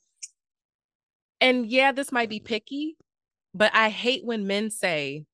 And 1.40 1.66
yeah, 1.66 1.92
this 1.92 2.12
might 2.12 2.30
be 2.30 2.40
picky, 2.40 2.96
but 3.54 3.72
I 3.74 3.88
hate 3.88 4.24
when 4.24 4.46
men 4.46 4.70
say, 4.70 5.24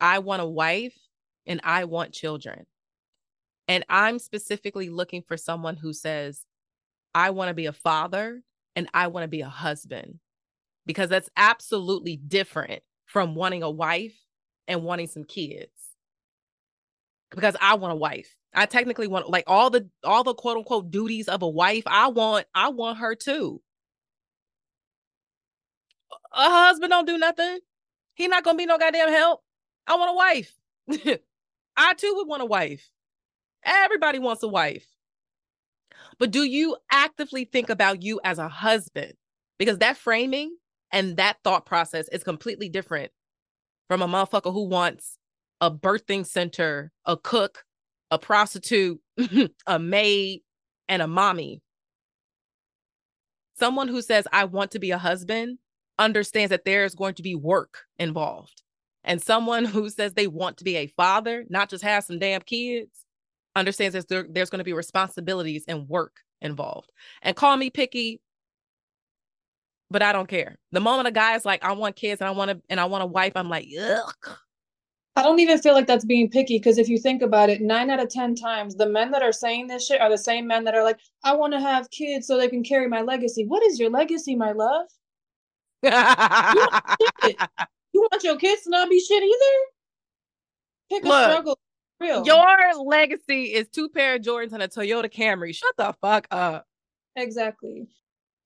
I 0.00 0.18
want 0.18 0.42
a 0.42 0.46
wife 0.46 0.96
and 1.46 1.60
I 1.62 1.84
want 1.84 2.12
children. 2.12 2.66
And 3.68 3.84
I'm 3.88 4.18
specifically 4.18 4.90
looking 4.90 5.22
for 5.22 5.36
someone 5.36 5.76
who 5.76 5.92
says, 5.92 6.44
I 7.14 7.30
want 7.30 7.48
to 7.48 7.54
be 7.54 7.66
a 7.66 7.72
father 7.72 8.42
and 8.76 8.88
I 8.92 9.06
want 9.06 9.24
to 9.24 9.28
be 9.28 9.40
a 9.40 9.48
husband, 9.48 10.18
because 10.84 11.08
that's 11.08 11.30
absolutely 11.36 12.16
different 12.16 12.82
from 13.14 13.36
wanting 13.36 13.62
a 13.62 13.70
wife 13.70 14.16
and 14.66 14.82
wanting 14.82 15.06
some 15.06 15.22
kids 15.22 15.70
because 17.30 17.54
I 17.60 17.74
want 17.76 17.92
a 17.92 17.96
wife. 17.96 18.36
I 18.52 18.66
technically 18.66 19.06
want 19.06 19.30
like 19.30 19.44
all 19.46 19.70
the 19.70 19.88
all 20.02 20.24
the 20.24 20.34
quote 20.34 20.56
unquote 20.56 20.90
duties 20.90 21.28
of 21.28 21.42
a 21.42 21.48
wife. 21.48 21.84
I 21.86 22.08
want 22.08 22.46
I 22.56 22.70
want 22.70 22.98
her 22.98 23.14
too. 23.14 23.62
A 26.32 26.50
husband 26.50 26.90
don't 26.90 27.06
do 27.06 27.16
nothing. 27.16 27.60
He 28.14 28.26
not 28.26 28.42
gonna 28.42 28.58
be 28.58 28.66
no 28.66 28.78
goddamn 28.78 29.10
help. 29.10 29.42
I 29.86 29.94
want 29.94 30.10
a 30.10 30.14
wife. 30.14 31.20
I 31.76 31.94
too 31.94 32.14
would 32.16 32.26
want 32.26 32.42
a 32.42 32.46
wife. 32.46 32.90
Everybody 33.64 34.18
wants 34.18 34.42
a 34.42 34.48
wife. 34.48 34.86
But 36.18 36.32
do 36.32 36.42
you 36.42 36.76
actively 36.90 37.44
think 37.44 37.70
about 37.70 38.02
you 38.02 38.20
as 38.24 38.40
a 38.40 38.48
husband? 38.48 39.12
Because 39.56 39.78
that 39.78 39.96
framing 39.96 40.56
and 40.94 41.16
that 41.16 41.38
thought 41.42 41.66
process 41.66 42.08
is 42.08 42.22
completely 42.22 42.68
different 42.68 43.10
from 43.88 44.00
a 44.00 44.06
motherfucker 44.06 44.52
who 44.52 44.68
wants 44.68 45.18
a 45.60 45.70
birthing 45.70 46.24
center, 46.24 46.92
a 47.04 47.16
cook, 47.16 47.64
a 48.12 48.18
prostitute, 48.18 49.00
a 49.66 49.78
maid, 49.78 50.42
and 50.88 51.02
a 51.02 51.08
mommy. 51.08 51.60
Someone 53.58 53.88
who 53.88 54.02
says, 54.02 54.26
I 54.32 54.44
want 54.44 54.70
to 54.70 54.78
be 54.78 54.92
a 54.92 54.98
husband 54.98 55.58
understands 55.98 56.50
that 56.50 56.64
there's 56.64 56.94
going 56.94 57.14
to 57.14 57.22
be 57.22 57.34
work 57.34 57.80
involved. 57.98 58.62
And 59.02 59.20
someone 59.20 59.64
who 59.64 59.90
says 59.90 60.12
they 60.12 60.28
want 60.28 60.58
to 60.58 60.64
be 60.64 60.76
a 60.76 60.86
father, 60.86 61.44
not 61.48 61.70
just 61.70 61.82
have 61.82 62.04
some 62.04 62.20
damn 62.20 62.42
kids, 62.42 63.04
understands 63.56 63.94
that 63.94 64.08
there, 64.08 64.26
there's 64.30 64.50
going 64.50 64.58
to 64.58 64.64
be 64.64 64.72
responsibilities 64.72 65.64
and 65.66 65.88
work 65.88 66.20
involved. 66.40 66.92
And 67.22 67.34
call 67.34 67.56
me 67.56 67.70
picky, 67.70 68.20
but 69.90 70.02
I 70.02 70.12
don't 70.12 70.28
care. 70.28 70.56
The 70.72 70.80
moment 70.80 71.08
a 71.08 71.12
guy 71.12 71.36
is 71.36 71.44
like, 71.44 71.64
I 71.64 71.72
want 71.72 71.96
kids 71.96 72.20
and 72.20 72.28
I 72.28 72.32
want 72.32 72.50
to 72.50 72.60
and 72.68 72.80
I 72.80 72.86
want 72.86 73.02
a 73.02 73.06
wife, 73.06 73.32
I'm 73.36 73.48
like, 73.48 73.68
ugh. 73.80 74.36
I 75.16 75.22
don't 75.22 75.38
even 75.38 75.58
feel 75.58 75.74
like 75.74 75.86
that's 75.86 76.04
being 76.04 76.28
picky 76.28 76.58
because 76.58 76.76
if 76.76 76.88
you 76.88 76.98
think 76.98 77.22
about 77.22 77.48
it, 77.48 77.60
nine 77.60 77.88
out 77.88 78.00
of 78.00 78.08
10 78.08 78.34
times, 78.34 78.74
the 78.74 78.88
men 78.88 79.12
that 79.12 79.22
are 79.22 79.32
saying 79.32 79.68
this 79.68 79.86
shit 79.86 80.00
are 80.00 80.10
the 80.10 80.18
same 80.18 80.46
men 80.46 80.64
that 80.64 80.74
are 80.74 80.82
like, 80.82 80.98
I 81.22 81.36
want 81.36 81.52
to 81.52 81.60
have 81.60 81.88
kids 81.90 82.26
so 82.26 82.36
they 82.36 82.48
can 82.48 82.64
carry 82.64 82.88
my 82.88 83.02
legacy. 83.02 83.44
What 83.46 83.64
is 83.64 83.78
your 83.78 83.90
legacy, 83.90 84.34
my 84.34 84.50
love? 84.50 84.86
you, 85.84 85.90
want 85.92 86.84
you, 87.92 88.00
want 88.00 88.24
your 88.24 88.36
kids 88.36 88.62
to 88.62 88.70
not 88.70 88.90
be 88.90 88.98
shit 88.98 89.22
either? 89.22 89.60
Pick 90.90 91.04
Look, 91.04 91.12
a 91.12 91.30
struggle. 91.30 91.58
Real. 92.00 92.24
Your 92.26 92.84
legacy 92.84 93.54
is 93.54 93.68
two 93.68 93.88
pair 93.88 94.16
of 94.16 94.22
Jordans 94.22 94.52
and 94.52 94.62
a 94.64 94.68
Toyota 94.68 95.12
Camry. 95.12 95.54
Shut 95.54 95.76
the 95.76 95.94
fuck 96.00 96.26
up. 96.32 96.66
Exactly. 97.14 97.86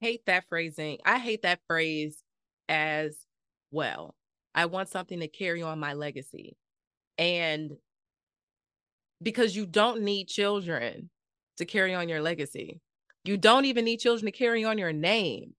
Hate 0.00 0.24
that 0.26 0.44
phrasing. 0.48 0.98
I 1.04 1.18
hate 1.18 1.42
that 1.42 1.60
phrase 1.66 2.22
as 2.68 3.16
well. 3.70 4.14
I 4.54 4.66
want 4.66 4.88
something 4.88 5.20
to 5.20 5.28
carry 5.28 5.62
on 5.62 5.78
my 5.78 5.94
legacy. 5.94 6.56
And 7.16 7.72
because 9.22 9.56
you 9.56 9.66
don't 9.66 10.02
need 10.02 10.28
children 10.28 11.10
to 11.56 11.64
carry 11.64 11.94
on 11.94 12.08
your 12.08 12.20
legacy, 12.20 12.80
you 13.24 13.36
don't 13.36 13.64
even 13.64 13.84
need 13.84 13.98
children 13.98 14.30
to 14.30 14.36
carry 14.36 14.64
on 14.64 14.78
your 14.78 14.92
name. 14.92 15.54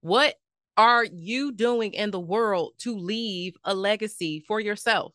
What 0.00 0.36
are 0.76 1.04
you 1.04 1.50
doing 1.50 1.92
in 1.92 2.12
the 2.12 2.20
world 2.20 2.74
to 2.78 2.96
leave 2.96 3.56
a 3.64 3.74
legacy 3.74 4.44
for 4.46 4.60
yourself? 4.60 5.14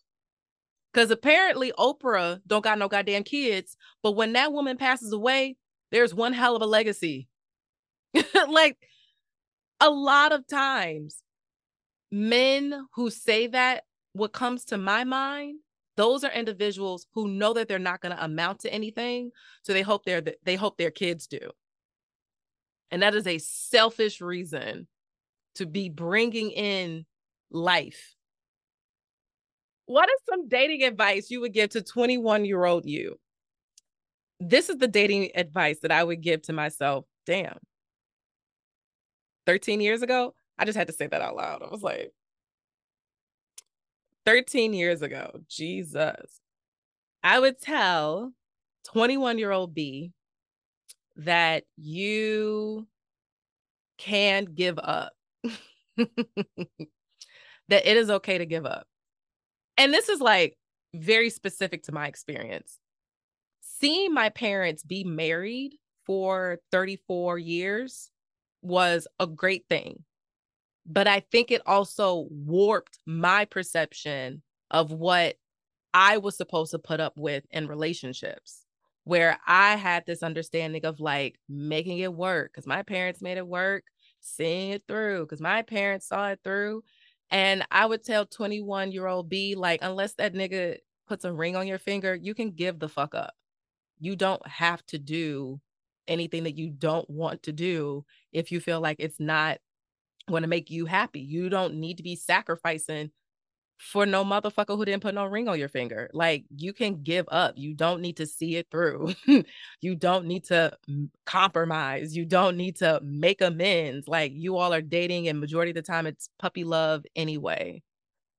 Because 0.93 1.09
apparently 1.09 1.71
Oprah 1.79 2.41
don't 2.45 2.63
got 2.63 2.77
no 2.77 2.89
goddamn 2.89 3.23
kids, 3.23 3.77
but 4.03 4.11
when 4.11 4.33
that 4.33 4.51
woman 4.51 4.77
passes 4.77 5.13
away, 5.13 5.55
there's 5.91 6.13
one 6.13 6.33
hell 6.33 6.55
of 6.55 6.61
a 6.61 6.67
legacy. 6.67 7.27
like 8.49 8.77
a 9.79 9.89
lot 9.89 10.31
of 10.31 10.47
times 10.47 11.21
men 12.11 12.87
who 12.95 13.09
say 13.09 13.47
that, 13.47 13.83
what 14.13 14.33
comes 14.33 14.65
to 14.65 14.77
my 14.77 15.03
mind, 15.03 15.59
those 15.97 16.23
are 16.23 16.31
individuals 16.31 17.07
who 17.13 17.27
know 17.27 17.53
that 17.53 17.67
they're 17.67 17.79
not 17.79 18.01
going 18.01 18.15
to 18.15 18.23
amount 18.23 18.59
to 18.59 18.73
anything, 18.73 19.31
so 19.63 19.73
they 19.73 19.81
hope 19.81 20.05
their 20.05 20.21
they 20.43 20.55
hope 20.55 20.77
their 20.77 20.91
kids 20.91 21.27
do. 21.27 21.51
And 22.91 23.01
that 23.01 23.15
is 23.15 23.25
a 23.25 23.39
selfish 23.39 24.21
reason 24.21 24.87
to 25.55 25.65
be 25.65 25.89
bringing 25.89 26.51
in 26.51 27.05
life 27.51 28.15
what 29.85 30.09
is 30.09 30.19
some 30.29 30.47
dating 30.47 30.83
advice 30.83 31.29
you 31.29 31.41
would 31.41 31.53
give 31.53 31.71
to 31.71 31.81
21 31.81 32.45
year 32.45 32.63
old 32.65 32.85
you? 32.85 33.19
This 34.39 34.69
is 34.69 34.77
the 34.77 34.87
dating 34.87 35.31
advice 35.35 35.79
that 35.81 35.91
I 35.91 36.03
would 36.03 36.21
give 36.21 36.41
to 36.43 36.53
myself. 36.53 37.05
Damn. 37.25 37.57
13 39.45 39.81
years 39.81 40.01
ago, 40.01 40.33
I 40.57 40.65
just 40.65 40.77
had 40.77 40.87
to 40.87 40.93
say 40.93 41.07
that 41.07 41.21
out 41.21 41.35
loud. 41.35 41.63
I 41.63 41.69
was 41.69 41.83
like, 41.83 42.11
13 44.25 44.73
years 44.73 45.01
ago, 45.01 45.39
Jesus. 45.49 46.39
I 47.23 47.39
would 47.39 47.59
tell 47.59 48.33
21 48.85 49.39
year 49.39 49.51
old 49.51 49.73
B 49.73 50.11
that 51.15 51.63
you 51.77 52.87
can 53.97 54.45
give 54.45 54.79
up, 54.79 55.13
that 55.97 56.09
it 57.69 57.97
is 57.97 58.09
okay 58.09 58.37
to 58.37 58.45
give 58.45 58.65
up. 58.65 58.87
And 59.77 59.93
this 59.93 60.09
is 60.09 60.19
like 60.21 60.57
very 60.93 61.29
specific 61.29 61.83
to 61.83 61.91
my 61.91 62.07
experience. 62.07 62.77
Seeing 63.61 64.13
my 64.13 64.29
parents 64.29 64.83
be 64.83 65.03
married 65.03 65.75
for 66.05 66.59
34 66.71 67.39
years 67.39 68.09
was 68.63 69.07
a 69.19 69.27
great 69.27 69.65
thing. 69.69 70.03
But 70.85 71.07
I 71.07 71.21
think 71.31 71.51
it 71.51 71.61
also 71.65 72.27
warped 72.29 72.99
my 73.05 73.45
perception 73.45 74.41
of 74.71 74.91
what 74.91 75.35
I 75.93 76.17
was 76.17 76.35
supposed 76.35 76.71
to 76.71 76.79
put 76.79 76.99
up 76.99 77.13
with 77.15 77.45
in 77.51 77.67
relationships, 77.67 78.65
where 79.03 79.39
I 79.45 79.75
had 79.75 80.05
this 80.05 80.23
understanding 80.23 80.85
of 80.85 80.99
like 80.99 81.39
making 81.47 81.99
it 81.99 82.13
work 82.13 82.51
because 82.53 82.67
my 82.67 82.81
parents 82.83 83.21
made 83.21 83.37
it 83.37 83.47
work, 83.47 83.83
seeing 84.21 84.71
it 84.71 84.83
through 84.87 85.25
because 85.25 85.41
my 85.41 85.61
parents 85.61 86.07
saw 86.07 86.29
it 86.29 86.39
through. 86.43 86.83
And 87.29 87.65
I 87.71 87.85
would 87.85 88.03
tell 88.03 88.25
21 88.25 88.91
year 88.91 89.07
old 89.07 89.29
B, 89.29 89.55
like, 89.55 89.79
unless 89.81 90.13
that 90.15 90.33
nigga 90.33 90.77
puts 91.07 91.25
a 91.25 91.33
ring 91.33 91.55
on 91.55 91.67
your 91.67 91.79
finger, 91.79 92.15
you 92.15 92.33
can 92.35 92.51
give 92.51 92.79
the 92.79 92.89
fuck 92.89 93.15
up. 93.15 93.33
You 93.99 94.15
don't 94.15 94.45
have 94.47 94.85
to 94.87 94.99
do 94.99 95.59
anything 96.07 96.43
that 96.43 96.57
you 96.57 96.69
don't 96.69 97.09
want 97.09 97.43
to 97.43 97.51
do 97.51 98.05
if 98.31 98.51
you 98.51 98.59
feel 98.59 98.81
like 98.81 98.97
it's 98.99 99.19
not 99.19 99.59
going 100.29 100.43
to 100.43 100.47
make 100.47 100.69
you 100.69 100.85
happy. 100.85 101.19
You 101.19 101.49
don't 101.49 101.75
need 101.75 101.97
to 101.97 102.03
be 102.03 102.15
sacrificing 102.15 103.11
for 103.77 104.05
no 104.05 104.23
motherfucker 104.23 104.77
who 104.77 104.85
didn't 104.85 105.03
put 105.03 105.13
no 105.13 105.25
ring 105.25 105.47
on 105.49 105.59
your 105.59 105.67
finger. 105.67 106.09
Like 106.13 106.45
you 106.55 106.73
can 106.73 107.03
give 107.03 107.25
up. 107.29 107.55
You 107.57 107.73
don't 107.73 108.01
need 108.01 108.17
to 108.17 108.25
see 108.25 108.55
it 108.55 108.67
through. 108.71 109.13
you 109.81 109.95
don't 109.95 110.25
need 110.25 110.45
to 110.45 110.71
compromise. 111.25 112.15
You 112.15 112.25
don't 112.25 112.55
need 112.55 112.77
to 112.77 113.01
make 113.03 113.41
amends. 113.41 114.07
Like 114.07 114.31
you 114.33 114.57
all 114.57 114.73
are 114.73 114.81
dating 114.81 115.27
and 115.27 115.39
majority 115.39 115.71
of 115.71 115.75
the 115.75 115.81
time 115.81 116.07
it's 116.07 116.29
puppy 116.39 116.63
love 116.63 117.03
anyway. 117.15 117.83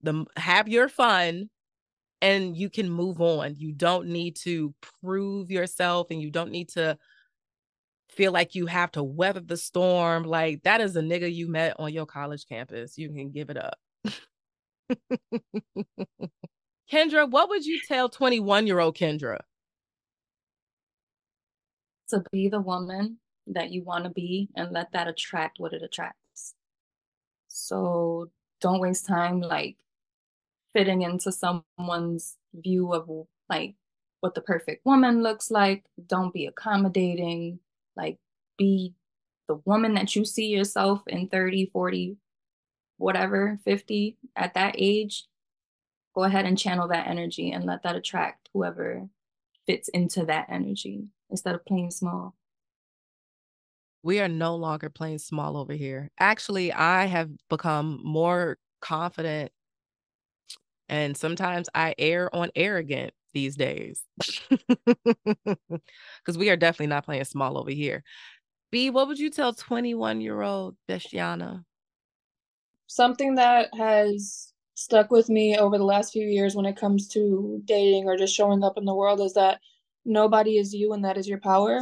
The 0.03 0.25
have 0.37 0.69
your 0.69 0.89
fun 0.89 1.51
and 2.23 2.57
you 2.57 2.71
can 2.71 2.89
move 2.89 3.21
on. 3.21 3.57
You 3.57 3.73
don't 3.73 4.09
need 4.09 4.37
to 4.37 4.75
prove 5.03 5.51
yourself 5.51 6.07
and 6.11 6.23
you 6.23 6.31
don't 6.31 6.51
need 6.51 6.71
to 6.71 6.97
feel 8.15 8.33
like 8.33 8.55
you 8.55 8.67
have 8.67 8.93
to 8.93 9.03
weather 9.03 9.41
the 9.41 9.57
storm. 9.57 10.25
Like 10.25 10.63
that 10.63 10.81
is 10.81 10.97
a 10.97 11.01
nigga 11.01 11.33
you 11.33 11.49
met 11.49 11.77
on 11.79 11.93
your 11.93 12.07
college 12.07 12.47
campus. 12.49 12.97
You 12.99 13.11
can 13.11 13.31
give 13.31 13.51
it 13.51 13.57
up. 13.57 13.79
Kendra, 16.93 17.31
what 17.31 17.49
would 17.49 17.65
you 17.65 17.81
tell 17.87 18.09
21 18.09 18.67
year 18.67 18.81
old 18.81 18.97
Kendra? 18.97 19.41
To 22.11 22.23
be 22.31 22.49
the 22.49 22.61
woman 22.61 23.19
that 23.47 23.71
you 23.71 23.83
want 23.83 24.05
to 24.05 24.11
be 24.11 24.49
and 24.55 24.73
let 24.73 24.93
that 24.93 25.09
attract 25.09 25.59
what 25.59 25.73
it 25.73 25.83
attracts. 25.83 26.55
So 27.49 28.31
don't 28.61 28.81
waste 28.81 29.07
time 29.07 29.41
like 29.41 29.77
fitting 30.73 31.03
into 31.03 31.33
someone's 31.33 32.37
view 32.55 32.93
of 32.93 33.09
like 33.49 33.75
what 34.21 34.35
the 34.35 34.41
perfect 34.41 34.85
woman 34.85 35.23
looks 35.23 35.51
like. 35.51 35.85
Don't 36.07 36.33
be 36.33 36.47
accommodating. 36.47 37.61
Like 37.97 38.19
be 38.59 38.95
the 39.49 39.57
woman 39.65 39.95
that 39.95 40.15
you 40.17 40.25
see 40.25 40.47
yourself 40.47 41.03
in 41.07 41.29
30, 41.29 41.71
40, 41.73 42.17
whatever, 42.97 43.59
50 43.65 44.17
at 44.37 44.55
that 44.55 44.75
age. 44.79 45.27
Go 46.15 46.23
ahead 46.25 46.47
and 46.47 46.59
channel 46.59 46.89
that 46.89 47.09
energy 47.09 47.51
and 47.51 47.65
let 47.65 47.83
that 47.83 47.97
attract 47.97 48.49
whoever 48.55 49.09
fits 49.67 49.89
into 49.89 50.25
that 50.27 50.47
energy 50.49 51.09
instead 51.31 51.55
of 51.55 51.65
playing 51.65 51.91
small. 51.91 52.35
We 54.03 54.21
are 54.21 54.29
no 54.29 54.55
longer 54.55 54.91
playing 54.91 55.19
small 55.19 55.57
over 55.57 55.73
here. 55.73 56.11
Actually, 56.19 56.73
I 56.73 57.07
have 57.07 57.31
become 57.49 58.01
more 58.05 58.59
confident 58.81 59.51
and 60.89 61.17
sometimes 61.17 61.69
I 61.75 61.95
err 61.99 62.35
on 62.35 62.51
arrogant 62.55 63.15
these 63.35 63.57
days 63.57 64.03
because 66.25 66.39
we 66.39 66.51
are 66.51 66.57
definitely 66.57 66.87
not 66.87 67.05
playing 67.05 67.25
small 67.25 67.59
over 67.59 67.71
here. 67.71 68.03
B, 68.71 68.91
what 68.91 69.09
would 69.09 69.19
you 69.19 69.31
tell 69.31 69.53
21 69.53 70.21
year 70.21 70.41
old 70.43 70.77
Besjana? 70.89 71.65
Something 72.87 73.37
that 73.37 73.69
has 73.75 74.53
stuck 74.75 75.11
with 75.11 75.29
me 75.29 75.57
over 75.57 75.79
the 75.79 75.85
last 75.85 76.13
few 76.13 76.27
years 76.27 76.55
when 76.55 76.67
it 76.67 76.77
comes 76.77 77.09
to 77.09 77.63
dating 77.65 78.07
or 78.07 78.17
just 78.17 78.35
showing 78.35 78.65
up 78.65 78.77
in 78.77 78.85
the 78.85 78.95
world 78.95 79.21
is 79.21 79.35
that 79.35 79.61
nobody 80.05 80.59
is 80.59 80.75
you 80.75 80.93
and 80.93 81.05
that 81.05 81.17
is 81.17 81.29
your 81.29 81.41
power. 81.41 81.81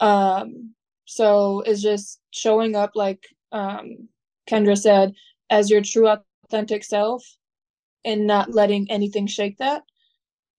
Um, 0.00 0.74
so 1.04 1.60
it's 1.60 1.82
just 1.82 2.20
showing 2.30 2.74
up 2.74 2.92
like 2.94 3.24
um, 3.52 4.08
Kendra 4.48 4.76
said 4.76 5.12
as 5.50 5.70
your 5.70 5.82
true 5.82 6.08
authentic 6.44 6.82
self 6.84 7.24
and 8.04 8.26
not 8.26 8.52
letting 8.52 8.90
anything 8.90 9.26
shake 9.26 9.58
that. 9.58 9.82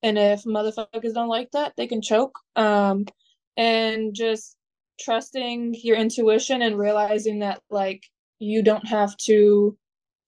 And 0.05 0.19
if 0.19 0.43
motherfuckers 0.43 1.15
don't 1.15 1.29
like 1.29 1.49
that, 1.53 1.73
they 1.77 1.87
can 1.87 1.99
choke. 1.99 2.37
Um, 2.55 3.05
and 3.57 4.13
just 4.13 4.55
trusting 4.99 5.75
your 5.81 5.97
intuition 5.97 6.61
and 6.61 6.77
realizing 6.77 7.39
that 7.39 7.63
like 7.71 8.03
you 8.37 8.61
don't 8.61 8.87
have 8.87 9.17
to 9.17 9.75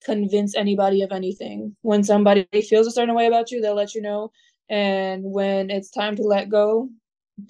convince 0.04 0.56
anybody 0.56 1.04
of 1.04 1.12
anything. 1.12 1.76
When 1.84 2.04
somebody 2.04 2.48
feels 2.68 2.88
a 2.88 2.92
certain 2.92 3.14
way 3.14 3.28
about 3.28 3.52
you, 3.52 3.62
they'll 3.62 3.76
let 3.76 3.94
you 3.94 4.02
know. 4.02 4.32
And 4.68 5.24
when 5.24 5.70
it's 5.70 5.92
time 5.92 6.16
to 6.16 6.24
let 6.24 6.50
go, 6.50 6.90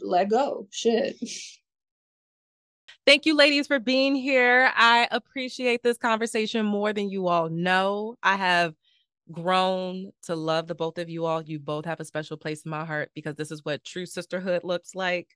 let 0.02 0.30
go. 0.30 0.68
Shit. 0.70 1.16
Thank 3.06 3.26
you, 3.26 3.38
ladies, 3.38 3.68
for 3.68 3.80
being 3.80 4.16
here. 4.16 4.70
I 4.76 5.08
appreciate 5.12 5.82
this 5.82 5.98
conversation 5.98 6.66
more 6.66 6.92
than 6.92 7.10
you 7.10 7.30
all 7.30 7.48
know. 7.48 8.16
I 8.22 8.36
have 8.36 8.76
grown 9.32 10.12
to 10.24 10.36
love 10.36 10.68
the 10.68 10.76
both 10.76 10.98
of 10.98 11.10
you 11.10 11.26
all. 11.26 11.42
You 11.42 11.60
both 11.60 11.86
have 11.86 12.00
a 12.00 12.06
special 12.06 12.38
place 12.38 12.64
in 12.64 12.72
my 12.72 12.86
heart 12.86 13.12
because 13.14 13.36
this 13.36 13.52
is 13.52 13.64
what 13.64 13.84
true 13.84 14.06
sisterhood 14.06 14.64
looks 14.64 14.96
like. 14.96 15.30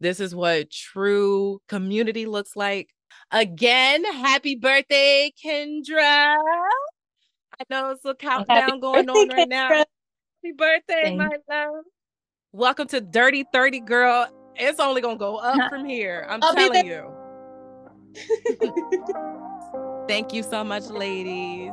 This 0.00 0.20
is 0.20 0.34
what 0.34 0.70
true 0.70 1.60
community 1.68 2.26
looks 2.26 2.56
like. 2.56 2.90
Again, 3.30 4.04
happy 4.04 4.56
birthday, 4.56 5.32
Kendra. 5.44 6.36
I 7.60 7.64
know 7.70 7.90
it's 7.92 8.04
a 8.04 8.14
countdown 8.14 8.80
going 8.80 9.08
on 9.08 9.28
right 9.28 9.46
Kendra. 9.46 9.48
now. 9.48 9.68
Happy 9.68 10.52
birthday, 10.56 11.16
Thanks. 11.16 11.24
my 11.48 11.54
love. 11.54 11.84
Welcome 12.52 12.88
to 12.88 13.00
Dirty 13.00 13.44
30, 13.52 13.80
girl. 13.80 14.28
It's 14.56 14.80
only 14.80 15.00
going 15.00 15.16
to 15.16 15.20
go 15.20 15.36
up 15.36 15.58
from 15.70 15.84
here. 15.84 16.26
I'm 16.28 16.40
I'll 16.42 16.54
telling 16.54 16.86
you. 16.86 17.10
Thank 20.08 20.32
you 20.32 20.42
so 20.42 20.62
much, 20.62 20.84
ladies. 20.84 21.72